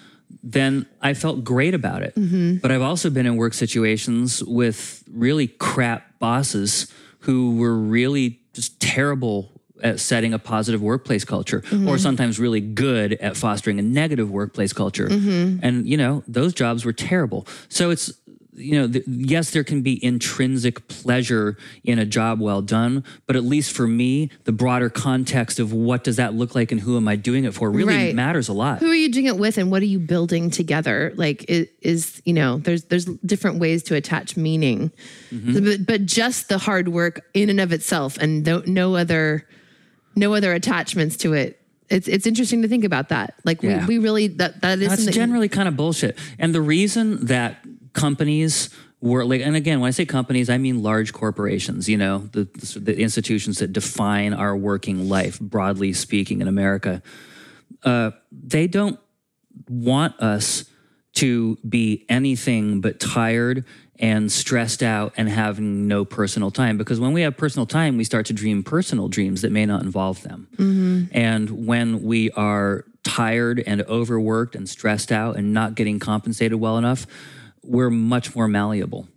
then 0.43 0.87
I 1.01 1.15
felt 1.15 1.45
great 1.45 1.73
about 1.73 2.03
it. 2.03 2.13
But 2.61 2.71
I've 2.71 2.83
also 2.83 3.09
been 3.09 3.25
in 3.25 3.37
work 3.37 3.55
situations 3.55 4.45
with 4.45 5.03
really 5.11 5.47
crap 5.49 6.10
bosses 6.21 6.93
who 7.21 7.57
were 7.57 7.77
really 7.77 8.39
just 8.53 8.81
terrible 8.81 9.51
at 9.83 9.99
setting 9.99 10.35
a 10.35 10.39
positive 10.39 10.83
workplace 10.83 11.25
culture 11.25 11.59
or 11.59 11.63
mm-hmm. 11.63 11.97
sometimes 11.97 12.39
really 12.39 12.61
good 12.61 13.15
at 13.15 13.37
fostering 13.37 13.79
a 13.79 13.83
negative 13.83 14.31
workplace 14.31 14.73
culture. 14.73 15.09
Mm-hmm. 15.09 15.61
And, 15.63 15.89
you 15.89 15.97
know, 15.97 16.23
those 16.29 16.53
jobs 16.53 16.85
were 16.85 16.93
terrible. 16.93 17.47
So 17.69 17.91
it's, 17.91 18.13
you 18.61 18.73
know, 18.81 18.89
th- 18.89 19.05
yes, 19.09 19.51
there 19.51 19.65
can 19.65 19.83
be 19.83 20.03
intrinsic 20.05 20.87
pleasure 20.89 21.57
in 21.85 21.99
a 21.99 22.05
job 22.07 22.41
well 22.41 22.63
done, 22.63 23.03
but 23.27 23.37
at 23.37 23.45
least 23.45 23.73
for 23.73 23.87
me, 23.87 24.31
the 24.45 24.53
broader 24.53 24.89
context 24.91 25.59
of 25.59 25.73
what 25.73 26.05
does 26.05 26.17
that 26.17 26.35
look 26.35 26.55
like 26.55 26.71
and 26.73 26.81
who 26.81 26.97
am 26.97 27.09
I 27.09 27.17
doing 27.17 27.45
it 27.45 27.55
for 27.55 27.71
really 27.71 27.95
Right. 27.95 28.15
matters 28.15 28.49
a 28.49 28.53
lot. 28.53 28.79
Who 28.81 28.91
are 28.91 28.95
you 28.95 29.11
doing 29.11 29.27
it 29.27 29.37
with 29.39 29.59
and 29.59 29.71
what 29.71 29.83
are 29.83 29.87
you 29.87 29.99
building 29.99 30.51
together? 30.51 31.13
Like 31.17 31.45
it 31.49 31.73
is, 31.81 32.21
you 32.25 32.33
know, 32.35 32.59
there's 32.59 32.85
there's 32.85 33.07
different 33.07 33.59
ways 33.59 33.83
to 33.85 33.95
attach 33.95 34.37
meaning. 34.37 34.93
Mm-hmm. 35.33 35.65
But, 35.65 35.87
but 35.87 36.07
just 36.07 36.49
the 36.49 36.59
hard 36.59 36.89
work 36.89 37.23
in 37.35 37.51
and 37.51 37.61
of 37.61 37.73
itself 37.73 38.17
and 38.19 38.45
no, 38.47 38.63
no 38.67 38.97
other 38.97 39.47
no 40.17 40.35
other 40.35 40.53
attachments 40.53 41.17
to 41.19 41.33
it. 41.35 41.57
It's 41.89 42.07
it's 42.07 42.27
interesting 42.27 42.63
to 42.63 42.69
think 42.69 42.85
about 42.85 43.09
that. 43.09 43.35
Like 43.45 43.63
Yeah. 43.63 43.87
we, 43.87 43.99
we 43.99 44.05
really 44.05 44.29
that 44.29 44.61
that 44.61 44.79
That's 44.79 45.07
generally 45.07 45.49
kind 45.49 45.67
of 45.69 45.77
bullshit. 45.77 46.17
And 46.39 46.55
the 46.55 46.61
reason 46.61 47.27
that 47.27 47.65
companies 47.93 48.71
were 49.01 49.25
like, 49.25 49.41
and 49.41 49.57
again, 49.57 49.81
when 49.81 49.89
I 49.89 49.93
say 49.93 50.05
companies, 50.05 50.51
I 50.51 50.59
mean 50.59 50.83
large 50.83 51.13
corporations, 51.13 51.89
you 51.89 51.97
know, 51.97 52.19
the, 52.33 52.45
the 52.79 52.99
institutions 52.99 53.59
that 53.59 53.73
define 53.73 54.35
our 54.35 54.55
working 54.57 55.09
life, 55.09 55.41
broadly 55.41 55.93
speaking, 55.93 56.41
in 56.41 56.49
America. 56.49 57.03
Uh, 57.83 58.11
they 58.31 58.67
don't 58.67 58.99
want 59.69 60.21
us 60.21 60.65
to 61.15 61.57
be 61.69 62.05
anything 62.09 62.81
but 62.81 63.01
tired 63.01 63.65
and 63.99 64.31
stressed 64.31 64.83
out 64.83 65.13
and 65.17 65.29
having 65.29 65.87
no 65.87 66.05
personal 66.05 66.51
time 66.51 66.79
because 66.79 66.99
when 67.01 67.13
we 67.13 67.21
have 67.23 67.37
personal 67.37 67.67
time 67.67 67.97
we 67.97 68.05
start 68.05 68.27
to 68.27 68.33
dream 68.33 68.63
personal 68.63 69.09
dreams 69.09 69.43
that 69.43 69.53
may 69.53 69.67
not 69.67 69.83
involve 69.83 70.23
them 70.23 70.49
and 71.13 71.67
when 71.67 72.03
we 72.03 72.31
are 72.31 72.85
tired 73.03 73.63
and 73.67 73.83
overworked 73.83 74.55
and 74.55 74.69
stressed 74.69 75.13
out 75.13 75.37
and 75.37 75.53
not 75.53 75.75
getting 75.75 75.99
compensated 75.99 76.59
well 76.59 76.79
enough 76.79 77.07
we're 77.63 77.91
much 77.91 78.35
more 78.35 78.49
malleable. 78.49 79.09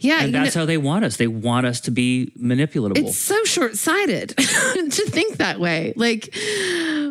Yeah, 0.00 0.18
and 0.20 0.26
you 0.26 0.32
know- 0.32 0.42
that's 0.44 0.54
how 0.54 0.64
they 0.64 0.78
want 0.78 1.04
us. 1.04 1.16
They 1.16 1.26
want 1.26 1.66
us 1.66 1.80
to 1.82 1.90
be 1.90 2.32
manipulatable. 2.40 2.98
It's 2.98 3.16
so 3.18 3.42
short-sighted 3.44 4.30
to 4.36 5.04
think 5.06 5.36
that 5.38 5.60
way. 5.60 5.92
Like 5.96 6.34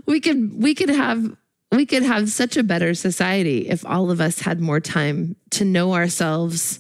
we 0.05 0.19
could 0.22 0.61
we 0.61 0.76
could 0.76 0.89
have 0.89 1.36
we 1.72 1.86
could 1.86 2.03
have 2.03 2.30
such 2.30 2.57
a 2.57 2.63
better 2.63 2.93
society 2.93 3.69
if 3.69 3.86
all 3.86 4.11
of 4.11 4.19
us 4.19 4.39
had 4.39 4.59
more 4.59 4.80
time 4.80 5.36
to 5.51 5.65
know 5.65 5.93
ourselves 5.93 6.80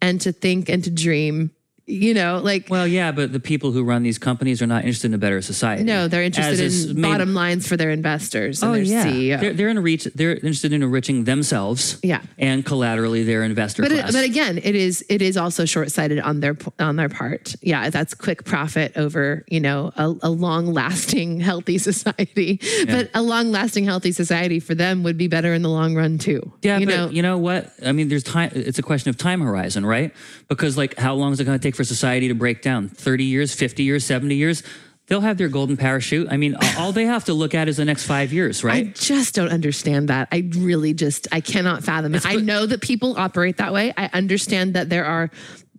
and 0.00 0.20
to 0.22 0.32
think 0.32 0.68
and 0.68 0.82
to 0.84 0.90
dream 0.90 1.50
You 1.86 2.14
know, 2.14 2.40
like 2.42 2.68
Well, 2.70 2.86
yeah, 2.86 3.12
but 3.12 3.32
the 3.32 3.40
people 3.40 3.70
who 3.72 3.84
run 3.84 4.02
these 4.02 4.16
companies 4.18 4.62
are 4.62 4.66
not 4.66 4.84
interested 4.84 5.08
in 5.08 5.14
a 5.14 5.18
better 5.18 5.42
society. 5.42 5.84
no, 5.84 6.08
they're 6.08 6.22
interested 6.22 6.58
As 6.64 6.86
in 6.86 7.02
bottom 7.02 7.34
lines 7.34 7.68
for 7.68 7.76
their 7.76 7.90
investors 7.90 8.62
and 8.62 8.70
Oh 8.70 8.74
their 8.74 8.82
yeah, 8.82 9.04
CEO. 9.06 9.40
they're, 9.40 9.52
they're 9.52 9.68
in 9.68 9.78
reach. 9.80 10.04
They're 10.04 10.32
interested 10.34 10.72
in 10.72 10.82
enriching 10.82 11.24
themselves. 11.24 11.98
Yeah. 12.02 12.22
and 12.38 12.64
collaterally 12.64 13.22
their 13.24 13.42
investor 13.42 13.82
but 13.82 13.92
it, 13.92 14.06
but 14.06 14.24
again, 14.24 14.58
it 14.58 14.74
is 14.74 15.04
it 15.10 15.20
is 15.20 15.36
also 15.36 15.66
short 15.66 15.90
sighted 15.90 16.20
on 16.20 16.40
their 16.40 16.56
on 16.78 16.96
their 16.96 17.10
part. 17.10 17.54
Yeah, 17.60 17.90
that's 17.90 18.14
quick 18.14 18.44
profit 18.44 18.96
over 18.96 19.44
you 19.48 19.60
know 19.60 19.92
a, 19.96 20.14
a 20.22 20.30
long 20.30 20.72
lasting 20.72 21.40
healthy 21.50 21.76
society. 21.76 22.60
But 22.86 23.10
a 23.12 23.20
long 23.20 23.50
lasting 23.52 23.84
healthy 23.84 24.12
society 24.12 24.58
for 24.58 24.74
them 24.74 25.02
would 25.02 25.18
be 25.18 25.28
better 25.28 25.52
in 25.52 25.60
the 25.60 25.68
long 25.70 25.94
run 25.94 26.16
too. 26.16 26.50
yeah, 26.62 26.78
you 26.78 26.86
but 26.86 26.96
know. 26.96 27.08
you 27.10 27.20
know 27.22 27.36
what? 27.36 27.70
I 27.84 27.92
mean, 27.92 28.08
there's 28.08 28.22
time. 28.22 28.50
It's 28.54 28.78
a 28.78 28.82
question 28.82 29.10
of 29.10 29.18
time 29.18 29.42
horizon, 29.42 29.84
right? 29.84 30.12
Because 30.48 30.78
like, 30.78 30.96
how 30.96 31.12
long 31.14 31.32
is 31.32 31.40
it 31.40 31.44
going 31.44 31.58
to 31.58 31.62
take 31.62 31.73
for 31.74 31.84
society 31.84 32.28
to 32.28 32.34
break 32.34 32.62
down? 32.62 32.88
Thirty 32.88 33.24
years, 33.24 33.54
fifty 33.54 33.82
years, 33.82 34.04
seventy 34.04 34.36
years? 34.36 34.62
They'll 35.06 35.20
have 35.20 35.36
their 35.36 35.48
golden 35.48 35.76
parachute. 35.76 36.28
I 36.30 36.38
mean, 36.38 36.56
all 36.78 36.90
they 36.90 37.04
have 37.04 37.26
to 37.26 37.34
look 37.34 37.54
at 37.54 37.68
is 37.68 37.76
the 37.76 37.84
next 37.84 38.06
five 38.06 38.32
years, 38.32 38.64
right? 38.64 38.86
I 38.86 38.90
just 38.92 39.34
don't 39.34 39.50
understand 39.50 40.08
that. 40.08 40.28
I 40.32 40.48
really 40.56 40.94
just 40.94 41.28
I 41.30 41.40
cannot 41.40 41.84
fathom 41.84 42.14
it. 42.14 42.24
I 42.24 42.36
know 42.36 42.64
that 42.64 42.80
people 42.80 43.14
operate 43.18 43.58
that 43.58 43.72
way. 43.72 43.92
I 43.98 44.08
understand 44.14 44.74
that 44.74 44.88
there 44.88 45.04
are 45.04 45.30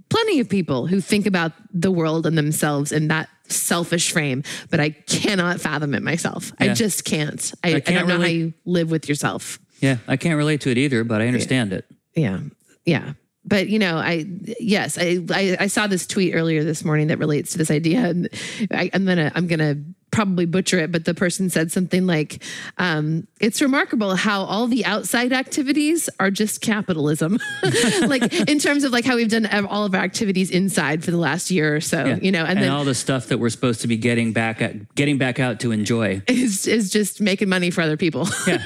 plenty 0.10 0.40
of 0.40 0.48
people 0.48 0.86
who 0.86 1.02
think 1.02 1.26
about 1.26 1.54
the 1.74 1.90
world 1.90 2.28
and 2.28 2.38
themselves 2.38 2.92
in 2.92 3.08
that 3.08 3.28
selfish 3.48 4.12
frame, 4.12 4.44
but 4.70 4.80
I 4.80 4.92
cannot 4.92 5.60
fathom 5.60 5.96
it 5.96 6.04
myself. 6.04 6.52
I 6.60 6.70
just 6.70 7.04
can't. 7.04 7.52
I, 7.64 7.76
I, 7.76 7.80
can't 7.80 8.00
don't 8.00 8.08
know 8.08 8.24
how 8.24 8.30
you 8.30 8.54
live 8.66 8.92
with 8.92 9.10
yourself. 9.10 9.60
yeah, 9.80 9.98
I 10.08 10.18
can't 10.18 10.38
relate 10.38 10.62
to 10.62 10.70
it 10.72 10.78
either, 10.78 11.04
but 11.04 11.22
I 11.22 11.28
understand 11.28 11.74
it. 11.74 11.86
Yeah. 12.16 12.40
Yeah. 12.86 13.14
But 13.46 13.70
you 13.70 13.80
know, 13.80 13.98
I 13.98 14.26
yes, 14.60 14.98
I, 14.98 15.20
I 15.32 15.58
I 15.62 15.68
saw 15.68 15.88
this 15.88 16.08
tweet 16.08 16.34
earlier 16.34 16.64
this 16.64 16.84
morning 16.84 17.08
that 17.08 17.20
relates 17.20 17.52
to 17.52 17.58
this 17.58 17.70
idea, 17.70 18.00
and 18.00 18.30
I, 18.72 18.90
I'm 18.94 19.06
gonna 19.06 19.32
I'm 19.36 19.48
gonna 19.48 19.76
probably 20.12 20.46
butcher 20.46 20.80
it, 20.80 20.92
but 20.92 21.04
the 21.04 21.14
person 21.14 21.50
said 21.50 21.72
something 21.72 22.06
like, 22.08 22.42
um, 22.78 23.28
"It's 23.42 23.62
remarkable 23.62 24.16
how 24.16 24.44
all 24.44 24.68
the 24.68 24.86
outside 24.86 25.34
activities 25.34 26.10
are 26.20 26.32
just 26.32 26.62
capitalism, 26.62 27.38
like 28.08 28.34
in 28.50 28.60
terms 28.60 28.84
of 28.84 28.92
like 28.94 29.04
how 29.06 29.16
we've 29.18 29.30
done 29.30 29.46
all 29.66 29.84
of 29.86 29.94
our 29.94 30.02
activities 30.02 30.50
inside 30.52 31.04
for 31.04 31.12
the 31.12 31.18
last 31.18 31.52
year 31.52 31.76
or 31.76 31.82
so, 31.82 32.06
Yeah. 32.06 32.18
you 32.22 32.32
know, 32.32 32.42
and, 32.46 32.52
and 32.60 32.62
then 32.64 32.72
all 32.72 32.86
the 32.86 32.96
stuff 32.96 33.28
that 33.28 33.40
we're 33.40 33.50
supposed 33.50 33.82
to 33.82 33.88
be 33.88 33.98
getting 33.98 34.32
back 34.32 34.62
at, 34.62 34.96
getting 34.96 35.18
back 35.18 35.40
out 35.40 35.60
to 35.62 35.72
enjoy. 35.72 36.22
is 36.28 36.66
is 36.68 36.90
just 36.90 37.20
making 37.22 37.50
money 37.50 37.70
for 37.72 37.82
other 37.82 37.98
people." 37.98 38.28
Yeah, 38.48 38.64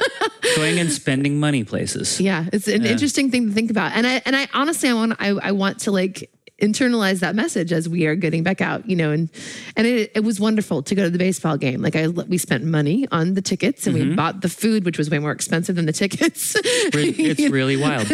going 0.57 0.77
and 0.79 0.91
spending 0.91 1.39
money 1.39 1.63
places. 1.63 2.19
Yeah, 2.19 2.45
it's 2.51 2.67
an 2.67 2.85
interesting 2.85 3.31
thing 3.31 3.47
to 3.47 3.53
think 3.53 3.71
about, 3.71 3.93
and 3.95 4.05
I 4.05 4.21
and 4.25 4.35
I 4.35 4.47
honestly 4.53 4.89
I 4.89 4.93
want 4.93 5.13
I, 5.19 5.29
I 5.29 5.51
want 5.53 5.79
to 5.81 5.91
like 5.91 6.29
internalize 6.60 7.20
that 7.20 7.36
message 7.36 7.72
as 7.72 7.88
we 7.89 8.05
are 8.05 8.16
getting 8.16 8.43
back 8.43 8.62
out, 8.62 8.88
you 8.89 8.95
know, 8.95 9.12
and 9.12 9.30
and 9.76 9.88
it, 9.88 10.12
it 10.16 10.24
was 10.24 10.39
wonderful 10.39 10.84
to 10.84 10.95
go 10.95 11.03
to 11.03 11.10
the 11.10 11.18
baseball 11.18 11.57
game. 11.57 11.82
Like 11.82 11.95
I 11.95 12.07
we 12.07 12.38
spent 12.38 12.64
money 12.64 13.07
on 13.12 13.34
the 13.34 13.41
tickets 13.41 13.86
and 13.88 13.95
we 13.95 14.01
mm-hmm. 14.01 14.16
bought 14.16 14.41
the 14.41 14.49
food, 14.49 14.86
which 14.86 14.97
was 14.97 15.10
way 15.10 15.20
more 15.20 15.32
expensive 15.32 15.76
than 15.76 15.86
the 15.86 15.93
tickets. 15.93 16.55
It's 16.93 17.39
really 17.49 17.78
wild. 17.78 18.10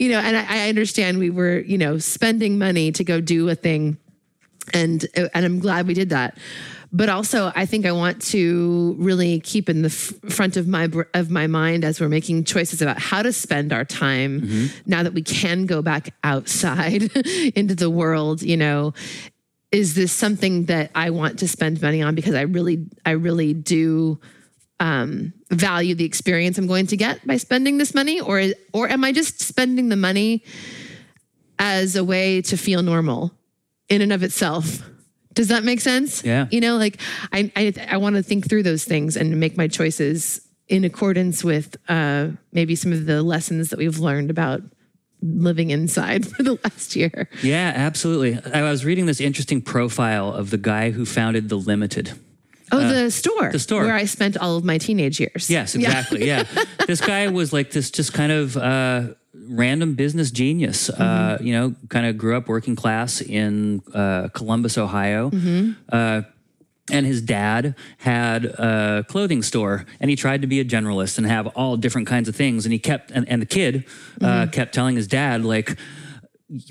you 0.00 0.10
know, 0.10 0.18
and 0.18 0.36
I, 0.36 0.66
I 0.66 0.68
understand 0.68 1.18
we 1.18 1.30
were 1.30 1.60
you 1.60 1.78
know 1.78 1.98
spending 1.98 2.58
money 2.58 2.92
to 2.92 3.04
go 3.04 3.20
do 3.20 3.48
a 3.48 3.54
thing, 3.54 3.98
and 4.72 5.06
and 5.14 5.44
I'm 5.44 5.60
glad 5.60 5.86
we 5.86 5.94
did 5.94 6.10
that. 6.10 6.36
But 6.92 7.08
also, 7.08 7.52
I 7.54 7.66
think 7.66 7.86
I 7.86 7.92
want 7.92 8.20
to 8.22 8.96
really 8.98 9.38
keep 9.40 9.68
in 9.68 9.82
the 9.82 9.88
f- 9.88 10.12
front 10.32 10.56
of 10.56 10.66
my 10.66 10.88
br- 10.88 11.02
of 11.14 11.30
my 11.30 11.46
mind 11.46 11.84
as 11.84 12.00
we're 12.00 12.08
making 12.08 12.44
choices 12.44 12.82
about 12.82 12.98
how 12.98 13.22
to 13.22 13.32
spend 13.32 13.72
our 13.72 13.84
time 13.84 14.70
now 14.86 15.04
that 15.04 15.14
we 15.14 15.22
can 15.22 15.66
go 15.66 15.82
back 15.82 16.12
outside 16.24 17.14
into 17.54 17.76
the 17.76 17.88
world. 17.88 18.42
You 18.42 18.56
know, 18.56 18.92
is 19.70 19.94
this 19.94 20.10
something 20.10 20.64
that 20.64 20.90
I 20.96 21.10
want 21.10 21.38
to 21.40 21.48
spend 21.48 21.80
money 21.80 22.02
on 22.02 22.16
because 22.16 22.34
I 22.34 22.42
really, 22.42 22.86
I 23.06 23.12
really 23.12 23.54
do 23.54 24.18
um, 24.80 25.32
value 25.50 25.94
the 25.94 26.04
experience 26.04 26.58
I'm 26.58 26.66
going 26.66 26.88
to 26.88 26.96
get 26.96 27.24
by 27.24 27.36
spending 27.36 27.78
this 27.78 27.94
money, 27.94 28.20
or 28.20 28.42
or 28.72 28.88
am 28.88 29.04
I 29.04 29.12
just 29.12 29.40
spending 29.40 29.90
the 29.90 29.96
money 29.96 30.42
as 31.60 31.94
a 31.94 32.02
way 32.02 32.42
to 32.42 32.56
feel 32.56 32.82
normal 32.82 33.32
in 33.88 34.02
and 34.02 34.12
of 34.12 34.24
itself? 34.24 34.82
Does 35.34 35.48
that 35.48 35.64
make 35.64 35.80
sense? 35.80 36.24
Yeah. 36.24 36.46
You 36.50 36.60
know, 36.60 36.76
like 36.76 37.00
I 37.32 37.50
I, 37.56 37.72
I 37.88 37.96
want 37.98 38.16
to 38.16 38.22
think 38.22 38.48
through 38.48 38.64
those 38.64 38.84
things 38.84 39.16
and 39.16 39.38
make 39.38 39.56
my 39.56 39.68
choices 39.68 40.40
in 40.68 40.84
accordance 40.84 41.42
with 41.44 41.76
uh, 41.88 42.28
maybe 42.52 42.76
some 42.76 42.92
of 42.92 43.06
the 43.06 43.22
lessons 43.22 43.70
that 43.70 43.78
we've 43.78 43.98
learned 43.98 44.30
about 44.30 44.62
living 45.22 45.70
inside 45.70 46.26
for 46.36 46.42
the 46.42 46.58
last 46.64 46.96
year. 46.96 47.28
Yeah, 47.42 47.72
absolutely. 47.74 48.38
I 48.52 48.62
was 48.62 48.84
reading 48.84 49.06
this 49.06 49.20
interesting 49.20 49.60
profile 49.62 50.32
of 50.32 50.50
the 50.50 50.58
guy 50.58 50.90
who 50.90 51.04
founded 51.04 51.48
the 51.48 51.56
Limited. 51.56 52.12
Oh, 52.72 52.78
the 52.78 53.10
store. 53.10 53.48
Uh, 53.48 53.52
the 53.52 53.58
store. 53.58 53.82
Where 53.82 53.94
I 53.94 54.04
spent 54.04 54.36
all 54.36 54.56
of 54.56 54.64
my 54.64 54.78
teenage 54.78 55.18
years. 55.18 55.50
Yes, 55.50 55.74
exactly. 55.74 56.24
Yeah. 56.26 56.44
this 56.86 57.00
guy 57.00 57.26
was 57.28 57.52
like 57.52 57.72
this 57.72 57.90
just 57.90 58.12
kind 58.12 58.30
of 58.30 58.56
uh, 58.56 59.14
random 59.50 59.94
business 59.94 60.30
genius. 60.30 60.88
Uh, 60.90 61.38
you 61.40 61.52
know, 61.52 61.74
kind 61.88 62.06
of 62.06 62.16
grew 62.16 62.36
up 62.36 62.48
working 62.48 62.76
class 62.76 63.20
in 63.20 63.82
uh, 63.94 64.28
Columbus, 64.32 64.78
Ohio. 64.78 65.30
Uh, 65.88 66.22
and 66.92 67.06
his 67.06 67.22
dad 67.22 67.76
had 67.98 68.44
a 68.44 69.04
clothing 69.08 69.42
store 69.42 69.86
and 70.00 70.10
he 70.10 70.16
tried 70.16 70.42
to 70.42 70.48
be 70.48 70.58
a 70.60 70.64
generalist 70.64 71.18
and 71.18 71.26
have 71.26 71.46
all 71.48 71.76
different 71.76 72.08
kinds 72.08 72.28
of 72.28 72.34
things. 72.34 72.66
And 72.66 72.72
he 72.72 72.78
kept, 72.78 73.10
and, 73.12 73.28
and 73.28 73.40
the 73.40 73.46
kid 73.46 73.84
uh, 74.20 74.46
kept 74.50 74.74
telling 74.74 74.96
his 74.96 75.06
dad, 75.06 75.44
like, 75.44 75.76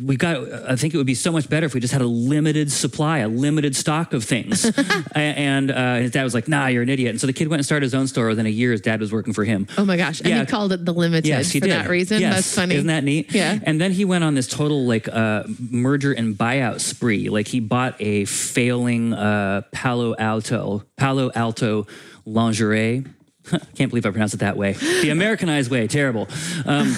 we 0.04 0.18
got 0.18 0.36
i 0.70 0.76
think 0.76 0.94
it 0.94 0.98
would 0.98 1.06
be 1.06 1.16
so 1.16 1.32
much 1.32 1.50
better 1.50 1.66
if 1.66 1.74
we 1.74 1.80
just 1.80 1.94
had 1.94 2.02
a 2.02 2.06
limited 2.06 2.70
supply 2.70 3.20
a 3.20 3.30
limited 3.30 3.74
stock 3.76 4.12
of 4.14 4.24
things 4.26 4.66
and 5.16 5.72
uh, 5.72 5.96
his 5.96 6.12
dad 6.12 6.24
was 6.24 6.34
like 6.34 6.48
nah 6.50 6.68
you're 6.68 6.84
an 6.84 6.90
idiot 6.90 7.12
and 7.12 7.22
so 7.22 7.26
the 7.28 7.32
kid 7.34 7.48
went 7.48 7.60
and 7.60 7.66
started 7.66 7.84
his 7.86 7.96
own 7.96 8.06
store 8.06 8.28
within 8.28 8.46
a 8.46 8.50
year 8.50 8.72
his 8.74 8.82
dad 8.82 9.00
was 9.00 9.12
working 9.14 9.32
for 9.34 9.46
him 9.46 9.68
Oh 9.78 9.86
my 9.86 9.96
gosh. 9.96 10.20
And 10.20 10.30
Yeah. 10.30 10.40
he 10.42 10.46
called 10.46 10.74
it 10.74 10.84
the 10.84 10.94
limited 10.94 11.28
Yes, 11.28 11.50
he 11.52 11.60
for 11.62 11.68
did. 11.68 11.74
that 11.76 11.90
reason. 11.90 12.20
Yes. 12.20 12.36
That's 12.36 12.56
funny. 12.56 12.76
Isn't 12.76 12.88
that 12.88 13.04
neat? 13.04 13.34
Yeah. 13.34 13.58
And 13.64 13.80
then 13.80 13.92
he 13.92 14.04
went 14.04 14.24
on 14.26 14.36
this 14.36 14.48
total 14.48 14.86
like 14.86 15.08
uh, 15.08 15.44
merger 15.72 16.12
and 16.12 16.36
buyout 16.36 16.82
spree. 16.82 17.30
Like 17.30 17.48
he 17.48 17.60
bought 17.62 17.96
a 18.02 18.26
failing 18.26 19.14
uh, 19.14 19.62
Palo 19.72 20.16
Alto 20.18 20.84
Palo 20.98 21.32
Alto 21.36 21.88
lingerie. 22.26 23.06
Can't 23.76 23.90
believe 23.90 24.06
I 24.06 24.10
pronounced 24.12 24.34
it 24.36 24.42
that 24.42 24.58
way. 24.58 24.74
The 24.74 25.10
Americanized 25.10 25.72
way, 25.72 25.88
terrible. 25.88 26.28
Um, 26.66 26.96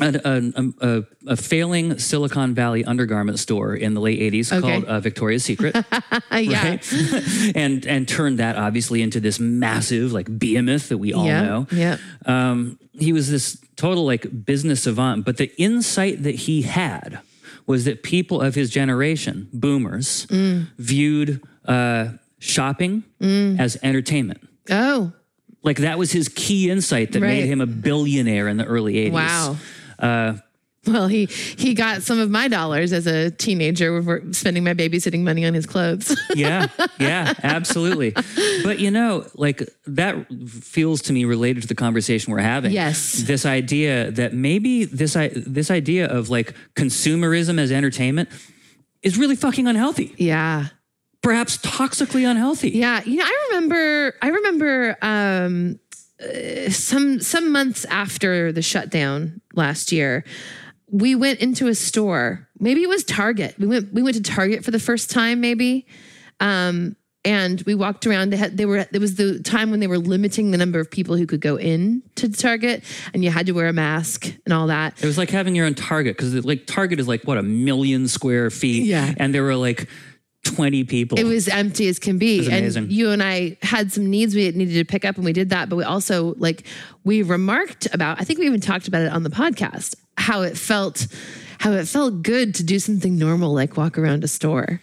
a, 0.00 0.20
a, 0.24 0.88
a, 0.98 1.04
a 1.28 1.36
failing 1.36 1.98
Silicon 1.98 2.54
Valley 2.54 2.84
undergarment 2.84 3.38
store 3.38 3.74
in 3.74 3.94
the 3.94 4.00
late 4.00 4.20
'80s 4.20 4.52
Okay. 4.52 4.60
called 4.60 4.84
uh, 4.84 5.00
Victoria's 5.00 5.44
Secret 5.44 5.74
yeah. 6.32 6.78
and 7.54 7.86
and 7.86 8.08
turned 8.08 8.38
that 8.38 8.56
obviously 8.56 9.02
into 9.02 9.20
this 9.20 9.38
massive 9.40 10.12
like 10.12 10.38
behemoth 10.38 10.88
that 10.88 10.98
we 10.98 11.12
all 11.12 11.26
Yeah. 11.26 11.42
know. 11.42 11.66
Yeah. 11.70 11.96
Um, 12.26 12.78
he 12.92 13.12
was 13.12 13.30
this 13.30 13.58
total 13.76 14.04
like 14.06 14.44
business 14.44 14.82
savant, 14.84 15.24
but 15.24 15.36
the 15.36 15.52
insight 15.60 16.22
that 16.22 16.34
he 16.34 16.62
had 16.62 17.20
was 17.66 17.84
that 17.84 18.02
people 18.02 18.40
of 18.40 18.54
his 18.54 18.70
generation, 18.70 19.48
boomers, 19.52 20.26
Mm. 20.26 20.68
viewed 20.78 21.40
uh, 21.66 22.08
shopping 22.38 23.02
as 23.20 23.76
entertainment. 23.82 24.40
Oh, 24.70 25.12
Like 25.62 25.78
that 25.78 25.98
was 25.98 26.12
his 26.12 26.28
key 26.28 26.70
insight 26.70 27.10
that 27.12 27.22
Right. 27.22 27.28
made 27.40 27.46
him 27.46 27.60
a 27.60 27.66
billionaire 27.66 28.46
in 28.46 28.56
the 28.56 28.64
early 28.64 28.94
80s. 28.94 29.12
wow. 29.12 29.56
Uh, 29.98 30.34
Well, 30.86 31.08
he 31.08 31.26
he 31.58 31.74
got 31.74 32.02
some 32.02 32.20
of 32.20 32.30
my 32.30 32.46
dollars 32.46 32.92
as 32.92 33.08
a 33.08 33.32
teenager 33.32 34.00
spending 34.32 34.62
my 34.62 34.72
babysitting 34.72 35.22
money 35.24 35.44
on 35.44 35.52
his 35.52 35.66
clothes. 35.66 36.16
yeah, 36.36 36.68
yeah, 37.00 37.34
absolutely. 37.42 38.12
But 38.62 38.78
you 38.78 38.92
know, 38.92 39.26
like 39.34 39.68
that 39.88 40.14
feels 40.48 41.02
to 41.02 41.12
me 41.12 41.24
related 41.24 41.62
to 41.62 41.66
the 41.68 41.74
conversation 41.74 42.32
we're 42.32 42.38
having. 42.38 42.70
Yes. 42.70 43.14
This 43.26 43.44
idea 43.44 44.12
that 44.12 44.32
maybe 44.32 44.84
this 44.84 45.16
i- 45.16 45.32
this 45.34 45.72
idea 45.72 46.06
of 46.06 46.28
like 46.30 46.54
consumerism 46.76 47.58
as 47.58 47.72
entertainment 47.72 48.28
is 49.02 49.18
really 49.18 49.34
fucking 49.36 49.66
unhealthy. 49.66 50.14
yeah. 50.18 50.66
Perhaps 51.22 51.58
toxically 51.58 52.24
unhealthy. 52.30 52.70
Yeah, 52.70 53.02
you 53.04 53.16
know, 53.16 53.24
I 53.24 53.46
remember. 53.48 54.14
I 54.22 54.28
remember 54.28 54.96
um, 55.02 55.80
uh, 56.22 56.70
some 56.70 57.20
some 57.20 57.52
months 57.52 57.84
after 57.86 58.52
the 58.52 58.62
shutdown 58.62 59.40
last 59.54 59.92
year, 59.92 60.24
we 60.90 61.14
went 61.14 61.40
into 61.40 61.66
a 61.68 61.74
store. 61.74 62.48
Maybe 62.58 62.82
it 62.82 62.88
was 62.88 63.04
Target. 63.04 63.54
We 63.58 63.66
went 63.66 63.92
we 63.92 64.02
went 64.02 64.16
to 64.16 64.22
Target 64.22 64.64
for 64.64 64.70
the 64.70 64.78
first 64.78 65.10
time, 65.10 65.40
maybe. 65.40 65.86
Um, 66.40 66.96
and 67.26 67.60
we 67.62 67.74
walked 67.74 68.06
around. 68.06 68.30
They, 68.30 68.36
had, 68.36 68.56
they 68.56 68.66
were. 68.66 68.86
It 68.92 69.00
was 69.00 69.16
the 69.16 69.40
time 69.40 69.72
when 69.72 69.80
they 69.80 69.88
were 69.88 69.98
limiting 69.98 70.52
the 70.52 70.58
number 70.58 70.78
of 70.78 70.88
people 70.88 71.16
who 71.16 71.26
could 71.26 71.40
go 71.40 71.56
in 71.56 72.02
to 72.14 72.30
Target, 72.30 72.84
and 73.12 73.24
you 73.24 73.30
had 73.30 73.46
to 73.46 73.52
wear 73.52 73.66
a 73.66 73.72
mask 73.72 74.32
and 74.44 74.54
all 74.54 74.68
that. 74.68 75.02
It 75.02 75.06
was 75.06 75.18
like 75.18 75.30
having 75.30 75.56
your 75.56 75.66
own 75.66 75.74
Target 75.74 76.16
because 76.16 76.32
like 76.44 76.66
Target 76.66 77.00
is 77.00 77.08
like 77.08 77.24
what 77.24 77.36
a 77.36 77.42
million 77.42 78.06
square 78.06 78.48
feet. 78.48 78.84
Yeah. 78.84 79.12
and 79.16 79.34
there 79.34 79.42
were 79.42 79.56
like 79.56 79.88
twenty 80.54 80.84
people. 80.84 81.18
It 81.18 81.24
was 81.24 81.48
empty 81.48 81.88
as 81.88 81.98
can 81.98 82.18
be. 82.18 82.50
And 82.50 82.90
you 82.92 83.10
and 83.10 83.22
I 83.22 83.56
had 83.62 83.92
some 83.92 84.08
needs 84.10 84.34
we 84.34 84.50
needed 84.52 84.74
to 84.74 84.84
pick 84.84 85.04
up 85.04 85.16
and 85.16 85.24
we 85.24 85.32
did 85.32 85.50
that. 85.50 85.68
But 85.68 85.76
we 85.76 85.84
also 85.84 86.34
like 86.38 86.66
we 87.04 87.22
remarked 87.22 87.86
about, 87.94 88.20
I 88.20 88.24
think 88.24 88.38
we 88.38 88.46
even 88.46 88.60
talked 88.60 88.88
about 88.88 89.02
it 89.02 89.12
on 89.12 89.22
the 89.22 89.30
podcast, 89.30 89.94
how 90.16 90.42
it 90.42 90.56
felt 90.56 91.06
how 91.58 91.72
it 91.72 91.88
felt 91.88 92.22
good 92.22 92.54
to 92.54 92.62
do 92.62 92.78
something 92.78 93.16
normal 93.16 93.54
like 93.54 93.78
walk 93.78 93.96
around 93.96 94.22
a 94.22 94.28
store 94.28 94.78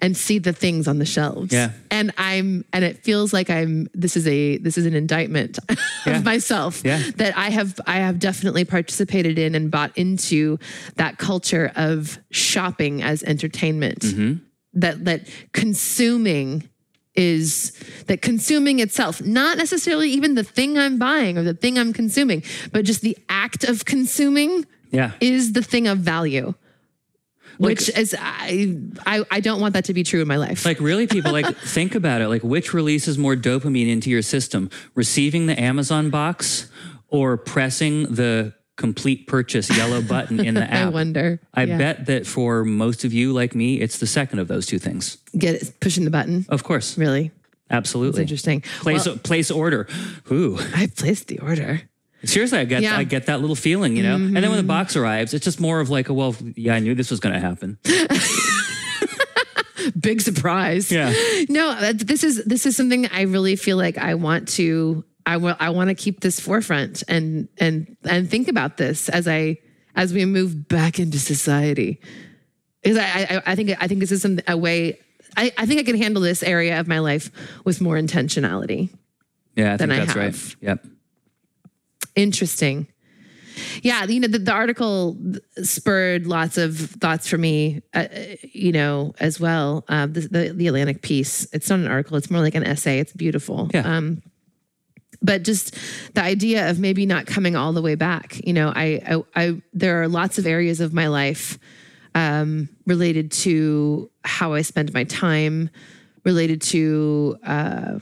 and 0.00 0.14
see 0.14 0.38
the 0.38 0.52
things 0.52 0.86
on 0.86 0.98
the 0.98 1.06
shelves. 1.06 1.50
Yeah. 1.50 1.70
And 1.90 2.12
I'm 2.18 2.62
and 2.74 2.84
it 2.84 2.98
feels 3.02 3.32
like 3.32 3.48
I'm 3.48 3.88
this 3.94 4.18
is 4.18 4.28
a 4.28 4.58
this 4.58 4.76
is 4.76 4.84
an 4.84 4.92
indictment 4.94 5.58
Yeah. 6.06 6.18
of 6.18 6.24
myself 6.24 6.82
Yeah. 6.84 7.02
that 7.16 7.36
I 7.38 7.48
have 7.48 7.80
I 7.86 8.00
have 8.00 8.18
definitely 8.18 8.66
participated 8.66 9.38
in 9.38 9.54
and 9.54 9.70
bought 9.70 9.96
into 9.96 10.58
that 10.96 11.16
culture 11.16 11.72
of 11.74 12.18
shopping 12.30 13.02
as 13.02 13.22
entertainment. 13.22 14.00
Mm-hmm. 14.00 14.44
That 14.74 15.04
that 15.04 15.28
consuming 15.52 16.68
is 17.16 17.72
that 18.06 18.22
consuming 18.22 18.78
itself, 18.78 19.20
not 19.20 19.58
necessarily 19.58 20.08
even 20.10 20.36
the 20.36 20.44
thing 20.44 20.78
I'm 20.78 20.96
buying 20.98 21.36
or 21.36 21.42
the 21.42 21.54
thing 21.54 21.76
I'm 21.78 21.92
consuming, 21.92 22.44
but 22.72 22.84
just 22.84 23.00
the 23.02 23.18
act 23.28 23.64
of 23.64 23.84
consuming 23.84 24.64
Yeah. 24.92 25.12
is 25.20 25.52
the 25.52 25.62
thing 25.62 25.88
of 25.88 25.98
value. 25.98 26.54
Which 27.58 27.90
is 27.90 28.14
I, 28.18 28.78
I 29.04 29.24
I 29.30 29.40
don't 29.40 29.60
want 29.60 29.74
that 29.74 29.84
to 29.86 29.92
be 29.94 30.02
true 30.02 30.22
in 30.22 30.28
my 30.28 30.36
life. 30.36 30.64
Like 30.64 30.80
really, 30.80 31.06
people 31.06 31.32
like 31.32 31.54
think 31.76 31.94
about 31.94 32.22
it. 32.22 32.28
Like 32.28 32.42
which 32.42 32.72
releases 32.72 33.18
more 33.18 33.34
dopamine 33.36 33.88
into 33.90 34.08
your 34.08 34.22
system? 34.22 34.70
Receiving 34.94 35.44
the 35.46 35.60
Amazon 35.60 36.08
box 36.08 36.70
or 37.08 37.36
pressing 37.36 38.04
the 38.04 38.54
complete 38.80 39.26
purchase 39.26 39.68
yellow 39.76 40.00
button 40.14 40.40
in 40.44 40.54
the 40.54 40.64
app. 40.64 40.86
I 40.86 40.88
wonder. 40.88 41.38
I 41.54 41.64
Yeah. 41.64 41.78
bet 41.78 42.06
that 42.06 42.26
for 42.26 42.64
most 42.64 43.04
of 43.04 43.12
you, 43.12 43.32
like 43.32 43.54
me, 43.54 43.78
it's 43.80 43.98
the 43.98 44.06
second 44.06 44.38
of 44.40 44.48
those 44.48 44.64
two 44.66 44.78
things. 44.80 45.18
Get 45.36 45.54
it, 45.62 45.80
pushing 45.80 46.04
the 46.04 46.10
button. 46.10 46.46
Of 46.48 46.64
course, 46.64 46.96
Really 46.98 47.30
absolutely. 47.70 48.22
interesting. 48.22 48.62
Place 48.80 49.06
Well, 49.06 49.18
place 49.18 49.50
order. 49.50 49.86
Who? 50.24 50.58
I 50.74 50.88
placed 50.96 51.28
the 51.28 51.38
order. 51.40 51.82
seriously, 52.24 52.58
I 52.58 52.64
get 52.64 52.82
Yeah. 52.82 52.90
Mm-hmm. 52.92 53.00
I 53.00 53.04
get 53.04 53.26
that 53.26 53.40
little 53.40 53.56
feeling, 53.56 53.96
you 53.96 54.02
know. 54.02 54.14
And 54.16 54.36
then 54.36 54.48
when 54.50 54.56
the 54.56 54.72
box 54.76 54.96
arrives, 54.96 55.32
it's 55.34 55.44
just 55.44 55.60
more 55.60 55.80
of 55.80 55.88
like, 55.90 56.08
a, 56.08 56.14
well, 56.14 56.34
yeah, 56.56 56.74
I 56.74 56.80
knew 56.80 56.94
this 56.94 57.10
was 57.10 57.20
going 57.20 57.34
to 57.34 57.40
happen. 57.40 57.78
Big 59.98 60.20
surprise. 60.20 60.90
Yeah. 60.92 61.12
No, 61.48 61.92
this 61.92 62.22
is 62.22 62.44
this 62.44 62.66
is 62.66 62.76
something 62.76 63.06
I 63.06 63.22
really 63.22 63.56
feel 63.56 63.76
like 63.78 63.96
I 63.98 64.14
want 64.14 64.48
to 64.60 65.04
I 65.30 65.36
will 65.36 65.56
I 65.60 65.70
want 65.70 65.90
to 65.90 65.94
keep 65.94 66.20
this 66.20 66.40
forefront 66.40 67.04
and 67.06 67.48
and 67.58 67.96
and 68.04 68.28
think 68.28 68.48
about 68.48 68.78
this 68.78 69.08
as 69.08 69.28
I 69.28 69.58
as 69.94 70.12
we 70.12 70.24
move 70.24 70.66
back 70.66 70.98
into 70.98 71.20
society. 71.20 72.00
Because 72.82 72.98
I 72.98 73.04
I, 73.04 73.42
I 73.46 73.54
think 73.54 73.70
I 73.80 73.86
think 73.86 74.00
this 74.00 74.10
is 74.10 74.22
some, 74.22 74.40
a 74.48 74.56
way 74.56 74.98
I, 75.36 75.52
I 75.56 75.66
think 75.66 75.78
I 75.78 75.84
can 75.84 75.96
handle 75.96 76.20
this 76.20 76.42
area 76.42 76.80
of 76.80 76.88
my 76.88 76.98
life 76.98 77.30
with 77.64 77.80
more 77.80 77.94
intentionality. 77.94 78.90
Yeah, 79.54 79.74
I 79.74 79.76
Than 79.76 79.90
think 79.90 80.02
I 80.02 80.04
that's 80.04 80.16
right. 80.16 80.56
Yep. 80.62 80.86
Interesting. 82.16 82.88
Yeah, 83.82 84.04
you 84.06 84.18
know 84.18 84.26
the, 84.26 84.40
the 84.40 84.52
article 84.52 85.16
spurred 85.62 86.26
lots 86.26 86.58
of 86.58 86.76
thoughts 86.76 87.28
for 87.28 87.38
me, 87.38 87.82
uh, 87.94 88.08
you 88.42 88.72
know, 88.72 89.14
as 89.20 89.38
well. 89.38 89.84
Uh, 89.88 90.06
the, 90.06 90.20
the 90.22 90.52
the 90.56 90.66
Atlantic 90.66 91.02
piece. 91.02 91.46
It's 91.52 91.70
not 91.70 91.78
an 91.78 91.86
article; 91.86 92.16
it's 92.16 92.32
more 92.32 92.40
like 92.40 92.56
an 92.56 92.64
essay. 92.64 92.98
It's 92.98 93.12
beautiful. 93.12 93.70
Yeah. 93.72 93.82
Um, 93.82 94.22
but 95.22 95.42
just 95.42 95.76
the 96.14 96.22
idea 96.22 96.70
of 96.70 96.78
maybe 96.78 97.06
not 97.06 97.26
coming 97.26 97.56
all 97.56 97.72
the 97.72 97.82
way 97.82 97.94
back. 97.94 98.40
You 98.46 98.52
know, 98.52 98.72
I 98.74 99.00
I, 99.06 99.22
I 99.44 99.62
there 99.72 100.02
are 100.02 100.08
lots 100.08 100.38
of 100.38 100.46
areas 100.46 100.80
of 100.80 100.92
my 100.92 101.08
life 101.08 101.58
um, 102.14 102.68
related 102.86 103.30
to 103.32 104.10
how 104.24 104.54
I 104.54 104.62
spend 104.62 104.92
my 104.92 105.04
time, 105.04 105.70
related 106.24 106.62
to 106.62 107.36
uh, 107.46 107.98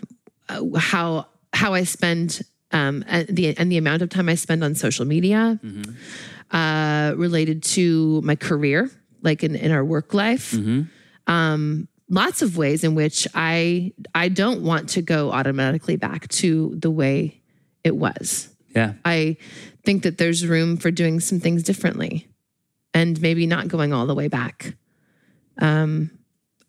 uh, 0.48 0.78
how 0.78 1.26
how 1.52 1.74
I 1.74 1.84
spend 1.84 2.42
um, 2.72 3.04
and 3.08 3.26
the 3.28 3.56
and 3.56 3.70
the 3.70 3.78
amount 3.78 4.02
of 4.02 4.08
time 4.10 4.28
I 4.28 4.34
spend 4.34 4.62
on 4.62 4.74
social 4.74 5.04
media, 5.04 5.58
uh, 6.50 7.14
related 7.16 7.62
to 7.62 8.20
my 8.22 8.36
career, 8.36 8.90
like 9.22 9.42
in, 9.42 9.54
in 9.56 9.70
our 9.70 9.84
work 9.84 10.14
life. 10.14 10.52
Um, 11.26 11.88
lots 12.08 12.42
of 12.42 12.56
ways 12.56 12.84
in 12.84 12.94
which 12.94 13.26
I 13.34 13.92
I 14.14 14.28
don't 14.28 14.62
want 14.62 14.90
to 14.90 15.02
go 15.02 15.30
automatically 15.32 15.96
back 15.96 16.28
to 16.28 16.74
the 16.76 16.90
way 16.90 17.40
it 17.84 17.96
was. 17.96 18.48
Yeah. 18.74 18.94
I 19.04 19.36
think 19.84 20.02
that 20.02 20.18
there's 20.18 20.46
room 20.46 20.76
for 20.76 20.90
doing 20.90 21.20
some 21.20 21.40
things 21.40 21.62
differently 21.62 22.28
and 22.94 23.20
maybe 23.20 23.46
not 23.46 23.68
going 23.68 23.92
all 23.92 24.06
the 24.06 24.14
way 24.14 24.28
back. 24.28 24.74
Um, 25.60 26.10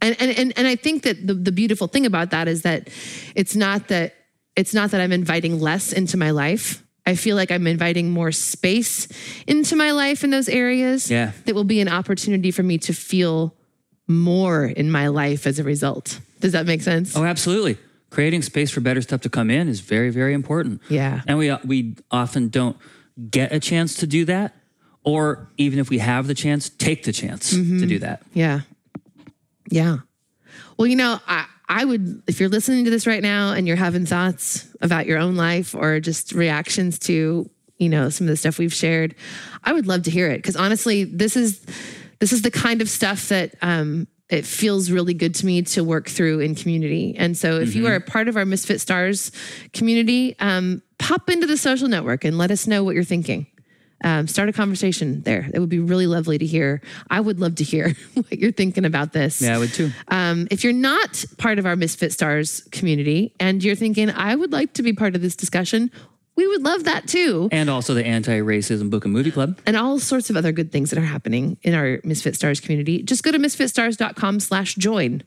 and, 0.01 0.15
and, 0.19 0.31
and, 0.37 0.53
and 0.57 0.67
I 0.67 0.75
think 0.75 1.03
that 1.03 1.25
the, 1.27 1.33
the 1.33 1.51
beautiful 1.51 1.87
thing 1.87 2.05
about 2.05 2.31
that 2.31 2.47
is 2.47 2.61
that 2.63 2.89
it's 3.35 3.55
not 3.55 3.89
that 3.89 4.15
it's 4.55 4.73
not 4.73 4.91
that 4.91 5.01
I'm 5.01 5.11
inviting 5.11 5.59
less 5.59 5.93
into 5.93 6.17
my 6.17 6.31
life. 6.31 6.83
I 7.05 7.15
feel 7.15 7.35
like 7.35 7.51
I'm 7.51 7.65
inviting 7.67 8.11
more 8.11 8.31
space 8.31 9.07
into 9.47 9.75
my 9.75 9.91
life 9.91 10.23
in 10.23 10.29
those 10.31 10.49
areas 10.49 11.09
Yeah. 11.09 11.31
that 11.45 11.55
will 11.55 11.63
be 11.63 11.79
an 11.81 11.87
opportunity 11.87 12.51
for 12.51 12.61
me 12.63 12.77
to 12.79 12.93
feel 12.93 13.55
more 14.09 14.65
in 14.65 14.91
my 14.91 15.07
life 15.07 15.47
as 15.47 15.59
a 15.59 15.63
result. 15.63 16.19
Does 16.41 16.51
that 16.51 16.65
make 16.65 16.81
sense? 16.81 17.15
Oh, 17.15 17.23
absolutely. 17.23 17.77
Creating 18.09 18.41
space 18.41 18.71
for 18.71 18.81
better 18.81 19.01
stuff 19.01 19.21
to 19.21 19.29
come 19.29 19.49
in 19.51 19.69
is 19.69 19.79
very, 19.81 20.09
very 20.09 20.33
important. 20.33 20.81
Yeah. 20.89 21.21
And 21.27 21.37
we 21.37 21.53
we 21.63 21.95
often 22.09 22.49
don't 22.49 22.75
get 23.29 23.53
a 23.53 23.59
chance 23.59 23.95
to 23.97 24.07
do 24.07 24.25
that, 24.25 24.55
or 25.03 25.47
even 25.57 25.77
if 25.79 25.89
we 25.89 25.99
have 25.99 26.25
the 26.27 26.33
chance, 26.33 26.69
take 26.69 27.03
the 27.03 27.11
chance 27.13 27.53
Mm-hmm. 27.53 27.79
to 27.79 27.85
do 27.85 27.99
that. 27.99 28.23
Yeah. 28.33 28.61
Yeah. 29.69 29.97
Well, 30.77 30.87
you 30.87 30.95
know, 30.95 31.19
I, 31.27 31.45
I 31.67 31.85
would, 31.85 32.23
if 32.25 32.39
you're 32.39 32.49
listening 32.49 32.85
to 32.85 32.89
this 32.91 33.05
right 33.05 33.21
now 33.21 33.51
and 33.53 33.67
you're 33.67 33.75
having 33.77 34.05
thoughts 34.07 34.67
about 34.81 35.05
your 35.05 35.19
own 35.19 35.35
life 35.35 35.75
or 35.75 35.99
just 35.99 36.31
reactions 36.31 36.97
to, 36.99 37.47
you 37.77 37.89
know, 37.89 38.09
some 38.09 38.25
of 38.25 38.29
the 38.31 38.37
stuff 38.37 38.57
we've 38.57 38.73
shared, 38.73 39.13
I 39.63 39.73
would 39.73 39.85
love 39.85 40.03
to 40.03 40.11
hear 40.11 40.29
it. 40.29 40.41
Cause 40.43 40.55
honestly, 40.55 41.03
this 41.03 41.35
is, 41.35 41.63
this 42.19 42.33
is 42.33 42.41
the 42.41 42.51
kind 42.51 42.81
of 42.81 42.89
stuff 42.89 43.29
that, 43.29 43.55
um, 43.61 44.07
it 44.29 44.45
feels 44.45 44.91
really 44.91 45.15
good 45.15 45.33
to 45.33 45.45
me 45.45 45.63
to 45.63 45.83
work 45.83 46.07
through 46.07 46.39
in 46.39 46.53
community. 46.53 47.15
And 47.17 47.35
so 47.35 47.59
if 47.59 47.73
you 47.73 47.87
are 47.87 47.95
a 47.95 48.01
part 48.01 48.27
of 48.27 48.37
our 48.37 48.45
Misfit 48.45 48.79
Stars 48.79 49.31
community, 49.73 50.35
um, 50.39 50.83
pop 50.99 51.31
into 51.31 51.47
the 51.47 51.57
social 51.57 51.87
network 51.87 52.23
and 52.23 52.37
let 52.37 52.51
us 52.51 52.67
know 52.67 52.83
what 52.83 52.93
you're 52.93 53.03
thinking 53.03 53.47
um, 54.03 54.27
start 54.27 54.49
a 54.49 54.53
conversation 54.53 55.21
there. 55.23 55.49
It 55.53 55.59
would 55.59 55.69
be 55.69 55.79
really 55.79 56.07
lovely 56.07 56.37
to 56.37 56.45
hear. 56.45 56.81
I 57.09 57.19
would 57.19 57.39
love 57.39 57.55
to 57.55 57.63
hear 57.63 57.95
what 58.13 58.31
you're 58.31 58.51
thinking 58.51 58.85
about 58.85 59.13
this. 59.13 59.41
Yeah, 59.41 59.55
I 59.55 59.59
would 59.59 59.73
too. 59.73 59.91
Um, 60.07 60.47
if 60.51 60.63
you're 60.63 60.73
not 60.73 61.23
part 61.37 61.59
of 61.59 61.65
our 61.65 61.75
Misfit 61.75 62.11
Stars 62.11 62.61
community 62.71 63.33
and 63.39 63.63
you're 63.63 63.75
thinking, 63.75 64.09
I 64.09 64.35
would 64.35 64.51
like 64.51 64.73
to 64.73 64.83
be 64.83 64.93
part 64.93 65.15
of 65.15 65.21
this 65.21 65.35
discussion, 65.35 65.91
we 66.39 66.47
would 66.47 66.63
love 66.63 66.85
that 66.85 67.05
too. 67.05 67.49
And 67.51 67.69
also 67.69 67.93
the 67.93 68.05
anti-racism 68.05 68.89
book 68.89 69.03
and 69.03 69.13
movie 69.13 69.29
club. 69.29 69.59
And 69.65 69.75
all 69.75 69.99
sorts 69.99 70.29
of 70.29 70.37
other 70.37 70.53
good 70.53 70.71
things 70.71 70.89
that 70.89 70.97
are 70.97 71.05
happening 71.05 71.57
in 71.63 71.73
our 71.73 71.99
Misfit 72.05 72.33
Stars 72.33 72.61
community. 72.61 73.03
Just 73.03 73.23
go 73.23 73.31
to 73.31 73.37
misfitstars.com 73.37 74.39
slash 74.39 74.75
join 74.75 75.23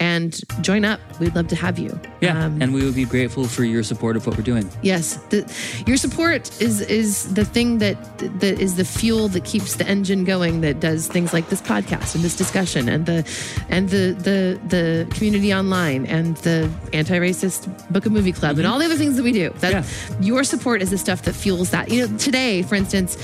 and 0.00 0.40
join 0.62 0.84
up. 0.84 0.98
We'd 1.20 1.34
love 1.36 1.48
to 1.48 1.56
have 1.56 1.78
you. 1.78 1.98
Yeah, 2.20 2.46
Um, 2.46 2.60
and 2.62 2.72
we 2.74 2.82
would 2.84 2.94
be 2.94 3.04
grateful 3.04 3.44
for 3.44 3.64
your 3.64 3.82
support 3.82 4.16
of 4.16 4.26
what 4.26 4.36
we're 4.36 4.42
doing. 4.42 4.68
Yes, 4.82 5.16
the, 5.28 5.40
your 5.86 5.96
support 5.98 6.50
is 6.60 6.80
is 6.80 7.32
the 7.34 7.44
thing 7.44 7.78
that 7.78 7.96
that 8.40 8.58
is 8.60 8.76
the 8.76 8.84
fuel 8.84 9.28
that 9.28 9.44
keeps 9.44 9.74
the 9.76 9.86
engine 9.86 10.24
going. 10.24 10.62
That 10.62 10.80
does 10.80 11.06
things 11.06 11.32
like 11.32 11.48
this 11.50 11.60
podcast 11.62 12.14
and 12.14 12.24
this 12.24 12.34
discussion 12.36 12.88
and 12.88 13.04
the 13.06 13.24
and 13.68 13.88
the 13.90 14.14
the 14.18 14.58
the 14.68 15.06
community 15.14 15.52
online 15.54 16.06
and 16.06 16.36
the 16.38 16.68
anti-racist 16.92 17.68
book 17.92 18.06
and 18.06 18.14
movie 18.14 18.32
club 18.32 18.58
and 18.58 18.66
all 18.66 18.78
the 18.78 18.84
other 18.86 18.96
things 18.96 19.16
that 19.16 19.22
we 19.22 19.32
do. 19.32 19.50
That 19.60 19.72
Yeah. 19.72 19.84
your 20.20 20.44
support 20.44 20.82
is 20.82 20.90
the 20.90 20.98
stuff 20.98 21.22
that 21.22 21.34
fuels 21.34 21.70
that. 21.70 21.90
You 21.90 22.06
know, 22.08 22.16
today, 22.18 22.62
for 22.62 22.74
instance, 22.74 23.16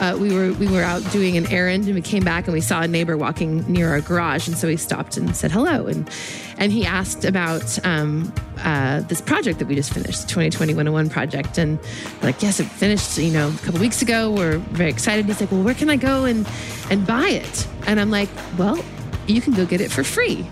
uh, 0.00 0.16
we 0.20 0.34
were 0.34 0.52
we 0.54 0.66
were 0.66 0.82
out 0.82 1.02
doing 1.12 1.36
an 1.36 1.46
errand 1.52 1.86
and 1.86 1.94
we 1.94 2.02
came 2.02 2.24
back 2.24 2.44
and 2.46 2.52
we 2.54 2.60
saw 2.60 2.82
a 2.82 2.88
neighbor 2.88 3.16
walking 3.16 3.64
near 3.70 3.90
our 3.90 4.00
garage 4.00 4.48
and 4.48 4.56
so 4.58 4.66
we 4.68 4.76
stopped 4.76 5.16
and 5.16 5.36
said 5.36 5.50
hello 5.52 5.86
and 5.86 6.08
and 6.58 6.70
he 6.72 6.86
asked 6.86 7.24
about 7.24 7.84
um, 7.84 8.32
uh, 8.58 9.00
this 9.00 9.20
project 9.20 9.58
that 9.58 9.66
we 9.68 9.74
just 9.74 9.92
finished, 9.92 10.22
the 10.22 10.28
2020 10.28 10.72
101 10.74 11.10
project. 11.10 11.58
And 11.58 11.78
like, 12.22 12.42
yes, 12.42 12.60
it 12.60 12.64
finished, 12.66 13.18
you 13.18 13.32
know, 13.32 13.48
a 13.48 13.64
couple 13.64 13.80
weeks 13.80 14.02
ago. 14.02 14.30
We're 14.30 14.58
very 14.58 14.90
excited. 14.90 15.26
He's 15.26 15.40
like, 15.40 15.50
well, 15.50 15.62
where 15.62 15.74
can 15.74 15.90
I 15.90 15.96
go 15.96 16.24
and, 16.24 16.46
and 16.90 17.06
buy 17.06 17.28
it? 17.28 17.66
And 17.86 17.98
I'm 17.98 18.10
like, 18.10 18.28
well, 18.56 18.82
you 19.26 19.40
can 19.40 19.52
go 19.54 19.66
get 19.66 19.80
it 19.80 19.90
for 19.90 20.04
free. 20.04 20.46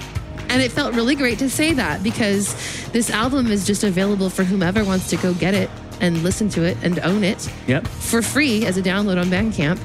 And 0.48 0.60
it 0.60 0.70
felt 0.70 0.94
really 0.94 1.14
great 1.14 1.38
to 1.38 1.48
say 1.48 1.72
that 1.74 2.02
because 2.02 2.54
this 2.90 3.08
album 3.10 3.50
is 3.50 3.66
just 3.66 3.84
available 3.84 4.28
for 4.28 4.44
whomever 4.44 4.84
wants 4.84 5.08
to 5.10 5.16
go 5.16 5.32
get 5.34 5.54
it 5.54 5.70
and 6.00 6.22
listen 6.22 6.48
to 6.50 6.62
it 6.64 6.76
and 6.82 6.98
own 7.00 7.22
it 7.24 7.48
Yep. 7.68 7.86
for 7.86 8.22
free 8.22 8.66
as 8.66 8.76
a 8.76 8.82
download 8.82 9.18
on 9.20 9.28
Bandcamp 9.28 9.78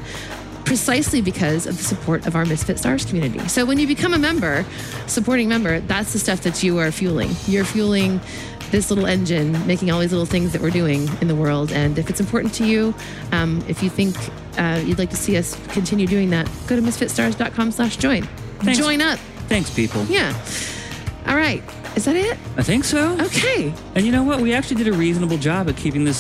precisely 0.68 1.22
because 1.22 1.66
of 1.66 1.78
the 1.78 1.84
support 1.84 2.28
of 2.28 2.36
our 2.36 2.46
Misfit 2.46 2.78
Stars 2.78 3.06
community. 3.06 3.40
So 3.48 3.66
when 3.66 3.80
you 3.80 3.88
become 3.88 4.14
a 4.14 4.20
member, 4.20 4.66
supporting 5.08 5.48
member, 5.48 5.80
that's 5.80 6.12
the 6.12 6.20
stuff 6.20 6.42
that 6.42 6.62
you 6.62 6.78
are 6.78 6.92
fueling. 6.92 7.30
You're 7.48 7.64
fueling 7.64 8.20
this 8.70 8.90
little 8.92 9.06
engine, 9.06 9.66
making 9.66 9.92
all 9.92 10.02
these 10.02 10.12
little 10.12 10.26
things 10.26 10.52
that 10.52 10.62
we're 10.62 10.70
doing 10.70 11.08
in 11.22 11.30
the 11.30 11.36
world. 11.36 11.72
And 11.72 11.98
if 11.98 12.10
it's 12.10 12.20
important 12.20 12.54
to 12.56 12.66
you, 12.66 12.94
um, 13.32 13.64
if 13.70 13.82
you 13.82 13.90
think 13.90 14.18
uh, 14.58 14.82
you'd 14.86 15.00
like 15.00 15.10
to 15.12 15.16
see 15.16 15.38
us 15.38 15.56
continue 15.70 16.06
doing 16.06 16.32
that, 16.32 16.50
go 16.68 16.76
to 16.76 16.82
misfitstars.com 16.82 17.72
slash 17.72 17.96
join. 17.96 18.28
Join 18.64 19.02
up. 19.02 19.20
Thanks, 19.48 19.74
people. 19.74 20.04
Yeah. 20.06 20.38
All 21.28 21.38
right. 21.38 21.64
Is 21.98 22.06
that 22.06 22.16
it? 22.16 22.38
I 22.56 22.62
think 22.62 22.84
so. 22.86 23.18
Okay. 23.20 23.74
And 23.96 24.06
you 24.06 24.12
know 24.12 24.22
what? 24.24 24.40
We 24.40 24.54
actually 24.54 24.84
did 24.84 24.88
a 24.94 24.96
reasonable 24.96 25.38
job 25.40 25.68
at 25.68 25.78
keeping 25.78 26.04
this 26.06 26.18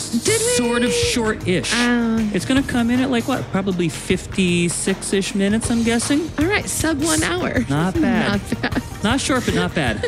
sort 0.58 0.82
of 0.84 0.92
short-ish. 0.92 1.72
Um, 1.76 2.32
it's 2.34 2.46
going 2.46 2.62
to 2.64 2.68
come 2.68 2.90
in 2.90 3.00
at 3.00 3.12
like 3.12 3.28
what? 3.28 3.44
Probably 3.52 3.88
56-ish 3.88 5.36
minutes, 5.36 5.70
I'm 5.70 5.84
guessing. 5.84 6.32
All 6.40 6.48
right, 6.48 6.66
sub 6.68 7.00
one 7.04 7.22
hour. 7.22 7.60
Not 7.70 7.94
bad. 8.02 8.42
Not 8.52 8.62
bad. 8.62 8.84
Not 9.04 9.22
short, 9.22 9.46
but 9.46 9.54
not 9.54 9.76
bad. 9.76 10.04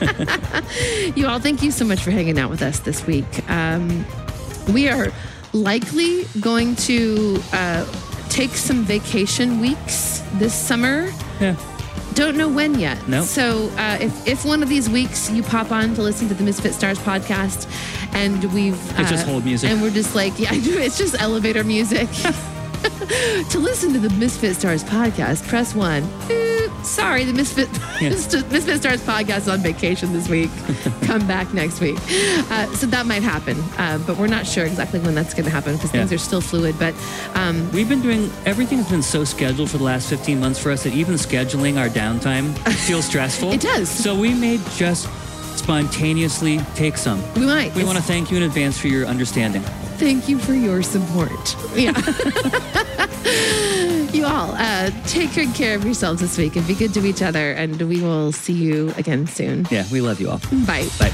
You 1.16 1.26
all, 1.26 1.40
thank 1.40 1.62
you 1.62 1.72
so 1.72 1.84
much 1.84 2.00
for 2.00 2.12
hanging 2.12 2.38
out 2.38 2.50
with 2.50 2.62
us 2.62 2.78
this 2.80 3.04
week. 3.06 3.26
Um, 3.50 4.04
we 4.72 4.88
are 4.88 5.08
likely 5.52 6.24
going 6.40 6.76
to 6.76 7.40
uh, 7.52 7.84
take 8.28 8.50
some 8.50 8.84
vacation 8.84 9.58
weeks 9.60 10.22
this 10.34 10.54
summer. 10.54 11.10
yeah. 11.40 11.56
Don't 12.18 12.36
know 12.36 12.48
when 12.48 12.80
yet. 12.80 13.06
Nope. 13.06 13.26
So 13.26 13.68
uh, 13.76 13.96
if, 14.00 14.26
if 14.26 14.44
one 14.44 14.60
of 14.60 14.68
these 14.68 14.90
weeks 14.90 15.30
you 15.30 15.40
pop 15.40 15.70
on 15.70 15.94
to 15.94 16.02
listen 16.02 16.26
to 16.26 16.34
the 16.34 16.42
Misfit 16.42 16.74
Stars 16.74 16.98
podcast 16.98 17.72
and 18.12 18.42
we've. 18.52 18.74
It's 18.98 19.08
just 19.08 19.24
uh, 19.24 19.30
hold 19.30 19.44
music. 19.44 19.70
And 19.70 19.80
we're 19.80 19.90
just 19.90 20.16
like, 20.16 20.36
yeah, 20.36 20.50
I 20.50 20.58
do 20.64 20.76
it's 20.76 20.98
just 20.98 21.14
elevator 21.20 21.62
music. 21.62 22.10
to 22.10 23.58
listen 23.60 23.92
to 23.92 24.00
the 24.00 24.10
Misfit 24.18 24.56
Stars 24.56 24.82
podcast, 24.82 25.46
press 25.46 25.76
one. 25.76 26.02
Sorry, 26.84 27.24
the 27.24 27.32
Misfit, 27.32 27.68
Yeah. 28.00 28.10
Misfit 28.10 28.78
Stars 28.80 29.02
podcast 29.02 29.38
is 29.38 29.48
on 29.48 29.60
vacation 29.60 30.12
this 30.12 30.28
week. 30.28 30.50
Come 31.02 31.26
back 31.26 31.52
next 31.52 31.80
week. 31.80 31.96
Uh, 32.50 32.66
so 32.74 32.86
that 32.86 33.04
might 33.06 33.22
happen, 33.22 33.58
uh, 33.78 33.98
but 34.06 34.16
we're 34.16 34.26
not 34.28 34.46
sure 34.46 34.64
exactly 34.64 35.00
when 35.00 35.14
that's 35.14 35.34
going 35.34 35.44
to 35.44 35.50
happen 35.50 35.74
because 35.74 35.90
things 35.90 36.12
are 36.12 36.18
still 36.18 36.40
fluid. 36.40 36.76
But 36.78 36.94
um, 37.34 37.70
We've 37.72 37.88
been 37.88 38.00
doing 38.02 38.30
everything's 38.46 38.88
been 38.88 39.02
so 39.02 39.24
scheduled 39.24 39.70
for 39.70 39.78
the 39.78 39.84
last 39.84 40.08
15 40.08 40.40
months 40.40 40.58
for 40.58 40.70
us 40.70 40.84
that 40.84 40.92
even 40.94 41.14
scheduling 41.14 41.78
our 41.78 41.88
downtime 41.88 42.56
feels 42.86 43.04
stressful. 43.04 43.52
It 43.52 43.60
does. 43.60 43.88
So 43.88 44.14
we 44.18 44.32
may 44.34 44.58
just 44.76 45.06
spontaneously 45.58 46.58
take 46.74 46.96
some. 46.96 47.22
we 47.34 47.46
might. 47.46 47.74
We 47.74 47.84
want 47.84 47.98
to 47.98 48.04
thank 48.04 48.30
you 48.30 48.36
in 48.36 48.42
advance 48.44 48.78
for 48.78 48.88
your 48.88 49.06
understanding. 49.06 49.62
Thank 49.98 50.28
you 50.28 50.38
for 50.38 50.54
your 50.54 50.82
support. 50.82 51.56
Yeah. 51.74 51.90
you 54.12 54.24
all 54.24 54.52
uh, 54.52 54.90
take 55.06 55.34
good 55.34 55.52
care 55.54 55.74
of 55.74 55.84
yourselves 55.84 56.20
this 56.20 56.38
week 56.38 56.56
and 56.56 56.66
be 56.66 56.74
good 56.74 56.94
to 56.94 57.04
each 57.04 57.22
other. 57.22 57.52
And 57.52 57.80
we 57.82 58.00
will 58.00 58.32
see 58.32 58.52
you 58.52 58.92
again 58.96 59.26
soon. 59.26 59.66
Yeah, 59.70 59.84
we 59.90 60.00
love 60.00 60.20
you 60.20 60.30
all. 60.30 60.40
Bye. 60.66 60.88
Bye. 60.98 61.12